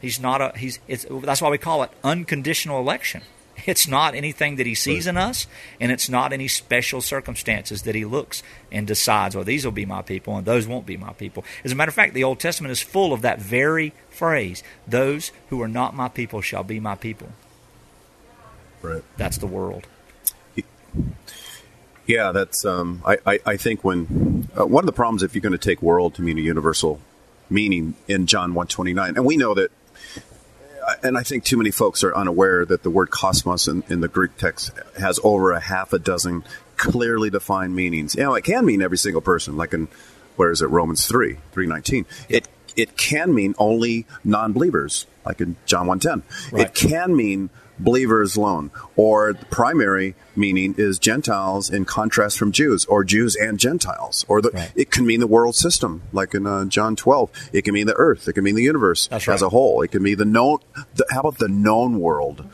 He's 0.00 0.18
not 0.18 0.40
a 0.40 0.52
he's 0.56 0.78
it's 0.88 1.04
that's 1.08 1.42
why 1.42 1.50
we 1.50 1.58
call 1.58 1.82
it 1.82 1.90
unconditional 2.02 2.80
election. 2.80 3.22
It's 3.66 3.86
not 3.86 4.14
anything 4.14 4.56
that 4.56 4.66
he 4.66 4.74
sees 4.74 5.06
in 5.06 5.16
us, 5.16 5.46
and 5.78 5.92
it's 5.92 6.08
not 6.08 6.32
any 6.32 6.48
special 6.48 7.00
circumstances 7.00 7.82
that 7.82 7.94
he 7.94 8.04
looks 8.04 8.42
and 8.72 8.86
decides, 8.86 9.36
well, 9.36 9.44
these 9.44 9.64
will 9.64 9.72
be 9.72 9.86
my 9.86 10.02
people 10.02 10.36
and 10.36 10.46
those 10.46 10.66
won't 10.66 10.86
be 10.86 10.96
my 10.96 11.12
people. 11.12 11.44
As 11.62 11.70
a 11.70 11.74
matter 11.74 11.90
of 11.90 11.94
fact, 11.94 12.14
the 12.14 12.24
Old 12.24 12.40
Testament 12.40 12.72
is 12.72 12.80
full 12.80 13.12
of 13.12 13.22
that 13.22 13.40
very 13.40 13.92
phrase 14.10 14.62
those 14.86 15.32
who 15.48 15.62
are 15.62 15.68
not 15.68 15.94
my 15.94 16.08
people 16.08 16.40
shall 16.40 16.64
be 16.64 16.80
my 16.80 16.94
people. 16.94 17.28
Right. 18.80 19.04
That's 19.16 19.38
the 19.38 19.46
world. 19.46 19.86
Yeah, 22.06 22.32
that's. 22.32 22.64
Um, 22.64 23.00
I, 23.06 23.18
I, 23.24 23.38
I 23.46 23.56
think 23.56 23.84
when 23.84 24.48
uh, 24.58 24.66
one 24.66 24.82
of 24.82 24.86
the 24.86 24.92
problems 24.92 25.22
if 25.22 25.34
you're 25.34 25.42
going 25.42 25.52
to 25.52 25.58
take 25.58 25.80
world 25.80 26.14
to 26.16 26.22
mean 26.22 26.36
a 26.36 26.42
universal 26.42 27.00
meaning 27.48 27.94
in 28.08 28.26
John 28.26 28.54
one 28.54 28.66
twenty 28.66 28.92
nine, 28.92 29.16
and 29.16 29.24
we 29.24 29.36
know 29.36 29.54
that, 29.54 29.70
and 31.02 31.16
I 31.16 31.22
think 31.22 31.44
too 31.44 31.56
many 31.56 31.70
folks 31.70 32.02
are 32.04 32.14
unaware 32.14 32.64
that 32.64 32.82
the 32.82 32.90
word 32.90 33.10
cosmos 33.10 33.68
in, 33.68 33.82
in 33.88 34.00
the 34.00 34.08
Greek 34.08 34.36
text 34.36 34.72
has 34.98 35.20
over 35.22 35.52
a 35.52 35.60
half 35.60 35.92
a 35.92 35.98
dozen 35.98 36.44
clearly 36.76 37.30
defined 37.30 37.74
meanings. 37.76 38.14
You 38.14 38.22
know, 38.22 38.34
it 38.34 38.44
can 38.44 38.64
mean 38.64 38.82
every 38.82 38.98
single 38.98 39.22
person, 39.22 39.56
like 39.56 39.72
in 39.72 39.88
Where 40.36 40.50
is 40.50 40.62
it? 40.62 40.66
Romans 40.66 41.06
three 41.06 41.38
three 41.52 41.66
nineteen. 41.66 42.06
It 42.28 42.48
it 42.76 42.96
can 42.96 43.34
mean 43.34 43.54
only 43.58 44.06
non-believers, 44.24 45.06
like 45.24 45.40
in 45.40 45.56
John 45.66 45.86
one 45.86 46.00
ten. 46.00 46.22
Right. 46.50 46.66
It 46.66 46.74
can 46.74 47.14
mean 47.14 47.50
believers 47.82 48.36
alone, 48.36 48.70
or 48.96 49.32
the 49.32 49.44
primary 49.46 50.14
meaning 50.34 50.74
is 50.78 50.98
Gentiles 50.98 51.68
in 51.70 51.84
contrast 51.84 52.38
from 52.38 52.52
Jews, 52.52 52.84
or 52.86 53.04
Jews 53.04 53.36
and 53.36 53.58
Gentiles, 53.58 54.24
or 54.28 54.40
the, 54.40 54.50
Right. 54.50 54.72
it 54.74 54.90
can 54.90 55.06
mean 55.06 55.20
the 55.20 55.26
world 55.26 55.54
system, 55.56 56.02
like 56.12 56.34
in 56.34 56.46
uh, 56.46 56.64
John 56.66 56.96
12. 56.96 57.50
It 57.52 57.62
can 57.62 57.74
mean 57.74 57.86
the 57.86 57.94
earth. 57.96 58.28
It 58.28 58.34
can 58.34 58.44
mean 58.44 58.54
the 58.54 58.62
universe 58.62 59.08
That's 59.08 59.28
as 59.28 59.42
a 59.42 59.48
whole. 59.50 59.82
It 59.82 59.90
can 59.90 60.02
be 60.02 60.14
the 60.14 60.24
known. 60.24 60.58
The, 60.94 61.06
how 61.10 61.20
about 61.20 61.38
the 61.38 61.48
known 61.48 62.00
world? 62.00 62.46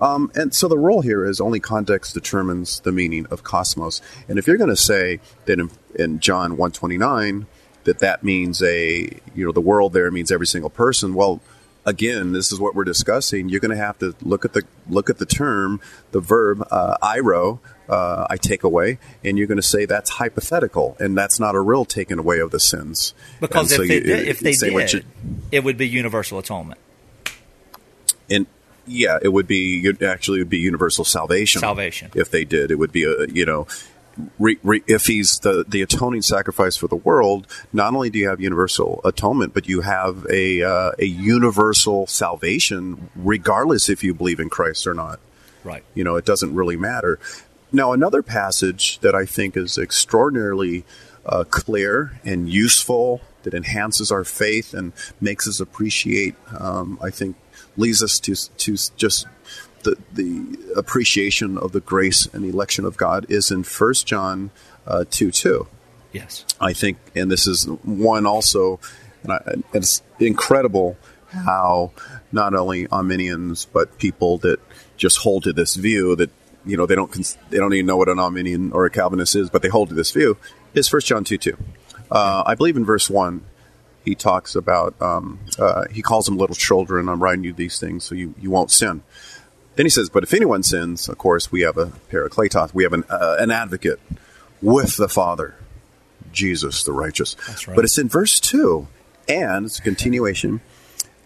Um, 0.00 0.32
and 0.34 0.52
so 0.52 0.66
the 0.66 0.78
rule 0.78 1.02
here 1.02 1.24
is 1.24 1.40
only 1.40 1.60
context 1.60 2.12
determines 2.12 2.80
the 2.80 2.90
meaning 2.90 3.24
of 3.26 3.44
cosmos. 3.44 4.02
And 4.28 4.36
if 4.36 4.48
you're 4.48 4.56
going 4.56 4.68
to 4.70 4.76
say 4.76 5.20
that 5.44 5.60
in, 5.60 5.70
in 5.94 6.18
John 6.18 6.52
129 6.56 7.46
that 7.84 7.98
that 7.98 8.22
means 8.22 8.62
a 8.62 9.08
you 9.34 9.44
know 9.44 9.52
the 9.52 9.60
world 9.60 9.92
there 9.92 10.10
means 10.10 10.30
every 10.30 10.46
single 10.46 10.70
person, 10.70 11.14
well, 11.14 11.40
again, 11.84 12.32
this 12.32 12.52
is 12.52 12.60
what 12.60 12.74
we're 12.74 12.84
discussing. 12.84 13.48
You're 13.48 13.60
going 13.60 13.76
to 13.76 13.82
have 13.82 13.98
to 14.00 14.14
look 14.22 14.44
at 14.44 14.52
the 14.52 14.62
look 14.88 15.10
at 15.10 15.18
the 15.18 15.26
term, 15.26 15.80
the 16.12 16.20
verb 16.20 16.66
uh, 16.70 16.96
airo. 17.02 17.58
Uh, 17.88 18.26
I 18.30 18.36
take 18.36 18.62
away, 18.64 18.98
and 19.24 19.36
you're 19.36 19.46
going 19.46 19.56
to 19.60 19.62
say 19.62 19.84
that's 19.84 20.10
hypothetical, 20.10 20.96
and 20.98 21.16
that's 21.18 21.38
not 21.38 21.54
a 21.54 21.60
real 21.60 21.84
taking 21.84 22.18
away 22.18 22.38
of 22.38 22.50
the 22.50 22.60
sins. 22.60 23.12
Because 23.40 23.70
And 23.72 23.76
so 23.76 23.82
if 23.82 23.88
they 23.88 23.94
you- 23.96 24.00
did, 24.00 24.28
if 24.28 24.40
they 24.40 24.52
did, 24.54 24.92
you- 24.92 25.02
it 25.50 25.64
would 25.64 25.76
be 25.76 25.86
universal 25.88 26.38
atonement. 26.38 26.80
and 28.30 28.46
yeah, 28.86 29.18
it 29.22 29.28
would 29.28 29.46
be 29.46 29.78
you'd 29.80 30.02
actually 30.02 30.38
it 30.38 30.42
would 30.42 30.48
be 30.50 30.58
universal 30.58 31.04
salvation. 31.04 31.60
Salvation. 31.60 32.10
if 32.14 32.30
they 32.30 32.44
did, 32.44 32.70
it 32.70 32.76
would 32.76 32.92
be 32.92 33.04
a 33.04 33.26
you 33.26 33.44
know. 33.46 33.66
Re, 34.38 34.58
re, 34.62 34.82
if 34.86 35.04
he's 35.04 35.38
the, 35.38 35.64
the 35.66 35.80
atoning 35.82 36.22
sacrifice 36.22 36.76
for 36.76 36.86
the 36.86 36.96
world, 36.96 37.46
not 37.72 37.94
only 37.94 38.10
do 38.10 38.18
you 38.18 38.28
have 38.28 38.40
universal 38.40 39.00
atonement, 39.04 39.54
but 39.54 39.68
you 39.68 39.80
have 39.80 40.26
a 40.30 40.62
uh, 40.62 40.92
a 40.98 41.06
universal 41.06 42.06
salvation, 42.06 43.10
regardless 43.16 43.88
if 43.88 44.04
you 44.04 44.12
believe 44.12 44.38
in 44.38 44.50
Christ 44.50 44.86
or 44.86 44.94
not. 44.94 45.18
Right. 45.64 45.84
You 45.94 46.04
know, 46.04 46.16
it 46.16 46.24
doesn't 46.24 46.54
really 46.54 46.76
matter. 46.76 47.18
Now, 47.72 47.92
another 47.92 48.22
passage 48.22 48.98
that 48.98 49.14
I 49.14 49.24
think 49.24 49.56
is 49.56 49.78
extraordinarily 49.78 50.84
uh, 51.24 51.44
clear 51.44 52.20
and 52.24 52.48
useful, 52.48 53.22
that 53.44 53.54
enhances 53.54 54.12
our 54.12 54.24
faith 54.24 54.74
and 54.74 54.92
makes 55.20 55.48
us 55.48 55.58
appreciate, 55.58 56.34
um, 56.58 56.98
I 57.02 57.10
think, 57.10 57.36
leads 57.76 58.02
us 58.02 58.18
to 58.20 58.34
to 58.34 58.76
just 58.96 59.26
the 59.82 59.98
the 60.12 60.58
appreciation 60.76 61.58
of 61.58 61.72
the 61.72 61.80
grace 61.80 62.26
and 62.32 62.44
election 62.44 62.84
of 62.84 62.96
God 62.96 63.26
is 63.28 63.50
in 63.50 63.64
First 63.64 64.06
John 64.06 64.50
uh, 64.86 65.04
two 65.10 65.30
two. 65.30 65.66
Yes. 66.12 66.44
I 66.60 66.74
think, 66.74 66.98
and 67.16 67.30
this 67.30 67.46
is 67.46 67.66
one 67.84 68.26
also, 68.26 68.78
and, 69.22 69.32
I, 69.32 69.42
and 69.46 69.64
it's 69.72 70.02
incredible 70.20 70.98
how 71.28 71.92
not 72.30 72.54
only 72.54 72.86
Arminians 72.88 73.64
but 73.64 73.98
people 73.98 74.38
that 74.38 74.60
just 74.98 75.18
hold 75.18 75.44
to 75.44 75.52
this 75.52 75.74
view 75.74 76.14
that 76.16 76.30
you 76.66 76.76
know 76.76 76.86
they 76.86 76.94
don't 76.94 77.10
cons- 77.10 77.38
they 77.50 77.58
don't 77.58 77.72
even 77.72 77.86
know 77.86 77.96
what 77.96 78.08
an 78.08 78.18
Arminian 78.18 78.72
or 78.72 78.84
a 78.84 78.90
Calvinist 78.90 79.34
is, 79.36 79.50
but 79.50 79.62
they 79.62 79.68
hold 79.68 79.88
to 79.88 79.94
this 79.94 80.10
view 80.10 80.36
is 80.74 80.88
First 80.88 81.06
John 81.06 81.24
two 81.24 81.38
two. 81.38 81.56
Uh, 82.10 82.42
I 82.46 82.54
believe 82.54 82.76
in 82.76 82.84
verse 82.84 83.08
one. 83.08 83.44
He 84.04 84.16
talks 84.16 84.56
about 84.56 85.00
um, 85.00 85.38
uh, 85.58 85.84
he 85.90 86.02
calls 86.02 86.26
them 86.26 86.36
little 86.36 86.56
children. 86.56 87.08
I'm 87.08 87.22
writing 87.22 87.44
you 87.44 87.52
these 87.52 87.78
things 87.78 88.04
so 88.04 88.16
you, 88.16 88.34
you 88.40 88.50
won't 88.50 88.72
sin. 88.72 89.02
Then 89.74 89.86
he 89.86 89.90
says, 89.90 90.10
but 90.10 90.22
if 90.22 90.34
anyone 90.34 90.62
sins, 90.62 91.08
of 91.08 91.18
course, 91.18 91.50
we 91.50 91.62
have 91.62 91.78
a 91.78 91.86
parakletos. 92.10 92.74
We 92.74 92.84
have 92.84 92.92
an, 92.92 93.04
uh, 93.08 93.36
an 93.38 93.50
advocate 93.50 94.00
with 94.60 94.96
the 94.96 95.08
Father, 95.08 95.54
Jesus 96.30 96.84
the 96.84 96.92
righteous. 96.92 97.34
That's 97.46 97.66
right. 97.66 97.74
But 97.74 97.84
it's 97.84 97.98
in 97.98 98.08
verse 98.08 98.38
2, 98.38 98.86
and 99.28 99.66
it's 99.66 99.78
a 99.78 99.82
continuation. 99.82 100.60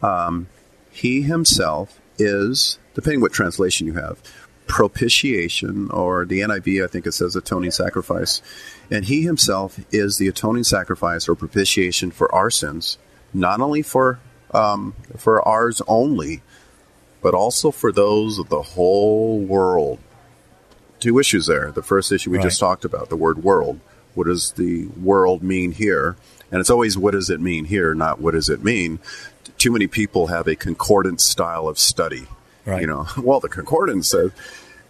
Um, 0.03 0.49
he 0.91 1.23
himself 1.23 2.01
is, 2.19 2.79
depending 2.95 3.21
what 3.21 3.33
translation 3.33 3.87
you 3.87 3.95
have, 3.95 4.23
propitiation, 4.67 5.91
or 5.91 6.25
the 6.25 6.41
NIV, 6.41 6.85
I 6.85 6.87
think 6.87 7.07
it 7.07 7.13
says 7.13 7.37
atoning 7.37 7.71
sacrifice. 7.71 8.43
And 8.91 9.05
he 9.05 9.23
himself 9.23 9.79
is 9.93 10.19
the 10.19 10.29
atoning 10.29 10.65
sacrifice 10.65 11.29
or 11.29 11.35
propitiation 11.35 12.11
for 12.11 12.33
our 12.35 12.51
sins, 12.51 12.99
not 13.33 13.61
only 13.61 13.83
for 13.83 14.21
um, 14.53 14.95
for 15.17 15.47
ours 15.47 15.83
only, 15.89 16.43
but 17.27 17.35
also 17.35 17.73
for 17.73 17.91
those 17.91 18.39
of 18.39 18.49
the 18.51 18.63
whole 18.63 19.41
world. 19.41 19.99
Two 21.01 21.19
issues 21.19 21.49
there. 21.49 21.73
The 21.73 21.83
first 21.83 22.13
issue 22.13 22.31
we 22.31 22.37
Right. 22.39 22.45
just 22.45 22.61
talked 22.61 22.85
about, 22.85 23.09
the 23.09 23.17
word 23.17 23.43
world. 23.43 23.81
What 24.15 24.29
does 24.29 24.53
the 24.53 24.87
world 25.03 25.43
mean 25.43 25.73
here? 25.73 26.15
And 26.53 26.61
it's 26.61 26.71
always 26.71 26.97
what 26.97 27.15
does 27.15 27.29
it 27.29 27.41
mean 27.41 27.65
here, 27.65 27.97
not 27.97 28.21
what 28.21 28.35
does 28.35 28.49
it 28.49 28.63
mean. 28.63 29.01
Too 29.59 29.73
many 29.73 29.89
people 29.89 30.29
have 30.29 30.47
a 30.47 30.55
concordant 30.55 31.21
style 31.21 31.67
of 31.67 31.81
study. 31.81 32.29
Right. 32.65 32.83
You 32.83 32.87
know, 32.87 33.09
well, 33.19 33.41
the 33.41 33.49
concordance 33.49 34.09
says, 34.09 34.31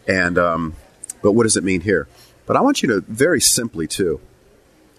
and 0.06 0.36
um, 0.36 0.74
but 1.22 1.32
what 1.32 1.44
does 1.44 1.56
it 1.56 1.64
mean 1.64 1.80
here? 1.80 2.06
But 2.44 2.58
I 2.58 2.60
want 2.60 2.82
you 2.82 2.88
to 2.90 3.00
very 3.00 3.40
simply 3.40 3.86
too. 3.86 4.20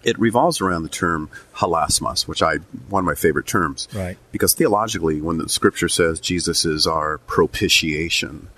It 0.08 0.18
revolves 0.18 0.60
around 0.60 0.82
the 0.82 0.88
term 0.88 1.30
hilasmos, 1.56 2.26
which 2.26 2.42
I 2.42 2.56
one 2.88 3.00
of 3.00 3.06
my 3.06 3.14
favorite 3.14 3.46
terms. 3.46 3.88
Right. 3.92 4.16
Because 4.32 4.54
theologically, 4.54 5.20
when 5.20 5.38
the 5.38 5.48
scripture 5.48 5.88
says 5.88 6.20
Jesus 6.20 6.64
is 6.64 6.86
our 6.86 7.18
propitiation, 7.18 8.48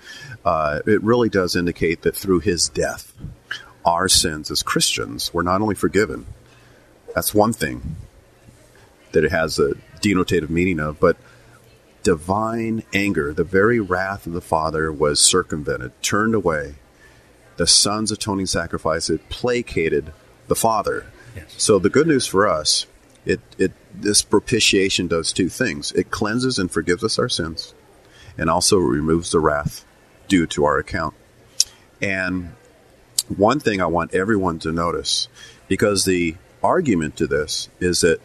uh, 0.45 0.79
it 0.85 1.03
really 1.03 1.29
does 1.29 1.55
indicate 1.55 2.03
that 2.03 2.15
through 2.15 2.39
his 2.39 2.69
death, 2.69 3.13
our 3.83 4.07
sins 4.07 4.49
as 4.51 4.63
Christians 4.63 5.33
were 5.33 5.43
not 5.43 5.61
only 5.61 5.75
forgiven. 5.75 6.25
That's 7.13 7.33
one 7.33 7.53
thing 7.53 7.97
that 9.11 9.23
it 9.25 9.31
has 9.31 9.59
a 9.59 9.73
denotative 10.01 10.49
meaning 10.49 10.79
of, 10.79 10.99
but 10.99 11.17
divine 12.03 12.83
anger, 12.93 13.33
the 13.33 13.43
very 13.43 13.79
wrath 13.79 14.25
of 14.25 14.33
the 14.33 14.41
Father, 14.41 14.91
was 14.91 15.19
circumvented, 15.19 15.91
turned 16.01 16.33
away. 16.33 16.75
The 17.57 17.67
Son's 17.67 18.11
atoning 18.11 18.47
sacrifice, 18.47 19.09
it 19.09 19.29
placated 19.29 20.13
the 20.47 20.55
Father. 20.55 21.05
So 21.57 21.79
the 21.79 21.89
good 21.89 22.07
news 22.07 22.25
for 22.25 22.47
us, 22.47 22.87
it, 23.25 23.39
it 23.57 23.71
this 23.93 24.21
propitiation 24.21 25.07
does 25.07 25.31
two 25.31 25.49
things. 25.49 25.91
It 25.91 26.11
cleanses 26.11 26.57
and 26.57 26.71
forgives 26.71 27.03
us 27.03 27.19
our 27.19 27.29
sins, 27.29 27.73
and 28.37 28.49
also 28.49 28.77
removes 28.77 29.31
the 29.31 29.39
wrath 29.39 29.85
due 30.27 30.47
to 30.47 30.65
our 30.65 30.77
account. 30.77 31.13
And 32.01 32.53
one 33.27 33.59
thing 33.59 33.81
I 33.81 33.85
want 33.85 34.13
everyone 34.13 34.59
to 34.59 34.71
notice, 34.71 35.27
because 35.67 36.05
the 36.05 36.35
argument 36.63 37.15
to 37.17 37.27
this 37.27 37.69
is 37.79 38.01
that 38.01 38.19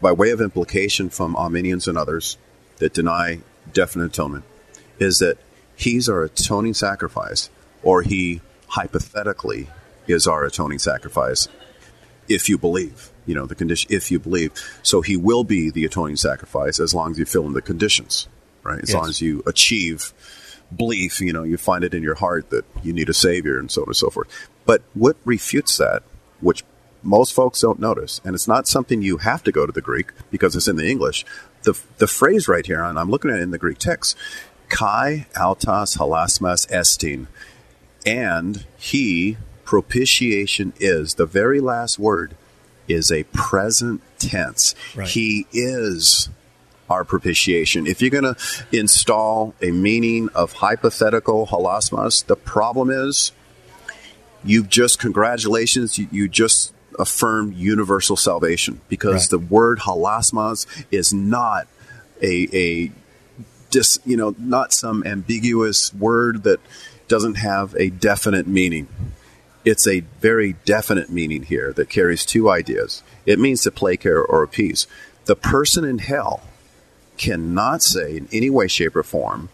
by 0.00 0.12
way 0.12 0.30
of 0.30 0.40
implication 0.40 1.10
from 1.10 1.36
Arminians 1.36 1.86
and 1.86 1.96
others 1.96 2.36
that 2.78 2.94
deny 2.94 3.40
definite 3.72 4.06
atonement, 4.06 4.44
is 4.98 5.18
that 5.18 5.38
he's 5.76 6.08
our 6.08 6.22
atoning 6.22 6.74
sacrifice, 6.74 7.50
or 7.82 8.02
he 8.02 8.40
hypothetically 8.68 9.68
is 10.06 10.26
our 10.26 10.44
atoning 10.44 10.78
sacrifice 10.78 11.48
if 12.28 12.48
you 12.48 12.56
believe. 12.58 13.10
You 13.26 13.34
know, 13.36 13.46
the 13.46 13.54
condition, 13.54 13.88
if 13.92 14.10
you 14.10 14.18
believe. 14.18 14.52
So 14.82 15.00
he 15.00 15.16
will 15.16 15.44
be 15.44 15.70
the 15.70 15.84
atoning 15.84 16.16
sacrifice 16.16 16.80
as 16.80 16.92
long 16.94 17.12
as 17.12 17.18
you 17.18 17.24
fill 17.24 17.46
in 17.46 17.52
the 17.52 17.62
conditions, 17.62 18.26
right? 18.64 18.80
As 18.82 18.88
Yes. 18.90 18.96
long 18.96 19.08
as 19.08 19.20
you 19.20 19.42
achieve 19.46 20.12
belief, 20.76 21.20
you 21.20 21.32
know, 21.32 21.42
you 21.44 21.56
find 21.56 21.84
it 21.84 21.94
in 21.94 22.02
your 22.02 22.14
heart 22.16 22.50
that 22.50 22.64
you 22.82 22.92
need 22.92 23.08
a 23.08 23.14
savior 23.14 23.58
and 23.58 23.70
so 23.70 23.82
on 23.82 23.88
and 23.88 23.96
so 23.96 24.10
forth. 24.10 24.28
But 24.64 24.82
what 24.94 25.16
refutes 25.24 25.76
that, 25.76 26.02
which 26.40 26.64
most 27.02 27.32
folks 27.32 27.60
don't 27.60 27.78
notice, 27.78 28.20
and 28.24 28.34
it's 28.34 28.48
not 28.48 28.66
something 28.66 29.02
you 29.02 29.18
have 29.18 29.42
to 29.44 29.52
go 29.52 29.66
to 29.66 29.72
the 29.72 29.80
Greek 29.80 30.10
because 30.30 30.56
it's 30.56 30.68
in 30.68 30.76
the 30.76 30.88
English. 30.88 31.24
The, 31.64 31.78
the 31.98 32.06
phrase 32.08 32.48
right 32.48 32.64
here, 32.66 32.82
and 32.82 32.98
I'm 32.98 33.10
looking 33.10 33.30
at 33.30 33.38
it 33.38 33.42
in 33.42 33.50
the 33.50 33.58
Greek 33.58 33.78
text, 33.78 34.16
kai 34.68 35.26
autos 35.38 35.96
hilasmos 35.96 36.66
estin, 36.72 37.26
and 38.06 38.64
he, 38.78 39.36
propitiation 39.72 40.74
is, 40.78 41.14
the 41.14 41.24
very 41.24 41.58
last 41.58 41.98
word 41.98 42.36
is 42.88 43.10
a 43.10 43.22
present 43.32 44.02
tense. 44.18 44.74
Right. 44.94 45.08
He 45.08 45.46
is 45.50 46.28
our 46.90 47.04
propitiation. 47.04 47.86
If 47.86 48.02
you're 48.02 48.10
going 48.10 48.34
to 48.34 48.36
install 48.70 49.54
a 49.62 49.70
meaning 49.70 50.28
of 50.34 50.52
hypothetical 50.52 51.46
hilasmos, 51.46 52.26
the 52.26 52.36
problem 52.36 52.90
is 52.90 53.32
you've 54.44 54.68
just, 54.68 54.98
congratulations, 54.98 55.98
you, 55.98 56.06
you 56.12 56.28
just 56.28 56.74
affirmed 56.98 57.54
universal 57.54 58.14
salvation 58.16 58.82
because 58.90 59.22
Right. 59.22 59.30
the 59.30 59.38
word 59.38 59.78
hilasmos 59.78 60.66
is 60.90 61.14
not 61.14 61.66
a, 62.20 62.46
a 62.52 62.92
dis, 63.70 63.98
you 64.04 64.18
know, 64.18 64.34
not 64.38 64.74
some 64.74 65.02
ambiguous 65.06 65.94
word 65.94 66.42
that 66.42 66.60
doesn't 67.08 67.36
have 67.36 67.74
a 67.76 67.88
definite 67.88 68.46
meaning. 68.46 68.86
It's 69.64 69.86
a 69.86 70.00
very 70.20 70.54
definite 70.64 71.10
meaning 71.10 71.44
here 71.44 71.72
that 71.74 71.88
carries 71.88 72.24
two 72.24 72.50
ideas. 72.50 73.02
It 73.26 73.38
means 73.38 73.62
to 73.62 73.70
placate 73.70 74.12
or 74.12 74.42
appease. 74.42 74.86
The 75.26 75.36
person 75.36 75.84
in 75.84 75.98
hell 75.98 76.42
cannot 77.16 77.82
say 77.82 78.16
in 78.16 78.28
any 78.32 78.50
way, 78.50 78.66
shape, 78.66 78.96
or 78.96 79.02
form 79.02 79.48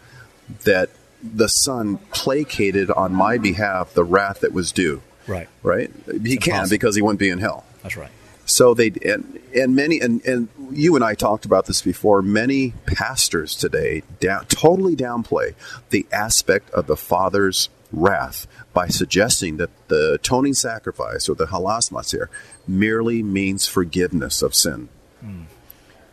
that 0.64 0.90
the 1.22 1.48
Son 1.48 1.98
placated 2.12 2.90
on 2.90 3.12
my 3.12 3.38
behalf 3.38 3.92
the 3.92 4.04
wrath 4.04 4.40
that 4.40 4.52
was 4.52 4.72
due. 4.72 5.02
Right. 5.26 5.48
Right? 5.62 5.90
He 6.06 6.38
can 6.38 6.54
impossible. 6.54 6.68
because 6.70 6.96
he 6.96 7.02
wouldn't 7.02 7.20
be 7.20 7.28
in 7.28 7.38
hell. 7.38 7.66
That's 7.82 7.96
right. 7.96 8.10
So 8.46 8.72
they 8.72 8.92
and, 9.04 9.38
and 9.54 9.76
many 9.76 10.00
and, 10.00 10.24
and 10.24 10.48
you 10.70 10.94
and 10.94 11.04
I 11.04 11.14
talked 11.14 11.44
about 11.44 11.66
this 11.66 11.82
before. 11.82 12.22
Many 12.22 12.72
pastors 12.86 13.54
today 13.54 14.04
down, 14.20 14.46
totally 14.46 14.96
downplay 14.96 15.54
the 15.90 16.06
aspect 16.10 16.70
of 16.70 16.86
the 16.86 16.96
Father's 16.96 17.68
wrath 17.92 18.46
by 18.78 18.86
suggesting 18.86 19.56
that 19.56 19.70
the 19.88 20.12
atoning 20.12 20.54
sacrifice 20.54 21.28
or 21.28 21.34
the 21.34 21.48
hilasmos 21.48 22.12
here 22.12 22.30
merely 22.64 23.24
means 23.24 23.66
forgiveness 23.66 24.40
of 24.40 24.54
sin, 24.54 24.88
mm. 25.20 25.46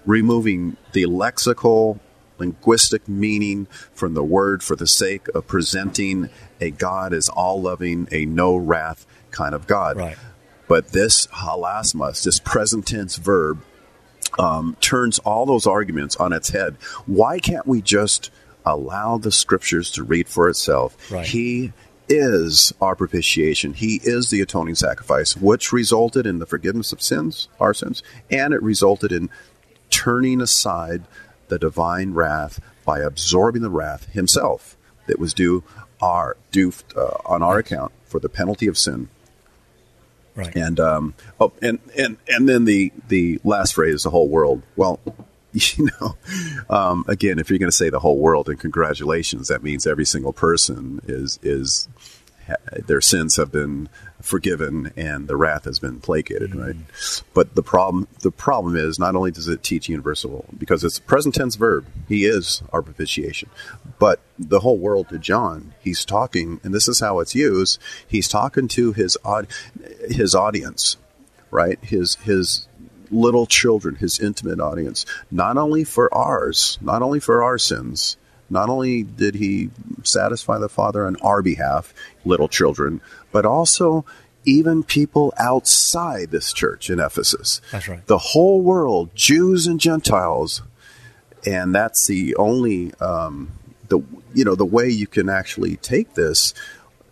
removing 0.04 0.76
the 0.92 1.04
lexical 1.04 2.00
linguistic 2.40 3.08
meaning 3.08 3.68
from 3.94 4.16
the 4.16 4.24
word 4.24 4.64
for 4.64 4.76
the 4.76 4.88
sake 4.88 5.28
of 5.36 5.46
presenting 5.46 6.28
a 6.60 6.72
God 6.72 7.14
as 7.14 7.30
all 7.30 7.62
loving, 7.62 8.08
a 8.12 8.26
no 8.26 8.56
wrath 8.56 9.06
kind 9.30 9.54
of 9.54 9.68
God. 9.68 9.98
Right. 9.98 10.18
But 10.68 10.88
this 10.88 11.28
hilasmos, 11.28 12.24
this 12.24 12.40
present 12.40 12.88
tense 12.88 13.18
verb, 13.18 13.62
um, 14.40 14.76
turns 14.82 15.20
all 15.20 15.46
those 15.46 15.68
arguments 15.68 16.16
on 16.16 16.34
its 16.34 16.50
head. 16.50 16.78
Why 17.06 17.38
can't 17.38 17.68
we 17.68 17.84
just 17.84 18.32
allow 18.66 19.20
the 19.20 19.32
scriptures 19.32 19.92
to 19.92 20.04
read 20.04 20.28
for 20.28 20.50
itself? 20.50 21.12
Right. 21.12 21.28
He 21.28 21.72
is 22.08 22.74
our 22.82 22.96
propitiation. 22.96 23.74
He 23.74 24.00
is 24.04 24.30
the 24.30 24.42
atoning 24.42 24.76
sacrifice, 24.76 25.36
which 25.36 25.72
resulted 25.72 26.26
in 26.26 26.40
the 26.40 26.46
forgiveness 26.46 26.92
of 26.92 27.02
sins, 27.02 27.48
our 27.60 27.74
sins, 27.74 28.04
and 28.30 28.54
it 28.54 28.62
resulted 28.62 29.12
in 29.12 29.30
turning 29.90 30.42
aside 30.42 31.04
the 31.48 31.60
divine 31.60 32.14
wrath 32.14 32.60
by 32.86 33.00
absorbing 33.00 33.62
the 33.62 33.70
wrath 33.70 34.10
himself 34.10 34.78
that 35.08 35.20
was 35.20 35.34
due 35.34 35.64
our 36.02 36.36
due 36.52 36.74
uh, 36.96 37.18
on 37.26 37.42
our 37.42 37.58
account 37.60 37.92
for 38.04 38.20
the 38.20 38.30
penalty 38.30 38.68
of 38.68 38.78
sin 38.78 39.08
Right. 40.36 40.54
And 40.56 40.80
um, 40.82 41.14
oh, 41.40 41.54
and 41.62 41.80
and 41.98 42.18
and 42.28 42.48
then 42.48 42.66
the 42.66 42.92
the 43.08 43.40
last 43.46 43.74
phrase, 43.74 44.04
the 44.04 44.10
whole 44.10 44.28
world. 44.28 44.62
Well, 44.76 45.00
you 45.78 45.90
know, 46.02 46.18
um, 46.70 47.06
again, 47.08 47.40
if 47.40 47.50
you're 47.50 47.60
going 47.60 47.72
to 47.72 47.76
say 47.76 47.90
the 47.90 48.00
whole 48.00 48.20
world, 48.20 48.50
and 48.50 48.60
congratulations, 48.60 49.48
that 49.48 49.64
means 49.64 49.88
every 49.88 50.06
single 50.06 50.34
person 50.34 51.02
is 51.08 51.40
is 51.42 51.88
their 52.86 53.02
sins 53.02 53.38
have 53.38 53.52
been 53.52 53.90
forgiven 54.22 54.92
and 54.96 55.28
the 55.28 55.36
wrath 55.36 55.66
has 55.66 55.80
been 55.80 56.00
placated, 56.00 56.52
mm-hmm. 56.52 56.62
right? 56.62 56.76
But 57.34 57.56
the 57.56 57.64
problem 57.64 58.08
the 58.22 58.32
problem 58.32 58.76
is 58.76 59.00
not 59.00 59.16
only 59.16 59.32
does 59.32 59.48
it 59.48 59.64
teach 59.64 59.90
universal 59.90 60.46
because 60.58 60.84
it's 60.84 60.98
a 60.98 61.02
present 61.02 61.36
tense 61.36 61.56
verb. 61.56 61.86
He 62.08 62.26
is 62.26 62.62
our 62.72 62.82
propitiation. 62.82 63.50
But 64.00 64.20
the 64.38 64.60
whole 64.60 64.78
world 64.78 65.10
to 65.10 65.20
John, 65.20 65.74
he's 65.80 66.06
talking 66.06 66.60
and 66.64 66.74
this 66.74 66.88
is 66.88 67.00
how 67.00 67.20
it's 67.20 67.36
used. 67.36 67.80
He's 68.08 68.28
talking 68.28 68.68
to 68.70 68.94
his 68.94 69.18
his 70.10 70.36
audience, 70.36 70.98
right? 71.52 71.80
His 71.82 72.16
his 72.16 72.68
little 73.12 73.46
children, 73.46 73.96
his 73.96 74.20
intimate 74.20 74.60
audience, 74.60 75.06
not 75.32 75.58
only 75.58 75.84
for 75.84 76.14
ours, 76.14 76.78
not 76.82 77.02
only 77.02 77.20
for 77.20 77.44
our 77.44 77.58
sins, 77.58 78.18
not 78.50 78.70
only 78.70 79.04
did 79.04 79.36
he 79.36 79.70
satisfy 80.04 80.58
the 80.58 80.70
Father 80.70 81.06
on 81.06 81.16
our 81.18 81.42
behalf, 81.42 81.94
little 82.24 82.48
children, 82.48 83.02
but 83.32 83.46
also 83.46 84.06
even 84.46 84.84
people 84.84 85.34
outside 85.38 86.30
this 86.30 86.54
church 86.54 86.90
in 86.90 87.00
Ephesus. 87.00 87.62
That's 87.72 87.88
right. 87.88 88.06
The 88.06 88.20
whole 88.20 88.62
world, 88.62 89.10
Jews 89.16 89.66
and 89.66 89.80
Gentiles, 89.80 90.62
and 91.46 91.74
that's 91.74 92.08
the 92.08 92.36
only 92.36 92.94
um, 92.96 93.52
the 93.88 94.00
you 94.34 94.46
know 94.46 94.56
the 94.56 94.66
way 94.66 94.90
you 94.90 95.08
can 95.08 95.30
actually 95.30 95.78
take 95.78 96.14
this, 96.14 96.54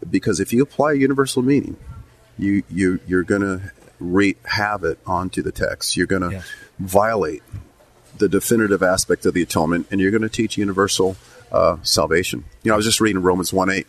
because 0.10 0.39
if 0.39 0.54
you 0.54 0.62
apply 0.62 0.94
universal 0.94 1.41
meaning, 1.41 1.78
you 2.38 2.64
you 2.70 3.00
you're 3.08 3.24
going 3.24 3.41
to 3.41 3.72
re- 4.04 4.36
have 4.45 4.84
it 4.84 4.99
onto 5.06 5.41
the 5.41 5.51
text. 5.51 5.97
You're 5.97 6.08
going 6.08 6.22
to 6.22 6.32
yes. 6.32 6.51
violate 6.80 7.43
the 8.18 8.30
definitive 8.30 8.84
aspect 8.84 9.26
of 9.26 9.34
the 9.34 9.41
atonement, 9.41 9.88
and 9.89 9.99
you're 9.99 10.12
going 10.12 10.22
to 10.22 10.30
teach 10.30 10.58
universal 10.58 11.16
uh, 11.51 11.78
salvation. 11.82 12.43
You 12.64 12.70
know, 12.70 12.76
I 12.76 12.78
was 12.78 12.86
just 12.86 13.01
reading 13.01 13.22
Romans 13.22 13.51
1 13.51 13.70
8. 13.70 13.88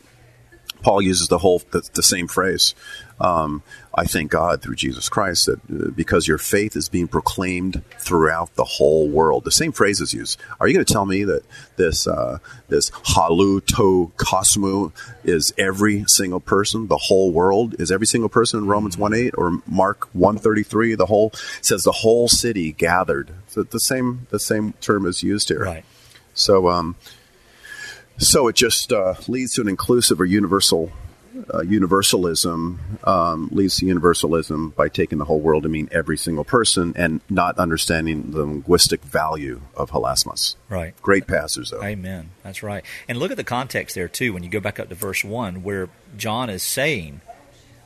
Paul 0.85 1.01
uses 1.03 1.29
the 1.29 1.39
whole 1.39 1.63
the, 1.71 1.83
the 1.95 2.03
same 2.03 2.29
phrase. 2.29 2.75
Um, 3.19 3.63
I 3.95 4.05
thank 4.05 4.31
God 4.31 4.61
through 4.61 4.75
Jesus 4.75 5.09
Christ 5.09 5.47
that 5.47 5.61
uh, 5.71 5.91
because 5.91 6.29
your 6.29 6.37
faith 6.37 6.77
is 6.77 6.89
being 6.89 7.09
proclaimed 7.09 7.83
throughout 7.99 8.55
the 8.57 8.65
whole 8.65 9.09
world. 9.09 9.45
The 9.45 9.53
same 9.53 9.73
phrase 9.73 10.01
is 10.01 10.13
used. 10.13 10.41
Are 10.59 10.67
you 10.69 10.75
going 10.75 10.85
to 10.85 10.93
tell 10.93 11.07
me 11.07 11.25
that 11.25 11.43
this 11.77 12.07
uh, 12.07 12.39
this 12.69 12.91
halu 12.91 13.65
to 13.77 14.13
kosmu 14.17 14.93
is 15.23 15.55
every 15.57 16.05
single 16.07 16.41
person, 16.41 16.89
the 16.89 16.99
whole 17.09 17.31
world? 17.33 17.77
Is 17.79 17.91
every 17.91 18.07
single 18.07 18.29
person 18.29 18.59
in 18.61 18.67
Romans 18.67 18.99
one 18.99 19.15
eight 19.15 19.35
or 19.39 19.63
Mark 19.67 20.09
one 20.13 20.37
thirty 20.37 20.65
three? 20.65 20.95
The 20.95 21.07
whole 21.07 21.31
says 21.63 21.83
the 21.83 21.93
whole 21.93 22.29
city 22.29 22.73
gathered. 22.73 23.31
So 23.49 23.63
the 23.63 23.81
same 23.81 24.27
the 24.31 24.41
same 24.41 24.75
term 24.81 25.07
is 25.07 25.23
used 25.23 25.49
here. 25.49 25.65
Right. 25.65 25.85
So 26.35 26.69
um, 26.69 26.97
so 28.19 28.49
it 28.49 28.57
just 28.57 28.93
uh, 28.93 29.15
leads 29.29 29.55
to 29.55 29.61
an 29.61 29.69
inclusive 29.69 30.21
or 30.21 30.25
universal 30.25 30.93
uh, 31.53 31.63
universalism 31.63 32.79
um, 33.05 33.49
leads 33.53 33.77
to 33.77 33.87
universalism 33.87 34.71
by 34.71 34.89
taking 34.89 35.19
the 35.19 35.25
whole 35.25 35.41
world 35.41 35.65
to 35.65 35.69
mean 35.69 35.89
every 35.93 36.17
single 36.17 36.45
person 36.45 36.93
and 36.97 37.21
not 37.29 37.59
understanding 37.59 38.31
the 38.31 38.45
linguistic 38.45 39.03
value 39.03 39.61
of 39.77 39.91
hilasmos. 39.91 40.57
Right. 40.69 40.95
Great 41.03 41.27
passage, 41.27 41.71
though. 41.71 41.83
Amen. 41.83 42.31
That's 42.43 42.63
right. 42.63 42.85
And 43.09 43.19
look 43.19 43.31
at 43.31 43.37
the 43.37 43.45
context 43.45 43.95
there, 43.95 44.09
too, 44.09 44.33
when 44.33 44.43
you 44.43 44.49
go 44.49 44.61
back 44.61 44.79
up 44.79 44.89
to 44.89 44.95
verse 44.95 45.25
1, 45.25 45.63
where 45.63 45.89
John 46.17 46.51
is 46.51 46.63
saying, 46.63 47.21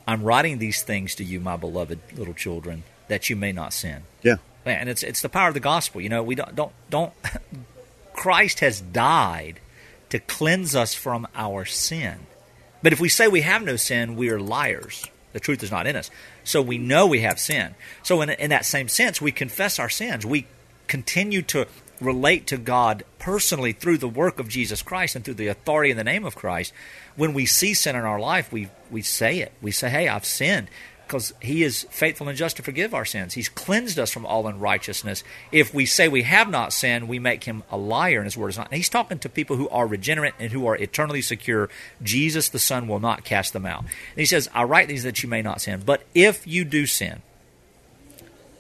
I'm 0.06 0.22
writing 0.22 0.58
these 0.58 0.82
things 0.82 1.14
to 1.16 1.24
you, 1.24 1.40
my 1.40 1.56
beloved 1.56 2.00
little 2.16 2.34
children, 2.34 2.84
that 3.08 3.30
you 3.30 3.36
may 3.36 3.52
not 3.52 3.72
sin. 3.72 4.02
Yeah. 4.22 4.36
And 4.64 4.90
it's 4.90 5.02
it's 5.02 5.22
the 5.22 5.30
power 5.30 5.48
of 5.48 5.54
the 5.54 5.60
gospel. 5.60 6.00
You 6.00 6.10
know, 6.10 6.22
we 6.22 6.34
don't 6.34 6.54
don't 6.54 6.72
don't 6.90 7.14
Christ 8.12 8.60
has 8.60 8.82
died 8.82 9.60
to 10.10 10.18
cleanse 10.18 10.74
us 10.74 10.94
from 10.94 11.26
our 11.34 11.64
sin. 11.64 12.26
But 12.82 12.92
if 12.92 13.00
we 13.00 13.08
say 13.08 13.28
we 13.28 13.42
have 13.42 13.62
no 13.62 13.76
sin, 13.76 14.16
we 14.16 14.30
are 14.30 14.40
liars. 14.40 15.04
The 15.32 15.40
truth 15.40 15.62
is 15.62 15.70
not 15.70 15.86
in 15.86 15.96
us. 15.96 16.10
So 16.44 16.62
we 16.62 16.78
know 16.78 17.06
we 17.06 17.20
have 17.20 17.38
sin. 17.38 17.74
So, 18.02 18.22
in, 18.22 18.30
in 18.30 18.50
that 18.50 18.64
same 18.64 18.88
sense, 18.88 19.20
we 19.20 19.32
confess 19.32 19.78
our 19.78 19.90
sins. 19.90 20.24
We 20.24 20.46
continue 20.86 21.42
to 21.42 21.66
relate 22.00 22.46
to 22.46 22.56
God 22.56 23.04
personally 23.18 23.72
through 23.72 23.98
the 23.98 24.08
work 24.08 24.38
of 24.38 24.48
Jesus 24.48 24.82
Christ 24.82 25.16
and 25.16 25.24
through 25.24 25.34
the 25.34 25.48
authority 25.48 25.90
in 25.90 25.96
the 25.96 26.04
name 26.04 26.24
of 26.24 26.36
Christ. 26.36 26.72
When 27.16 27.34
we 27.34 27.44
see 27.44 27.74
sin 27.74 27.96
in 27.96 28.02
our 28.02 28.20
life, 28.20 28.52
we, 28.52 28.68
we 28.90 29.02
say 29.02 29.40
it. 29.40 29.52
We 29.60 29.72
say, 29.72 29.90
Hey, 29.90 30.08
I've 30.08 30.24
sinned 30.24 30.68
because 31.08 31.32
he 31.40 31.62
is 31.62 31.86
faithful 31.90 32.28
and 32.28 32.36
just 32.36 32.58
to 32.58 32.62
forgive 32.62 32.92
our 32.92 33.06
sins. 33.06 33.32
He's 33.32 33.48
cleansed 33.48 33.98
us 33.98 34.10
from 34.10 34.26
all 34.26 34.46
unrighteousness. 34.46 35.24
If 35.50 35.72
we 35.72 35.86
say 35.86 36.06
we 36.06 36.22
have 36.22 36.50
not 36.50 36.70
sinned, 36.70 37.08
we 37.08 37.18
make 37.18 37.44
him 37.44 37.64
a 37.70 37.78
liar 37.78 38.18
and 38.18 38.26
his 38.26 38.36
word 38.36 38.50
is 38.50 38.58
not. 38.58 38.66
And 38.66 38.76
he's 38.76 38.90
talking 38.90 39.18
to 39.20 39.28
people 39.30 39.56
who 39.56 39.70
are 39.70 39.86
regenerate 39.86 40.34
and 40.38 40.52
who 40.52 40.66
are 40.66 40.76
eternally 40.76 41.22
secure. 41.22 41.70
Jesus 42.02 42.50
the 42.50 42.58
Son 42.58 42.88
will 42.88 43.00
not 43.00 43.24
cast 43.24 43.54
them 43.54 43.64
out. 43.64 43.80
And 43.80 43.88
he 44.16 44.26
says, 44.26 44.50
I 44.52 44.64
write 44.64 44.88
these 44.88 45.02
that 45.02 45.22
you 45.22 45.30
may 45.30 45.40
not 45.40 45.62
sin. 45.62 45.82
But 45.84 46.02
if 46.14 46.46
you 46.46 46.66
do 46.66 46.84
sin, 46.84 47.22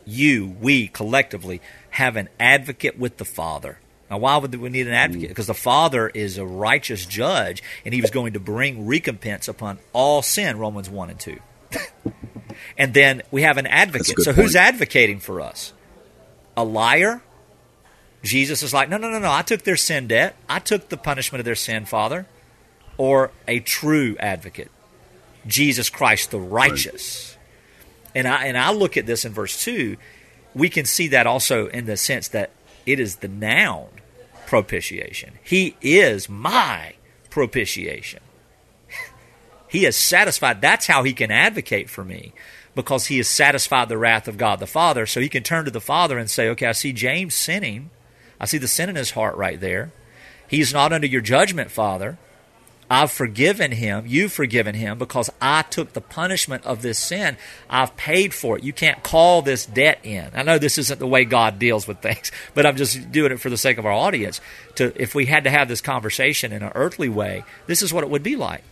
you, 0.06 0.56
we 0.58 0.88
collectively 0.88 1.60
have 1.90 2.16
an 2.16 2.30
advocate 2.40 2.98
with 2.98 3.18
the 3.18 3.26
Father. 3.26 3.78
Now, 4.10 4.16
why 4.16 4.38
would 4.38 4.54
we 4.54 4.70
need 4.70 4.86
an 4.86 4.94
advocate? 4.94 5.26
Mm. 5.26 5.32
Because 5.32 5.48
the 5.48 5.54
Father 5.54 6.08
is 6.08 6.38
a 6.38 6.46
righteous 6.46 7.04
judge, 7.04 7.62
and 7.84 7.92
He 7.92 8.00
was 8.00 8.10
going 8.10 8.32
to 8.32 8.40
bring 8.40 8.86
recompense 8.86 9.48
upon 9.48 9.80
all 9.92 10.22
sin, 10.22 10.56
Romans 10.56 10.88
1 10.88 11.10
and 11.10 11.20
2. 11.20 11.38
And 12.78 12.94
then 12.94 13.22
we 13.32 13.42
have 13.42 13.58
an 13.58 13.66
advocate. 13.66 14.20
So 14.20 14.32
point. 14.32 14.36
who's 14.36 14.54
advocating 14.54 15.18
for 15.18 15.40
us? 15.40 15.72
A 16.56 16.64
liar? 16.64 17.20
Jesus 18.22 18.62
is 18.62 18.72
like, 18.72 18.88
no, 18.88 18.96
no, 18.96 19.10
no, 19.10 19.18
no. 19.18 19.30
I 19.30 19.42
took 19.42 19.62
their 19.62 19.76
sin 19.76 20.06
debt. 20.06 20.36
I 20.48 20.60
took 20.60 20.88
the 20.88 20.96
punishment 20.96 21.40
of 21.40 21.44
their 21.44 21.56
sin, 21.56 21.84
Father. 21.84 22.26
Or 22.96 23.32
a 23.46 23.60
true 23.60 24.16
advocate, 24.18 24.70
Jesus 25.46 25.90
Christ 25.90 26.30
the 26.30 26.40
righteous. 26.40 27.36
Right. 27.36 28.12
And 28.14 28.28
I 28.28 28.46
and 28.46 28.58
I 28.58 28.72
look 28.72 28.96
at 28.96 29.06
this 29.06 29.24
in 29.24 29.32
verse 29.32 29.62
two. 29.62 29.96
We 30.54 30.68
can 30.68 30.84
see 30.84 31.08
that 31.08 31.26
also 31.26 31.68
in 31.68 31.86
the 31.86 31.96
sense 31.96 32.26
that 32.28 32.50
it 32.86 32.98
is 32.98 33.16
the 33.16 33.28
noun 33.28 33.88
propitiation. 34.46 35.34
He 35.44 35.76
is 35.80 36.28
my 36.28 36.94
propitiation. 37.30 38.20
he 39.68 39.86
is 39.86 39.96
satisfied. 39.96 40.60
That's 40.60 40.88
how 40.88 41.04
he 41.04 41.12
can 41.12 41.30
advocate 41.30 41.88
for 41.88 42.02
me 42.02 42.32
because 42.78 43.06
he 43.06 43.16
has 43.16 43.26
satisfied 43.26 43.88
the 43.88 43.98
wrath 43.98 44.28
of 44.28 44.36
God 44.36 44.60
the 44.60 44.66
Father. 44.68 45.04
So 45.04 45.20
he 45.20 45.28
can 45.28 45.42
turn 45.42 45.64
to 45.64 45.70
the 45.72 45.80
Father 45.80 46.16
and 46.16 46.30
say, 46.30 46.48
Okay, 46.50 46.66
I 46.66 46.70
see 46.70 46.92
James 46.92 47.34
sinning. 47.34 47.90
I 48.38 48.44
see 48.44 48.56
the 48.56 48.68
sin 48.68 48.88
in 48.88 48.94
his 48.94 49.10
heart 49.10 49.36
right 49.36 49.58
there. 49.58 49.90
He's 50.46 50.72
not 50.72 50.92
under 50.92 51.08
your 51.08 51.20
judgment, 51.20 51.72
Father. 51.72 52.18
I've 52.88 53.10
forgiven 53.10 53.72
him. 53.72 54.04
You've 54.06 54.32
forgiven 54.32 54.76
him 54.76 54.96
because 54.96 55.28
I 55.42 55.62
took 55.62 55.92
the 55.92 56.00
punishment 56.00 56.64
of 56.64 56.82
this 56.82 57.00
sin. 57.00 57.36
I've 57.68 57.96
paid 57.96 58.32
for 58.32 58.56
it. 58.56 58.62
You 58.62 58.72
can't 58.72 59.02
call 59.02 59.42
this 59.42 59.66
debt 59.66 59.98
in. 60.04 60.30
I 60.32 60.44
know 60.44 60.58
this 60.58 60.78
isn't 60.78 61.00
the 61.00 61.06
way 61.08 61.24
God 61.24 61.58
deals 61.58 61.88
with 61.88 61.98
things, 61.98 62.30
but 62.54 62.64
I'm 62.64 62.76
just 62.76 63.10
doing 63.10 63.32
it 63.32 63.40
for 63.40 63.50
the 63.50 63.56
sake 63.56 63.78
of 63.78 63.86
our 63.86 63.92
audience. 63.92 64.40
To 64.76 64.92
if 64.94 65.16
we 65.16 65.26
had 65.26 65.42
to 65.44 65.50
have 65.50 65.66
this 65.66 65.80
conversation 65.80 66.52
in 66.52 66.62
an 66.62 66.70
earthly 66.76 67.08
way, 67.08 67.42
this 67.66 67.82
is 67.82 67.92
what 67.92 68.04
it 68.04 68.10
would 68.10 68.22
be 68.22 68.36
like. 68.36 68.62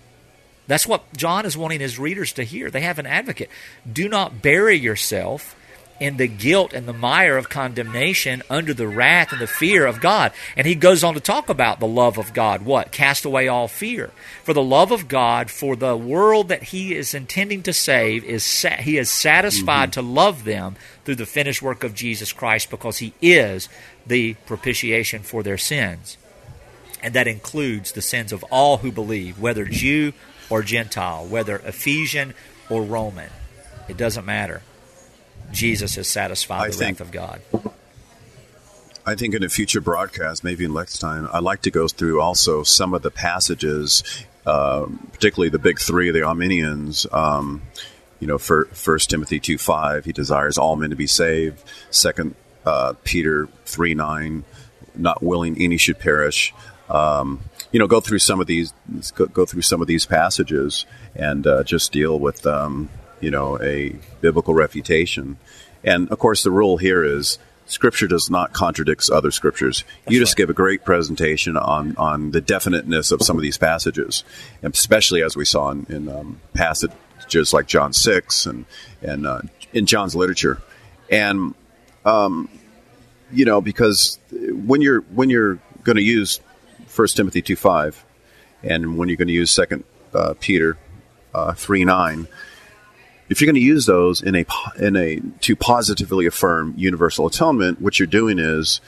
That's 0.66 0.86
what 0.86 1.04
John 1.16 1.46
is 1.46 1.56
wanting 1.56 1.80
his 1.80 1.98
readers 1.98 2.32
to 2.34 2.44
hear. 2.44 2.70
They 2.70 2.80
have 2.80 2.98
an 2.98 3.06
advocate. 3.06 3.50
Do 3.90 4.08
not 4.08 4.42
bury 4.42 4.76
yourself 4.76 5.56
in 5.98 6.16
the 6.16 6.28
guilt 6.28 6.72
and 6.72 6.86
the 6.86 6.92
mire 6.92 7.36
of 7.36 7.48
condemnation 7.48 8.42
under 8.50 8.74
the 8.74 8.88
wrath 8.88 9.32
and 9.32 9.40
the 9.40 9.46
fear 9.46 9.86
of 9.86 10.00
God. 10.00 10.32
And 10.56 10.66
he 10.66 10.74
goes 10.74 11.02
on 11.02 11.14
to 11.14 11.20
talk 11.20 11.48
about 11.48 11.80
the 11.80 11.86
love 11.86 12.18
of 12.18 12.34
God. 12.34 12.62
What? 12.62 12.92
Cast 12.92 13.24
away 13.24 13.48
all 13.48 13.68
fear. 13.68 14.10
For 14.44 14.52
the 14.52 14.62
love 14.62 14.92
of 14.92 15.08
God, 15.08 15.50
for 15.50 15.76
the 15.76 15.96
world 15.96 16.48
that 16.48 16.64
he 16.64 16.94
is 16.94 17.14
intending 17.14 17.62
to 17.62 17.72
save, 17.72 18.24
is 18.24 18.44
sa- 18.44 18.76
he 18.76 18.98
is 18.98 19.10
satisfied 19.10 19.90
mm-hmm. 19.90 20.00
to 20.00 20.06
love 20.06 20.44
them 20.44 20.76
through 21.04 21.16
the 21.16 21.26
finished 21.26 21.62
work 21.62 21.82
of 21.82 21.94
Jesus 21.94 22.32
Christ 22.32 22.70
because 22.70 22.98
he 22.98 23.14
is 23.22 23.68
the 24.06 24.34
propitiation 24.46 25.22
for 25.22 25.42
their 25.42 25.58
sins. 25.58 26.18
And 27.02 27.14
that 27.14 27.28
includes 27.28 27.92
the 27.92 28.02
sins 28.02 28.32
of 28.32 28.44
all 28.44 28.78
who 28.78 28.90
believe, 28.90 29.38
whether 29.38 29.64
Jew 29.64 30.12
or 30.50 30.62
Gentile, 30.62 31.26
whether 31.26 31.56
Ephesian 31.56 32.34
or 32.70 32.82
Roman. 32.82 33.30
It 33.88 33.96
doesn't 33.96 34.24
matter. 34.24 34.62
Jesus 35.52 35.94
has 35.94 36.08
satisfied 36.08 36.72
the 36.72 36.76
think, 36.76 36.98
wrath 36.98 37.08
of 37.08 37.12
God. 37.12 37.40
I 39.04 39.14
think 39.14 39.34
in 39.34 39.44
a 39.44 39.48
future 39.48 39.80
broadcast, 39.80 40.42
maybe 40.42 40.64
in 40.64 40.74
next 40.74 40.98
time, 40.98 41.28
I'd 41.32 41.44
like 41.44 41.62
to 41.62 41.70
go 41.70 41.86
through 41.86 42.20
also 42.20 42.64
some 42.64 42.94
of 42.94 43.02
the 43.02 43.10
passages, 43.12 44.02
uh, 44.44 44.86
particularly 45.12 45.50
the 45.50 45.60
big 45.60 45.78
three, 45.78 46.10
the 46.10 46.22
Arminians. 46.22 47.06
Um, 47.12 47.62
you 48.18 48.26
know, 48.26 48.38
for 48.38 48.64
First 48.66 49.10
Timothy 49.10 49.38
two 49.38 49.58
five, 49.58 50.04
he 50.04 50.12
desires 50.12 50.58
all 50.58 50.74
men 50.74 50.90
to 50.90 50.96
be 50.96 51.06
saved. 51.06 51.62
Second 51.90 52.34
uh, 52.64 52.94
Peter 53.04 53.48
three 53.64 53.94
nine, 53.94 54.42
not 54.96 55.22
willing 55.22 55.62
any 55.62 55.76
should 55.76 56.00
perish. 56.00 56.52
Um, 56.88 57.40
you 57.72 57.78
know, 57.78 57.86
go 57.86 58.00
through 58.00 58.20
some 58.20 58.40
of 58.40 58.46
these, 58.46 58.72
go, 59.14 59.44
through 59.44 59.62
some 59.62 59.80
of 59.80 59.88
these 59.88 60.06
passages, 60.06 60.86
and 61.14 61.46
uh, 61.46 61.64
just 61.64 61.92
deal 61.92 62.18
with 62.18 62.46
um, 62.46 62.88
you 63.20 63.30
know, 63.30 63.60
a 63.60 63.96
biblical 64.20 64.54
refutation. 64.54 65.36
And 65.82 66.08
of 66.10 66.18
course, 66.18 66.42
the 66.42 66.50
rule 66.50 66.76
here 66.76 67.04
is 67.04 67.38
Scripture 67.66 68.06
does 68.06 68.30
not 68.30 68.52
contradict 68.52 69.10
other 69.10 69.30
scriptures. 69.32 69.84
That's 70.04 70.14
you 70.14 70.20
just 70.20 70.32
right. 70.32 70.36
give 70.36 70.50
a 70.50 70.54
great 70.54 70.84
presentation 70.84 71.56
on, 71.56 71.96
on 71.96 72.30
the 72.30 72.40
definiteness 72.40 73.10
of 73.10 73.22
some 73.22 73.36
of 73.36 73.42
these 73.42 73.58
passages, 73.58 74.22
and 74.62 74.72
especially 74.72 75.22
as 75.22 75.36
we 75.36 75.44
saw 75.44 75.70
in, 75.70 75.86
in 75.88 76.08
um, 76.08 76.40
passages 76.54 77.52
like 77.52 77.66
John 77.66 77.92
six 77.92 78.46
and 78.46 78.66
and 79.02 79.26
uh, 79.26 79.40
in 79.72 79.86
John's 79.86 80.14
literature, 80.14 80.62
and 81.10 81.54
um, 82.04 82.48
you 83.32 83.44
know 83.44 83.60
because 83.60 84.20
when 84.30 84.80
you're 84.80 85.00
when 85.00 85.28
you're 85.28 85.58
going 85.82 85.96
to 85.96 86.04
use 86.04 86.40
First 86.96 87.18
Timothy 87.18 87.42
two 87.42 87.56
five, 87.56 88.06
and 88.62 88.96
when 88.96 89.10
you're 89.10 89.18
going 89.18 89.28
to 89.28 89.34
use 89.34 89.54
Second 89.54 89.84
uh, 90.14 90.32
Peter 90.40 90.78
uh, 91.34 91.52
three 91.52 91.84
nine, 91.84 92.26
if 93.28 93.38
you're 93.38 93.46
going 93.46 93.54
to 93.54 93.60
use 93.60 93.84
those 93.84 94.22
in 94.22 94.34
a 94.34 94.46
in 94.78 94.96
a 94.96 95.20
to 95.42 95.54
positively 95.54 96.24
affirm 96.24 96.72
universal 96.78 97.26
atonement, 97.26 97.82
what 97.82 97.98
you're 97.98 98.06
doing 98.06 98.38
is 98.38 98.80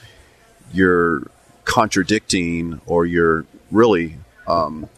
you're 0.73 1.29
contradicting 1.65 2.81
or 2.87 3.05
you're 3.05 3.45
really 3.69 4.17
um, 4.47 4.89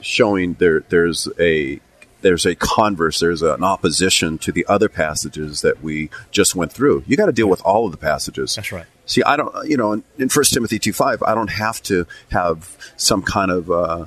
showing 0.00 0.54
there 0.54 0.80
there's 0.88 1.28
a 1.38 1.78
there's 2.22 2.46
a 2.46 2.54
converse, 2.54 3.20
there's 3.20 3.42
an 3.42 3.64
opposition 3.64 4.38
to 4.38 4.52
the 4.52 4.66
other 4.66 4.88
passages 4.88 5.60
that 5.62 5.82
we 5.82 6.10
just 6.30 6.54
went 6.54 6.72
through. 6.72 7.04
You 7.06 7.16
got 7.16 7.26
to 7.26 7.32
deal 7.32 7.48
with 7.48 7.62
all 7.62 7.86
of 7.86 7.92
the 7.92 7.98
passages. 7.98 8.54
That's 8.54 8.72
right. 8.72 8.86
See, 9.06 9.22
I 9.22 9.36
don't, 9.36 9.68
you 9.68 9.76
know, 9.76 10.02
in 10.18 10.28
First 10.28 10.52
Timothy 10.52 10.78
two 10.78 10.92
five, 10.92 11.22
I 11.22 11.34
don't 11.34 11.50
have 11.50 11.82
to 11.84 12.06
have 12.30 12.76
some 12.96 13.22
kind 13.22 13.50
of 13.50 13.70
uh, 13.70 14.06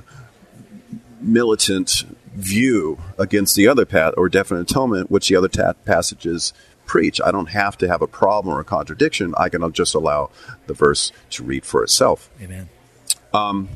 militant 1.20 2.04
view 2.34 2.98
against 3.18 3.54
the 3.54 3.68
other 3.68 3.84
path 3.84 4.14
or 4.16 4.28
definite 4.28 4.70
atonement, 4.70 5.10
which 5.10 5.28
the 5.28 5.36
other 5.36 5.48
ta- 5.48 5.74
passages 5.84 6.52
preach. 6.86 7.20
I 7.24 7.30
don't 7.30 7.50
have 7.50 7.78
to 7.78 7.88
have 7.88 8.02
a 8.02 8.06
problem 8.06 8.54
or 8.54 8.60
a 8.60 8.64
contradiction. 8.64 9.34
I 9.38 9.48
can 9.48 9.72
just 9.72 9.94
allow 9.94 10.30
the 10.66 10.74
verse 10.74 11.12
to 11.30 11.42
read 11.42 11.64
for 11.64 11.82
itself. 11.82 12.30
Amen. 12.42 12.68
Um, 13.32 13.68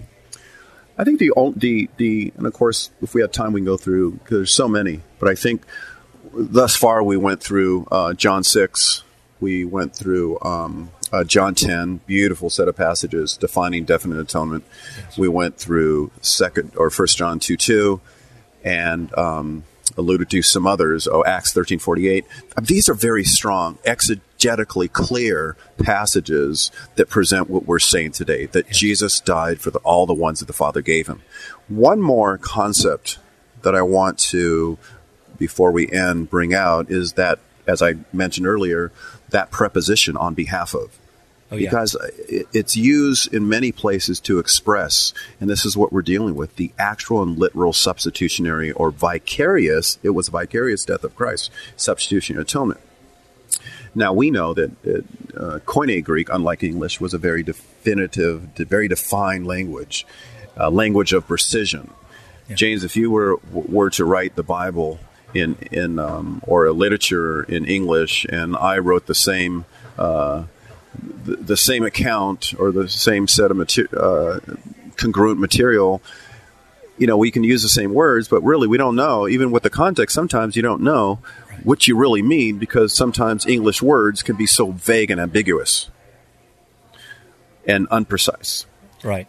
I 0.99 1.05
think 1.05 1.21
the 1.21 1.33
the 1.57 1.89
the 1.97 2.33
and 2.37 2.47
of 2.47 2.53
course, 2.53 2.91
if 3.01 3.15
we 3.15 3.21
have 3.21 3.31
time, 3.31 3.53
we 3.53 3.61
can 3.61 3.67
go 3.67 3.77
through 3.77 4.13
because 4.13 4.39
there's 4.39 4.55
so 4.55 4.69
many. 4.69 5.01
But 5.21 5.29
I 5.29 5.35
think 5.35 5.63
thus 6.35 6.75
far 6.75 7.03
we 7.03 7.17
went 7.17 7.43
through 7.43 7.87
uh, 7.91 8.15
John 8.15 8.43
six, 8.43 9.05
we 9.41 9.65
went 9.65 9.95
through 9.95 10.41
um, 10.43 10.91
uh, 11.13 11.25
John 11.25 11.55
10, 11.55 12.01
beautiful 12.07 12.51
set 12.51 12.69
of 12.69 12.77
passages 12.77 13.37
defining 13.37 13.85
definite 13.85 14.19
atonement. 14.19 14.65
Yes. 14.99 15.19
We 15.19 15.29
went 15.29 15.57
through 15.57 16.11
second 16.21 16.73
or 16.77 16.91
First 16.91 17.17
John 17.17 17.39
2 17.39 17.57
2 17.57 18.01
and 18.65 19.17
um, 19.17 19.65
alluded 19.97 20.30
to 20.30 20.43
some 20.43 20.66
others. 20.66 21.07
Oh, 21.07 21.24
Acts 21.24 21.53
13 21.53 21.78
48. 21.78 22.24
Um, 22.57 22.64
these 22.64 22.89
are 22.89 22.95
very 22.95 23.24
strong, 23.24 23.76
exegetically 23.86 24.91
clear 24.91 25.57
passages 25.82 26.70
that 26.97 27.09
present 27.09 27.51
what 27.51 27.66
we're 27.66 27.78
saying 27.78 28.12
today 28.12 28.47
that. 28.47 28.68
Jesus 28.70 29.18
died 29.18 29.61
for 29.61 29.70
the, 29.70 29.80
all 29.80 30.07
the 30.07 30.14
ones 30.14 30.39
that 30.39 30.47
the 30.47 30.53
Father 30.53 30.82
gave 30.82 31.09
him. 31.09 31.22
One 31.66 32.01
more 32.01 32.39
concept 32.39 33.18
that 33.62 33.74
I 33.74 33.82
want 33.82 34.18
to, 34.18 34.78
before 35.36 35.72
we 35.72 35.91
end, 35.91 36.30
bring 36.30 36.55
out 36.55 36.91
is 36.91 37.14
that, 37.14 37.41
as 37.66 37.82
I 37.82 37.97
mentioned 38.12 38.47
earlier, 38.47 38.93
that 39.30 39.51
preposition 39.51 40.16
on 40.16 40.34
behalf 40.34 40.74
of. 40.74 40.97
Oh, 41.51 41.57
yeah. 41.57 41.71
Because 41.71 41.97
it's 42.29 42.77
used 42.77 43.33
in 43.33 43.49
many 43.49 43.73
places 43.73 44.21
to 44.21 44.39
express, 44.39 45.15
and 45.41 45.49
this 45.49 45.65
is 45.65 45.77
what 45.77 45.93
we're 45.93 46.03
dealing 46.03 46.35
with 46.35 46.57
the 46.57 46.73
actual 46.79 47.23
and 47.23 47.39
literal 47.39 47.73
substitutionary 47.73 48.71
or 48.73 48.91
vicarious, 48.91 49.99
it 50.03 50.11
was 50.11 50.29
vicarious 50.29 50.85
death 50.85 51.05
of 51.05 51.17
Christ, 51.17 51.51
substitutionary 51.77 52.43
atonement. 52.43 52.81
Now 53.95 54.13
we 54.13 54.31
know 54.31 54.53
that 54.53 54.71
uh, 55.35 55.59
Koine 55.65 56.05
Greek, 56.05 56.29
unlike 56.31 56.63
English, 56.63 57.01
was 57.01 57.15
a 57.15 57.19
very 57.19 57.43
definitive, 57.43 58.43
very 58.55 58.87
defined 58.87 59.47
language, 59.47 60.07
a 60.57 60.71
language 60.71 61.15
of 61.15 61.27
precision. 61.27 61.91
Yeah. 62.49 62.57
James, 62.57 62.85
if 62.85 62.95
you 62.97 63.11
were 63.11 63.37
were 63.53 63.91
to 63.91 64.05
write 64.05 64.37
the 64.37 64.43
Bible 64.43 65.01
in 65.33 65.57
in 65.73 65.99
um, 65.99 66.43
or 66.47 66.67
a 66.67 66.73
literature 66.73 67.43
in 67.43 67.65
English, 67.65 68.27
and 68.27 68.55
I 68.57 68.79
wrote 68.79 69.07
the 69.07 69.15
same 69.15 69.65
uh, 69.99 70.45
the, 70.95 71.36
the, 71.36 71.57
same 71.57 71.84
account 71.84 72.55
or 72.59 72.72
the 72.72 72.89
same 72.89 73.28
set 73.28 73.51
of 73.51 73.57
mater- 73.57 73.89
uh, 73.99 74.41
congruent 74.97 75.39
material. 75.39 76.03
You 76.97 77.07
know, 77.07 77.16
we 77.16 77.30
can 77.30 77.45
use 77.45 77.62
the 77.62 77.68
same 77.68 77.95
words, 77.95 78.28
but 78.28 78.43
really 78.43 78.66
we 78.66 78.78
don't 78.78 78.97
know. 78.97 79.28
Even 79.28 79.51
with 79.51 79.62
the 79.62 79.70
context, 79.70 80.14
sometimes 80.14 80.57
you 80.57 80.62
don't 80.62 80.82
know 80.82 81.20
what 81.64 81.86
you 81.86 81.97
really 81.97 82.22
mean 82.22 82.59
because 82.59 82.95
sometimes 82.95 83.47
English 83.47 83.82
words 83.82 84.22
can 84.22 84.36
be 84.36 84.47
so 84.47 84.72
vague 84.72 85.11
and 85.11 85.20
ambiguous 85.20 85.91
and 87.66 87.86
unprecise. 87.91 88.66
Right. 89.05 89.28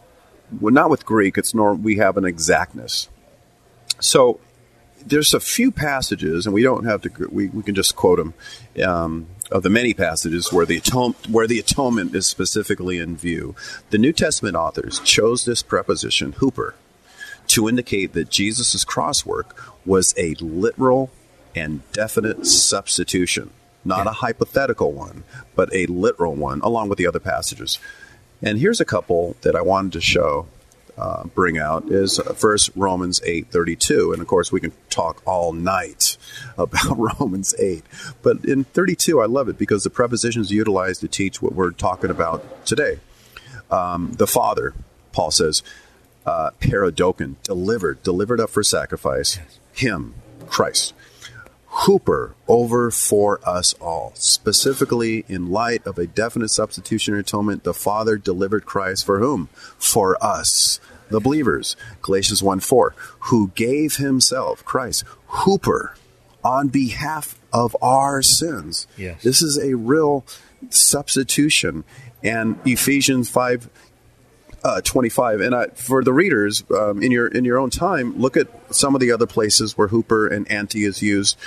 Well, 0.60 0.74
not 0.74 0.90
with 0.90 1.06
Greek. 1.06 1.38
It's 1.38 1.54
nor 1.54 1.76
we 1.76 1.98
have 1.98 2.18
an 2.18 2.26
exactness. 2.26 3.10
So 4.00 4.40
there's 5.06 5.34
a 5.34 5.40
few 5.40 5.72
passages, 5.72 6.46
and 6.46 6.54
we 6.54 6.64
don't 6.64 6.86
have 6.86 7.02
to. 7.02 7.28
We, 7.30 7.50
we 7.50 7.64
can 7.64 7.76
just 7.76 7.96
quote 7.96 8.18
them 8.18 8.34
um, 8.84 9.28
of 9.52 9.64
the 9.64 9.70
many 9.70 9.94
passages 9.94 10.52
where 10.54 10.66
the 10.66 10.78
atone, 10.78 11.16
where 11.30 11.48
the 11.48 11.60
atonement 11.60 12.16
is 12.16 12.28
specifically 12.28 13.00
in 13.00 13.18
view. 13.18 13.56
The 13.90 13.98
New 13.98 14.14
Testament 14.14 14.56
authors 14.56 15.00
chose 15.00 15.46
this 15.46 15.64
preposition 15.64 16.34
huper, 16.34 16.74
to 17.48 17.68
indicate 17.68 18.14
that 18.14 18.30
Jesus' 18.30 18.84
cross 18.86 19.26
work 19.26 19.56
was 19.86 20.14
a 20.18 20.36
literal 20.36 21.10
and 21.56 21.82
definite 21.92 22.46
substitution, 22.46 23.50
not 23.84 24.06
yeah. 24.06 24.12
a 24.12 24.14
hypothetical 24.14 24.92
one, 24.92 25.24
but 25.56 25.74
a 25.74 25.88
literal 25.88 26.36
one, 26.36 26.62
along 26.62 26.90
with 26.90 27.00
the 27.00 27.08
other 27.08 27.20
passages. 27.20 27.80
And 28.42 28.60
here's 28.60 28.80
a 28.80 28.86
couple 28.86 29.36
that 29.42 29.56
I 29.56 29.62
wanted 29.62 29.94
to 29.94 30.02
show 30.02 30.48
uh, 31.00 31.24
bring 31.24 31.58
out 31.58 31.90
is 31.90 32.20
first 32.36 32.72
Romans 32.76 33.22
8:32 33.22 34.12
and 34.14 34.22
of 34.22 34.28
course 34.28 34.52
we 34.52 34.60
can 34.60 34.74
talk 34.90 35.22
all 35.26 35.54
night 35.54 36.18
about 36.58 36.98
Romans 37.20 37.56
8 37.58 37.84
but 38.22 38.44
in 38.44 38.66
32 38.66 39.22
I 39.22 39.26
love 39.26 39.48
it 39.48 39.58
because 39.58 39.84
the 39.84 39.90
prepositions 39.90 40.52
utilized 40.52 41.02
to 41.02 41.08
teach 41.08 41.42
what 41.42 41.54
we're 41.54 41.72
talking 41.72 42.10
about 42.10 42.66
today. 42.66 43.00
Um, 43.72 44.12
the 44.14 44.28
father 44.28 44.74
Paul 45.12 45.32
says 45.32 45.64
uh, 46.26 46.52
delivered 47.44 48.04
delivered 48.04 48.40
up 48.42 48.50
for 48.50 48.64
sacrifice 48.64 49.40
him 49.74 50.16
Christ 50.48 50.94
huper 51.90 52.34
over 52.48 52.92
for 52.92 53.40
us 53.48 53.74
all. 53.82 54.12
Specifically, 54.14 55.26
in 55.28 55.50
light 55.50 55.86
of 55.88 55.98
a 55.98 56.06
definite 56.06 56.50
substitutionary 56.50 57.22
atonement, 57.22 57.64
the 57.64 57.74
Father 57.74 58.16
delivered 58.18 58.66
Christ 58.66 59.06
for 59.06 59.20
whom? 59.20 59.48
For 59.78 60.24
us, 60.24 60.80
the 61.10 61.20
believers. 61.20 61.76
Galatians 62.04 62.44
1 62.44 62.60
4, 62.60 62.94
who 63.22 63.52
gave 63.56 63.96
himself, 63.96 64.64
Christ, 64.64 65.04
Huper, 65.30 65.94
on 66.44 66.68
behalf 66.68 67.40
of 67.52 67.76
our 67.82 68.22
sins. 68.22 68.86
Yes. 68.96 69.24
This 69.24 69.42
is 69.42 69.58
a 69.58 69.76
real 69.76 70.24
substitution. 70.70 71.84
And 72.22 72.60
Ephesians 72.66 73.30
5 73.30 73.70
uh, 74.64 74.82
25. 74.82 75.42
And 75.42 75.56
I, 75.56 75.68
for 75.68 76.04
the 76.04 76.14
readers, 76.14 76.64
um, 76.72 77.02
in 77.02 77.12
your 77.12 77.28
in 77.28 77.46
your 77.46 77.58
own 77.58 77.70
time, 77.70 78.18
look 78.20 78.38
at 78.38 78.48
some 78.76 78.96
of 78.96 79.02
the 79.02 79.12
other 79.12 79.26
places 79.26 79.78
where 79.78 79.88
huper 79.88 80.32
and 80.32 80.50
anti 80.52 80.84
is 80.84 81.02
used 81.02 81.38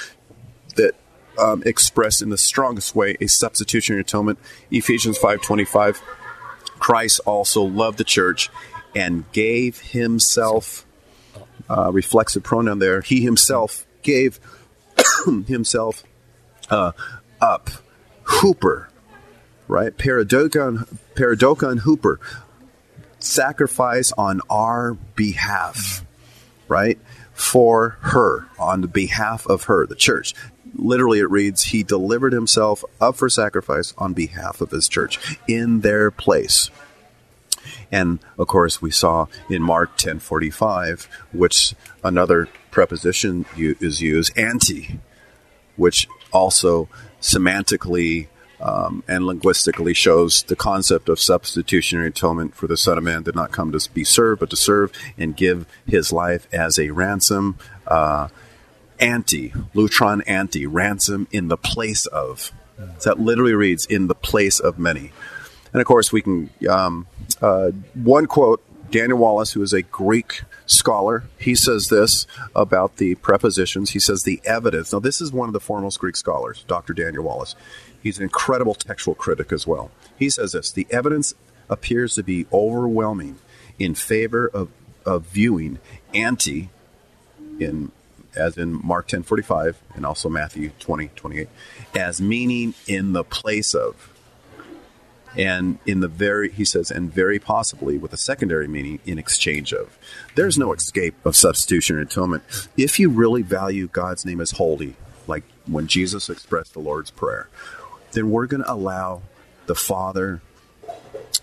um, 1.38 1.62
express 1.64 2.22
in 2.22 2.30
the 2.30 2.38
strongest 2.38 2.94
way 2.94 3.16
a 3.20 3.26
substitutionary 3.26 4.00
atonement. 4.02 4.38
Ephesians 4.70 5.18
5:25. 5.18 6.00
Christ 6.78 7.20
also 7.26 7.62
loved 7.62 7.98
the 7.98 8.04
church 8.04 8.50
and 8.94 9.30
gave 9.32 9.80
himself. 9.80 10.86
Uh, 11.70 11.90
reflexive 11.92 12.42
pronoun 12.42 12.80
there. 12.80 13.00
He 13.00 13.22
himself 13.22 13.86
gave 14.02 14.40
himself 15.46 16.02
uh, 16.70 16.92
up. 17.40 17.70
Huper, 18.24 18.88
right? 19.68 19.96
Paredoken, 19.96 20.86
paredoken 21.14 21.80
Huper 21.80 22.18
sacrifice 23.24 24.12
on 24.18 24.40
our 24.50 24.94
behalf, 25.16 26.04
right? 26.68 26.98
For 27.32 27.96
her, 28.00 28.46
on 28.58 28.82
the 28.82 28.88
behalf 28.88 29.46
of 29.46 29.64
her, 29.64 29.86
the 29.86 29.94
church. 29.94 30.34
Literally, 30.74 31.18
it 31.18 31.30
reads, 31.30 31.64
He 31.64 31.82
delivered 31.82 32.32
Himself 32.32 32.84
up 33.00 33.16
for 33.16 33.28
sacrifice 33.28 33.94
on 33.98 34.12
behalf 34.12 34.60
of 34.60 34.70
His 34.70 34.88
church 34.88 35.38
in 35.46 35.80
their 35.80 36.10
place. 36.10 36.70
And 37.90 38.18
of 38.38 38.48
course, 38.48 38.80
we 38.80 38.90
saw 38.90 39.26
in 39.48 39.62
Mark 39.62 39.96
10:45, 39.96 41.06
which 41.32 41.74
another 42.02 42.48
preposition 42.70 43.44
is 43.56 44.00
used, 44.00 44.36
anti, 44.36 44.98
which 45.76 46.08
also 46.32 46.88
semantically 47.20 48.28
um, 48.60 49.02
and 49.08 49.26
linguistically 49.26 49.92
shows 49.92 50.44
the 50.44 50.56
concept 50.56 51.08
of 51.08 51.18
substitutionary 51.18 52.08
atonement 52.08 52.54
for 52.54 52.68
the 52.68 52.76
Son 52.76 52.96
of 52.96 53.02
Man 53.04 53.24
did 53.24 53.34
not 53.34 53.50
come 53.50 53.72
to 53.72 53.90
be 53.90 54.04
served, 54.04 54.38
but 54.40 54.50
to 54.50 54.56
serve 54.56 54.92
and 55.18 55.36
give 55.36 55.66
his 55.84 56.12
life 56.12 56.46
as 56.52 56.78
a 56.78 56.90
ransom. 56.90 57.58
Uh, 57.86 58.28
anti, 59.02 59.50
lutron 59.74 60.22
anti, 60.26 60.66
ransom 60.66 61.26
in 61.30 61.48
the 61.48 61.56
place 61.56 62.06
of. 62.06 62.52
So 62.98 63.10
that 63.10 63.20
literally 63.20 63.52
reads, 63.52 63.84
in 63.86 64.06
the 64.06 64.14
place 64.14 64.58
of 64.58 64.78
many. 64.78 65.12
And 65.72 65.80
of 65.80 65.86
course, 65.86 66.12
we 66.12 66.22
can, 66.22 66.50
um, 66.68 67.06
uh, 67.40 67.70
one 67.94 68.26
quote, 68.26 68.62
Daniel 68.90 69.18
Wallace, 69.18 69.52
who 69.52 69.62
is 69.62 69.72
a 69.72 69.82
Greek 69.82 70.42
scholar, 70.66 71.24
he 71.38 71.54
says 71.54 71.86
this 71.86 72.26
about 72.54 72.98
the 72.98 73.14
prepositions. 73.16 73.90
He 73.90 73.98
says 73.98 74.22
the 74.22 74.40
evidence. 74.44 74.92
Now, 74.92 74.98
this 74.98 75.20
is 75.20 75.32
one 75.32 75.48
of 75.48 75.54
the 75.54 75.60
foremost 75.60 75.98
Greek 75.98 76.16
scholars, 76.16 76.64
Dr. 76.68 76.92
Daniel 76.92 77.24
Wallace. 77.24 77.54
He's 78.02 78.18
an 78.18 78.24
incredible 78.24 78.74
textual 78.74 79.14
critic 79.14 79.50
as 79.50 79.66
well. 79.66 79.90
He 80.18 80.28
says 80.28 80.52
this 80.52 80.70
the 80.70 80.86
evidence 80.90 81.34
appears 81.70 82.14
to 82.16 82.22
be 82.22 82.46
overwhelming 82.52 83.38
in 83.78 83.94
favor 83.94 84.46
of, 84.46 84.68
of 85.06 85.24
viewing 85.26 85.78
anti 86.12 86.68
in 87.58 87.92
as 88.36 88.56
in 88.56 88.80
Mark 88.84 89.08
10:45 89.08 89.76
and 89.94 90.06
also 90.06 90.28
Matthew 90.28 90.70
20:28 90.80 91.48
as 91.94 92.20
meaning 92.20 92.74
in 92.86 93.12
the 93.12 93.24
place 93.24 93.74
of 93.74 94.08
and 95.36 95.78
in 95.86 96.00
the 96.00 96.08
very 96.08 96.50
he 96.50 96.64
says 96.64 96.90
and 96.90 97.12
very 97.12 97.38
possibly 97.38 97.96
with 97.96 98.12
a 98.12 98.18
secondary 98.18 98.68
meaning 98.68 98.98
in 99.06 99.18
exchange 99.18 99.72
of 99.72 99.98
there's 100.34 100.58
no 100.58 100.74
escape 100.74 101.14
of 101.24 101.34
substitution 101.34 101.96
and 101.96 102.06
atonement 102.06 102.42
if 102.76 102.98
you 102.98 103.08
really 103.08 103.40
value 103.40 103.88
god's 103.88 104.26
name 104.26 104.42
as 104.42 104.50
holy 104.52 104.94
like 105.26 105.42
when 105.66 105.86
jesus 105.86 106.28
expressed 106.28 106.74
the 106.74 106.80
lord's 106.80 107.10
prayer 107.10 107.48
then 108.12 108.30
we're 108.30 108.46
going 108.46 108.62
to 108.62 108.70
allow 108.70 109.22
the 109.66 109.74
Father 109.74 110.40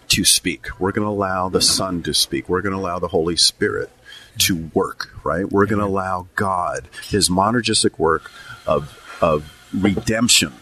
to 0.07 0.25
speak. 0.25 0.79
We're 0.79 0.91
going 0.91 1.05
to 1.05 1.11
allow 1.11 1.49
the 1.49 1.61
Son 1.61 2.03
to 2.03 2.13
speak. 2.13 2.49
We're 2.49 2.61
going 2.61 2.73
to 2.73 2.79
allow 2.79 2.99
the 2.99 3.09
Holy 3.09 3.35
Spirit 3.35 3.89
to 4.39 4.69
work, 4.73 5.13
right? 5.23 5.49
We're 5.49 5.65
going 5.65 5.79
to 5.79 5.85
mm-hmm. 5.85 5.93
allow 5.93 6.27
God, 6.35 6.87
his 7.09 7.29
monergistic 7.29 7.97
work 7.99 8.31
of, 8.65 8.97
of 9.21 9.51
redemption, 9.73 10.53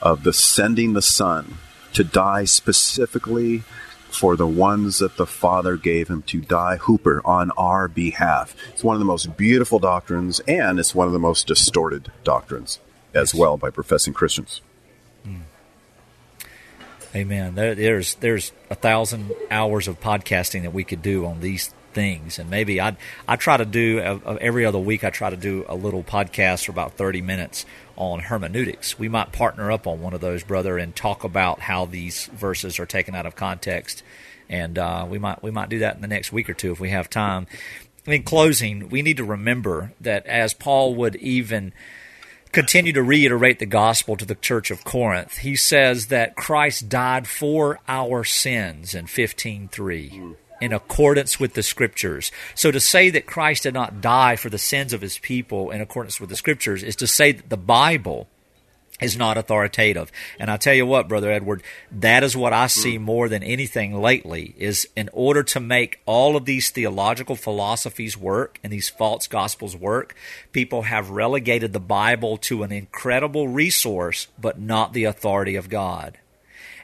of 0.00 0.22
the 0.22 0.32
sending 0.32 0.92
the 0.92 1.02
Son 1.02 1.58
to 1.94 2.04
die 2.04 2.44
specifically 2.44 3.62
for 4.08 4.36
the 4.36 4.46
ones 4.46 4.98
that 4.98 5.16
the 5.16 5.26
Father 5.26 5.76
gave 5.76 6.08
him 6.08 6.22
to 6.22 6.40
die, 6.40 6.78
Huper, 6.80 7.20
on 7.24 7.50
our 7.52 7.88
behalf. 7.88 8.54
It's 8.72 8.84
one 8.84 8.94
of 8.94 9.00
the 9.00 9.06
most 9.06 9.36
beautiful 9.36 9.78
doctrines, 9.78 10.40
and 10.46 10.78
it's 10.78 10.94
one 10.94 11.06
of 11.06 11.12
the 11.12 11.18
most 11.18 11.46
distorted 11.46 12.12
doctrines 12.22 12.78
as 13.12 13.34
well 13.34 13.56
by 13.56 13.70
professing 13.70 14.14
Christians. 14.14 14.60
Mm. 15.26 15.40
Amen. 17.14 17.54
There's 17.54 18.14
there's 18.16 18.52
a 18.70 18.74
thousand 18.74 19.32
hours 19.50 19.86
of 19.86 20.00
podcasting 20.00 20.62
that 20.62 20.72
we 20.72 20.82
could 20.82 21.00
do 21.00 21.26
on 21.26 21.40
these 21.40 21.72
things, 21.94 22.38
and 22.38 22.50
maybe 22.50 22.80
I 22.80 22.96
I 23.26 23.36
try 23.36 23.56
to 23.56 23.64
do 23.64 24.00
uh, 24.00 24.38
every 24.40 24.66
other 24.66 24.78
week. 24.78 25.04
I 25.04 25.10
try 25.10 25.30
to 25.30 25.36
do 25.36 25.64
a 25.68 25.74
little 25.74 26.02
podcast 26.02 26.66
for 26.66 26.72
about 26.72 26.94
thirty 26.94 27.22
minutes 27.22 27.64
on 27.96 28.20
hermeneutics. 28.20 28.98
We 28.98 29.08
might 29.08 29.32
partner 29.32 29.70
up 29.70 29.86
on 29.86 30.00
one 30.00 30.14
of 30.14 30.20
those, 30.20 30.42
brother, 30.42 30.78
and 30.78 30.94
talk 30.94 31.24
about 31.24 31.60
how 31.60 31.86
these 31.86 32.26
verses 32.26 32.78
are 32.78 32.86
taken 32.86 33.14
out 33.14 33.26
of 33.26 33.36
context, 33.36 34.02
and 34.48 34.78
uh, 34.78 35.06
we 35.08 35.18
might 35.18 35.42
we 35.42 35.50
might 35.50 35.68
do 35.68 35.78
that 35.80 35.96
in 35.96 36.02
the 36.02 36.08
next 36.08 36.32
week 36.32 36.50
or 36.50 36.54
two 36.54 36.72
if 36.72 36.80
we 36.80 36.90
have 36.90 37.08
time. 37.08 37.46
In 38.06 38.22
closing, 38.22 38.90
we 38.90 39.00
need 39.00 39.16
to 39.16 39.24
remember 39.24 39.92
that 40.00 40.26
as 40.26 40.52
Paul 40.52 40.94
would 40.96 41.16
even 41.16 41.72
continue 42.54 42.92
to 42.92 43.02
reiterate 43.02 43.58
the 43.58 43.66
gospel 43.66 44.16
to 44.16 44.24
the 44.24 44.36
church 44.36 44.70
of 44.70 44.84
Corinth. 44.84 45.38
He 45.38 45.56
says 45.56 46.06
that 46.06 46.36
Christ 46.36 46.88
died 46.88 47.26
for 47.26 47.80
our 47.88 48.22
sins 48.22 48.94
in 48.94 49.06
15:3 49.06 50.36
in 50.60 50.72
accordance 50.72 51.40
with 51.40 51.54
the 51.54 51.62
scriptures. 51.62 52.30
So 52.54 52.70
to 52.70 52.80
say 52.80 53.10
that 53.10 53.26
Christ 53.26 53.64
did 53.64 53.74
not 53.74 54.00
die 54.00 54.36
for 54.36 54.50
the 54.50 54.58
sins 54.58 54.92
of 54.92 55.00
his 55.00 55.18
people 55.18 55.70
in 55.70 55.80
accordance 55.80 56.20
with 56.20 56.30
the 56.30 56.36
scriptures 56.36 56.82
is 56.82 56.96
to 56.96 57.06
say 57.06 57.32
that 57.32 57.50
the 57.50 57.56
Bible 57.56 58.28
is 59.00 59.16
not 59.16 59.36
authoritative. 59.36 60.12
And 60.38 60.50
I 60.50 60.56
tell 60.56 60.74
you 60.74 60.86
what, 60.86 61.08
Brother 61.08 61.30
Edward, 61.30 61.62
that 61.90 62.22
is 62.22 62.36
what 62.36 62.52
I 62.52 62.68
see 62.68 62.96
more 62.96 63.28
than 63.28 63.42
anything 63.42 64.00
lately 64.00 64.54
is 64.56 64.88
in 64.94 65.10
order 65.12 65.42
to 65.42 65.60
make 65.60 66.00
all 66.06 66.36
of 66.36 66.44
these 66.44 66.70
theological 66.70 67.34
philosophies 67.34 68.16
work 68.16 68.60
and 68.62 68.72
these 68.72 68.88
false 68.88 69.26
gospels 69.26 69.76
work, 69.76 70.14
people 70.52 70.82
have 70.82 71.10
relegated 71.10 71.72
the 71.72 71.80
Bible 71.80 72.36
to 72.38 72.62
an 72.62 72.70
incredible 72.70 73.48
resource, 73.48 74.28
but 74.38 74.60
not 74.60 74.92
the 74.92 75.04
authority 75.04 75.56
of 75.56 75.68
God. 75.68 76.18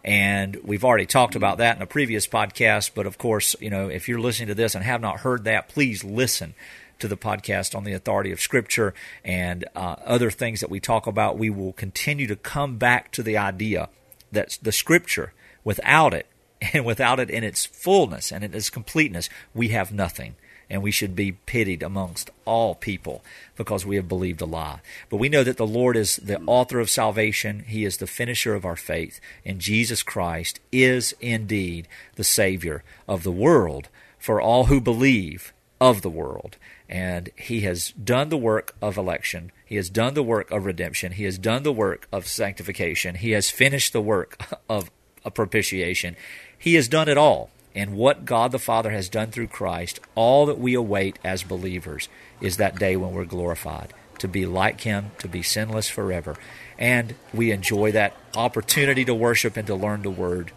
And 0.05 0.57
we've 0.65 0.85
already 0.85 1.07
talked 1.07 1.35
about 1.35 1.59
that 1.59 1.77
in 1.77 1.83
a 1.83 1.87
previous 1.87 2.27
podcast, 2.27 2.93
but 2.95 3.07
of 3.07 3.19
course, 3.19 3.55
you 3.61 3.71
know, 3.71 3.89
if 3.89 4.09
you're 4.09 4.21
listening 4.21 4.49
to 4.49 4.55
this 4.55 4.75
and 4.75 4.85
have 4.85 5.01
not 5.01 5.21
heard 5.21 5.45
that, 5.45 5.69
please 5.69 6.03
listen 6.03 6.55
to 7.01 7.09
the 7.09 7.17
podcast 7.17 7.75
on 7.75 7.85
the 7.85 7.93
authority 7.93 8.31
of 8.31 8.41
Scripture 8.41 8.95
and 9.25 9.65
uh, 9.75 9.97
other 10.05 10.31
things 10.31 10.61
that 10.61 10.71
we 10.71 10.81
talk 10.81 11.07
about, 11.07 11.39
we 11.39 11.51
will 11.51 11.73
continue 11.73 12.27
to 12.27 12.37
come 12.37 12.77
back 12.77 13.11
to 13.13 13.23
the 13.23 13.37
idea 13.37 13.89
that 14.33 14.59
the 14.63 14.73
Scripture, 14.73 15.33
without 15.65 16.15
it, 16.15 16.27
and 16.73 16.85
without 16.85 17.19
it 17.19 17.31
in 17.31 17.43
its 17.43 17.67
fullness 17.67 18.31
and 18.31 18.45
in 18.45 18.55
its 18.55 18.71
completeness, 18.71 19.29
we 19.55 19.69
have 19.69 19.93
nothing. 19.93 20.37
And 20.71 20.83
we 20.83 20.93
should 20.93 21.17
be 21.17 21.33
pitied 21.33 21.83
amongst 21.83 22.31
all 22.45 22.77
people 22.77 23.25
because 23.57 23.85
we 23.85 23.97
have 23.97 24.09
believed 24.09 24.41
a 24.41 24.47
lie. 24.47 24.81
But 25.09 25.17
we 25.17 25.29
know 25.29 25.43
that 25.43 25.57
the 25.57 25.67
Lord 25.67 25.97
is 25.97 26.17
the 26.17 26.41
author 26.47 26.79
of 26.79 26.89
salvation. 26.89 27.65
He 27.67 27.85
is 27.85 27.97
the 27.97 28.07
finisher 28.07 28.55
of 28.55 28.65
our 28.65 28.77
faith. 28.77 29.21
And 29.45 29.61
Jesus 29.61 30.03
Christ 30.03 30.61
is 30.71 31.15
indeed 31.21 31.89
the 32.15 32.25
Savior 32.25 32.85
of 33.09 33.25
the 33.25 33.33
world 33.33 33.89
for 34.19 34.41
all 34.41 34.67
who 34.67 34.81
believe 34.81 35.53
of 35.81 36.03
the 36.03 36.11
world 36.11 36.57
and 36.91 37.31
he 37.37 37.61
has 37.61 37.93
done 37.93 38.31
the 38.31 38.37
work 38.37 38.75
of 38.83 38.99
election. 38.99 39.53
He 39.65 39.77
has 39.77 39.89
done 39.89 40.15
the 40.15 40.25
work 40.25 40.51
of 40.51 40.67
redemption. 40.67 41.13
He 41.13 41.23
has 41.23 41.39
done 41.39 41.63
the 41.63 41.73
work 41.73 42.09
of 42.11 42.27
sanctification. 42.27 43.15
He 43.15 43.31
has 43.31 43.49
finished 43.49 43.93
the 43.93 44.01
work 44.01 44.59
of 44.69 44.91
propitiation. 45.33 46.17
He 46.59 46.75
has 46.75 46.89
done 46.89 47.09
it 47.09 47.17
all. 47.17 47.51
And 47.75 47.97
what 47.97 48.25
God 48.25 48.53
the 48.53 48.59
Father 48.59 48.91
has 48.91 49.09
done 49.09 49.31
through 49.31 49.49
Christ, 49.49 50.01
all 50.15 50.47
that 50.47 50.59
we 50.59 50.75
await 50.75 51.19
as 51.23 51.43
believers 51.43 52.09
is 52.41 52.57
that 52.57 52.79
day 52.79 52.97
when 52.97 53.13
we're 53.13 53.25
glorified, 53.25 53.93
to 54.19 54.29
be 54.29 54.45
like 54.45 54.81
Him, 54.81 55.13
to 55.19 55.29
be 55.29 55.43
sinless 55.43 55.89
forever. 55.89 56.37
And 56.79 57.15
we 57.33 57.53
enjoy 57.53 57.93
that 57.93 58.17
opportunity 58.37 59.05
to 59.05 59.15
worship 59.15 59.57
and 59.57 59.67
to 59.67 59.75
learn 59.75 60.03
the 60.03 60.11
Word 60.11 60.53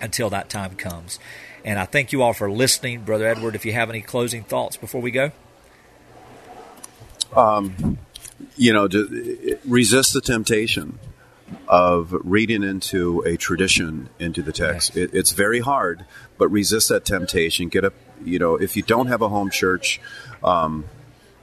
until 0.00 0.28
that 0.30 0.50
time 0.50 0.74
comes. 0.74 1.18
And 1.64 1.78
I 1.78 1.84
thank 1.84 2.12
you 2.12 2.22
all 2.22 2.32
for 2.32 2.50
listening. 2.50 3.02
Brother 3.02 3.26
Edward, 3.26 3.54
if 3.54 3.64
you 3.64 3.72
have 3.72 3.88
any 3.88 4.02
closing 4.02 4.42
thoughts 4.42 4.76
before 4.76 5.00
we 5.00 5.10
go 5.10 5.32
um, 7.36 7.98
you 8.56 8.72
know, 8.72 8.88
resist 9.64 10.12
the 10.12 10.20
temptation 10.20 10.98
of 11.68 12.12
reading 12.12 12.62
into 12.62 13.20
a 13.20 13.36
tradition 13.36 14.08
into 14.18 14.42
the 14.42 14.52
text. 14.52 14.96
It, 14.96 15.10
it's 15.12 15.32
very 15.32 15.60
hard, 15.60 16.04
but 16.38 16.48
resist 16.48 16.88
that 16.88 17.04
temptation. 17.04 17.68
Get 17.68 17.84
up, 17.84 17.94
you 18.24 18.38
know, 18.38 18.56
if 18.56 18.76
you 18.76 18.82
don't 18.82 19.06
have 19.06 19.22
a 19.22 19.28
home 19.28 19.50
church, 19.50 20.00
um, 20.42 20.84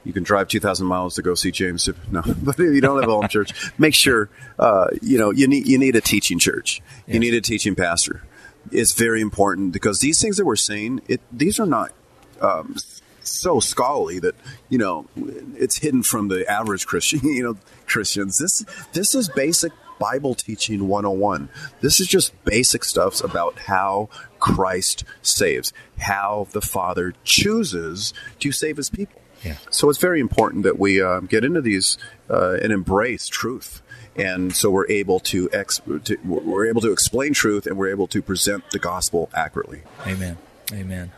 you 0.04 0.12
can 0.12 0.22
drive 0.22 0.48
2,000 0.48 0.86
miles 0.86 1.14
to 1.16 1.22
go 1.22 1.34
see 1.34 1.50
James. 1.50 1.88
No, 2.10 2.22
but 2.42 2.58
if 2.58 2.74
you 2.74 2.80
don't 2.80 3.00
have 3.00 3.08
a 3.08 3.12
home 3.12 3.28
church, 3.28 3.72
make 3.78 3.94
sure, 3.94 4.28
uh, 4.58 4.88
you 5.02 5.18
know, 5.18 5.30
you 5.30 5.46
need, 5.46 5.66
you 5.66 5.78
need 5.78 5.96
a 5.96 6.00
teaching 6.00 6.38
church. 6.38 6.80
Yes. 7.06 7.14
You 7.14 7.20
need 7.20 7.34
a 7.34 7.40
teaching 7.40 7.74
pastor 7.74 8.22
It's 8.70 8.94
very 8.94 9.20
important 9.20 9.72
because 9.72 10.00
these 10.00 10.20
things 10.20 10.36
that 10.36 10.46
we're 10.46 10.56
saying, 10.56 11.02
it 11.08 11.20
these 11.32 11.60
are 11.60 11.66
not 11.66 11.92
um, 12.40 12.76
so 13.22 13.60
scholarly 13.60 14.18
that 14.20 14.34
you 14.68 14.78
know 14.78 15.06
it's 15.16 15.78
hidden 15.78 16.02
from 16.02 16.28
the 16.28 16.50
average 16.50 16.86
Christian. 16.86 17.20
You 17.30 17.42
know, 17.42 17.56
Christians. 17.86 18.38
This 18.38 18.64
this 18.92 19.14
is 19.14 19.28
basic 19.28 19.72
Bible 20.00 20.34
teaching 20.34 20.88
101. 20.88 21.48
This 21.80 22.00
is 22.00 22.08
just 22.08 22.32
basic 22.44 22.82
stuff 22.82 23.22
about 23.22 23.60
how 23.60 24.08
Christ 24.40 25.04
saves, 25.22 25.72
how 25.98 26.48
the 26.50 26.60
Father 26.60 27.14
chooses 27.22 28.12
to 28.40 28.50
save 28.50 28.78
His 28.78 28.90
people. 28.90 29.20
Yeah. 29.44 29.56
So 29.70 29.88
it's 29.88 30.00
very 30.00 30.18
important 30.18 30.64
that 30.64 30.78
we 30.78 31.00
uh, 31.00 31.20
get 31.20 31.44
into 31.44 31.60
these 31.60 31.96
uh, 32.28 32.58
and 32.60 32.72
embrace 32.72 33.28
truth 33.28 33.82
and 34.16 34.54
so 34.54 34.70
we're 34.70 34.88
able 34.88 35.20
to, 35.20 35.48
ex- 35.52 35.80
to, 36.04 36.18
we're 36.24 36.66
able 36.66 36.80
to 36.80 36.92
explain 36.92 37.32
truth 37.32 37.66
and 37.66 37.78
we're 37.78 37.90
able 37.90 38.08
to 38.08 38.20
present 38.20 38.68
the 38.70 38.78
gospel 38.78 39.30
accurately 39.34 39.82
amen 40.06 40.36
amen 40.72 41.12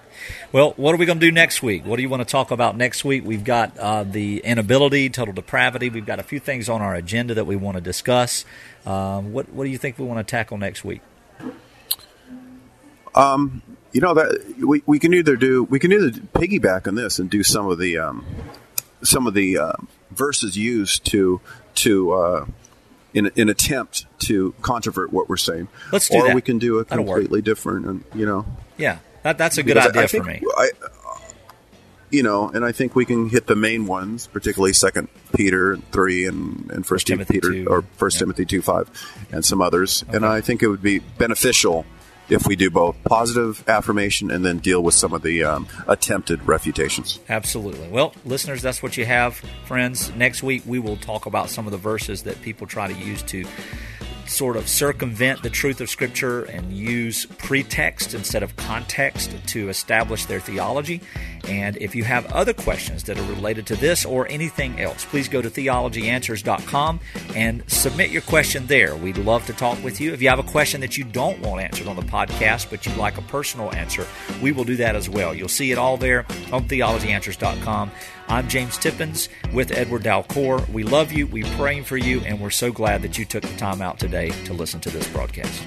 well, 0.52 0.74
what 0.76 0.94
are 0.94 0.98
we 0.98 1.06
going 1.06 1.20
to 1.20 1.26
do 1.26 1.32
next 1.32 1.62
week? 1.62 1.84
What 1.84 1.96
do 1.96 2.02
you 2.02 2.08
want 2.08 2.20
to 2.20 2.30
talk 2.30 2.50
about 2.50 2.76
next 2.76 3.04
week? 3.04 3.24
We've 3.24 3.44
got 3.44 3.76
uh, 3.78 4.04
the 4.04 4.38
inability, 4.38 5.10
total 5.10 5.34
depravity. 5.34 5.90
We've 5.90 6.06
got 6.06 6.18
a 6.18 6.22
few 6.22 6.40
things 6.40 6.68
on 6.68 6.82
our 6.82 6.94
agenda 6.94 7.34
that 7.34 7.46
we 7.46 7.56
want 7.56 7.76
to 7.76 7.80
discuss. 7.80 8.44
Um, 8.86 9.32
what 9.32 9.48
What 9.50 9.64
do 9.64 9.70
you 9.70 9.78
think 9.78 9.98
we 9.98 10.04
want 10.04 10.26
to 10.26 10.30
tackle 10.30 10.58
next 10.58 10.84
week? 10.84 11.00
Um, 13.14 13.62
you 13.92 14.00
know 14.00 14.14
that 14.14 14.56
we, 14.58 14.82
we 14.86 14.98
can 14.98 15.12
either 15.12 15.36
do 15.36 15.64
we 15.64 15.78
can 15.78 15.92
either 15.92 16.10
piggyback 16.10 16.86
on 16.88 16.94
this 16.94 17.18
and 17.18 17.28
do 17.28 17.42
some 17.42 17.68
of 17.68 17.78
the 17.78 17.98
um, 17.98 18.24
some 19.02 19.26
of 19.26 19.34
the 19.34 19.58
uh, 19.58 19.72
verses 20.10 20.56
used 20.56 21.04
to 21.06 21.40
to 21.74 22.12
uh, 22.12 22.46
in 23.14 23.30
an 23.36 23.48
attempt 23.48 24.06
to 24.20 24.54
controvert 24.62 25.12
what 25.12 25.28
we're 25.28 25.36
saying. 25.36 25.68
Let's 25.92 26.08
do 26.08 26.18
or 26.18 26.28
that. 26.28 26.34
we 26.34 26.40
can 26.40 26.58
do 26.58 26.78
a 26.78 26.84
completely 26.84 27.42
different, 27.42 27.86
and 27.86 28.04
you 28.14 28.24
know, 28.24 28.46
Yeah, 28.78 28.98
that, 29.22 29.38
that's 29.38 29.58
a 29.58 29.62
good 29.62 29.74
because 29.74 29.90
idea 29.90 30.02
I 30.02 30.06
for 30.06 30.22
me. 30.24 30.42
I, 30.56 30.70
you 32.10 32.22
know, 32.22 32.48
and 32.48 32.64
I 32.64 32.72
think 32.72 32.94
we 32.94 33.06
can 33.06 33.30
hit 33.30 33.46
the 33.46 33.56
main 33.56 33.86
ones, 33.86 34.26
particularly 34.26 34.74
Second 34.74 35.08
Peter 35.34 35.76
three 35.92 36.26
and 36.26 36.70
and 36.70 36.86
First 36.86 37.06
Timothy 37.06 37.34
Peter 37.34 37.52
2, 37.52 37.66
or 37.66 37.82
First 37.96 38.16
yeah. 38.16 38.20
Timothy 38.20 38.44
two 38.44 38.62
five, 38.62 38.90
and 39.32 39.44
some 39.44 39.62
others. 39.62 40.04
And 40.08 40.24
I 40.24 40.42
think 40.42 40.62
it 40.62 40.68
would 40.68 40.82
be 40.82 40.98
beneficial 40.98 41.86
if 42.28 42.46
we 42.46 42.54
do 42.56 42.70
both 42.70 42.96
positive 43.04 43.64
affirmation 43.68 44.30
and 44.30 44.44
then 44.44 44.58
deal 44.58 44.82
with 44.82 44.94
some 44.94 45.12
of 45.12 45.22
the 45.22 45.42
um, 45.42 45.66
attempted 45.88 46.46
refutations. 46.46 47.18
Absolutely. 47.28 47.88
Well, 47.88 48.14
listeners, 48.24 48.62
that's 48.62 48.82
what 48.82 48.96
you 48.96 49.04
have, 49.04 49.36
friends. 49.66 50.14
Next 50.14 50.42
week, 50.42 50.62
we 50.66 50.78
will 50.78 50.96
talk 50.96 51.26
about 51.26 51.50
some 51.50 51.66
of 51.66 51.72
the 51.72 51.78
verses 51.78 52.22
that 52.24 52.40
people 52.42 52.66
try 52.66 52.92
to 52.92 52.98
use 52.98 53.22
to 53.24 53.44
sort 54.32 54.56
of 54.56 54.68
circumvent 54.68 55.42
the 55.42 55.50
truth 55.50 55.80
of 55.80 55.90
Scripture 55.90 56.44
and 56.44 56.72
use 56.72 57.26
pretext 57.26 58.14
instead 58.14 58.42
of 58.42 58.56
context 58.56 59.34
to 59.48 59.68
establish 59.68 60.24
their 60.26 60.40
theology. 60.40 61.00
And 61.48 61.76
if 61.78 61.94
you 61.94 62.04
have 62.04 62.26
other 62.32 62.52
questions 62.52 63.04
that 63.04 63.18
are 63.18 63.24
related 63.24 63.66
to 63.66 63.76
this 63.76 64.04
or 64.04 64.28
anything 64.28 64.80
else, 64.80 65.04
please 65.04 65.28
go 65.28 65.42
to 65.42 65.50
theologyanswers.com 65.50 67.00
and 67.34 67.62
submit 67.70 68.10
your 68.10 68.22
question 68.22 68.66
there. 68.66 68.96
We'd 68.96 69.18
love 69.18 69.46
to 69.46 69.52
talk 69.52 69.82
with 69.82 70.00
you. 70.00 70.12
If 70.12 70.22
you 70.22 70.28
have 70.28 70.38
a 70.38 70.44
question 70.44 70.80
that 70.82 70.96
you 70.96 71.04
don't 71.04 71.40
want 71.40 71.62
answered 71.62 71.88
on 71.88 71.96
the 71.96 72.02
podcast, 72.02 72.70
but 72.70 72.86
you'd 72.86 72.96
like 72.96 73.18
a 73.18 73.22
personal 73.22 73.72
answer, 73.72 74.06
we 74.40 74.52
will 74.52 74.64
do 74.64 74.76
that 74.76 74.96
as 74.96 75.08
well. 75.08 75.34
You'll 75.34 75.48
see 75.48 75.72
it 75.72 75.78
all 75.78 75.96
there 75.96 76.26
on 76.52 76.68
theologyanswers.com. 76.68 77.90
I'm 78.32 78.48
James 78.48 78.76
Tippins 78.78 79.28
with 79.52 79.72
Edward 79.72 80.04
Dalcour. 80.04 80.66
We 80.70 80.84
love 80.84 81.12
you, 81.12 81.26
we're 81.26 81.44
praying 81.58 81.84
for 81.84 81.98
you, 81.98 82.20
and 82.20 82.40
we're 82.40 82.48
so 82.48 82.72
glad 82.72 83.02
that 83.02 83.18
you 83.18 83.26
took 83.26 83.42
the 83.42 83.54
time 83.58 83.82
out 83.82 83.98
today 83.98 84.30
to 84.46 84.54
listen 84.54 84.80
to 84.80 84.88
this 84.88 85.06
broadcast. 85.08 85.62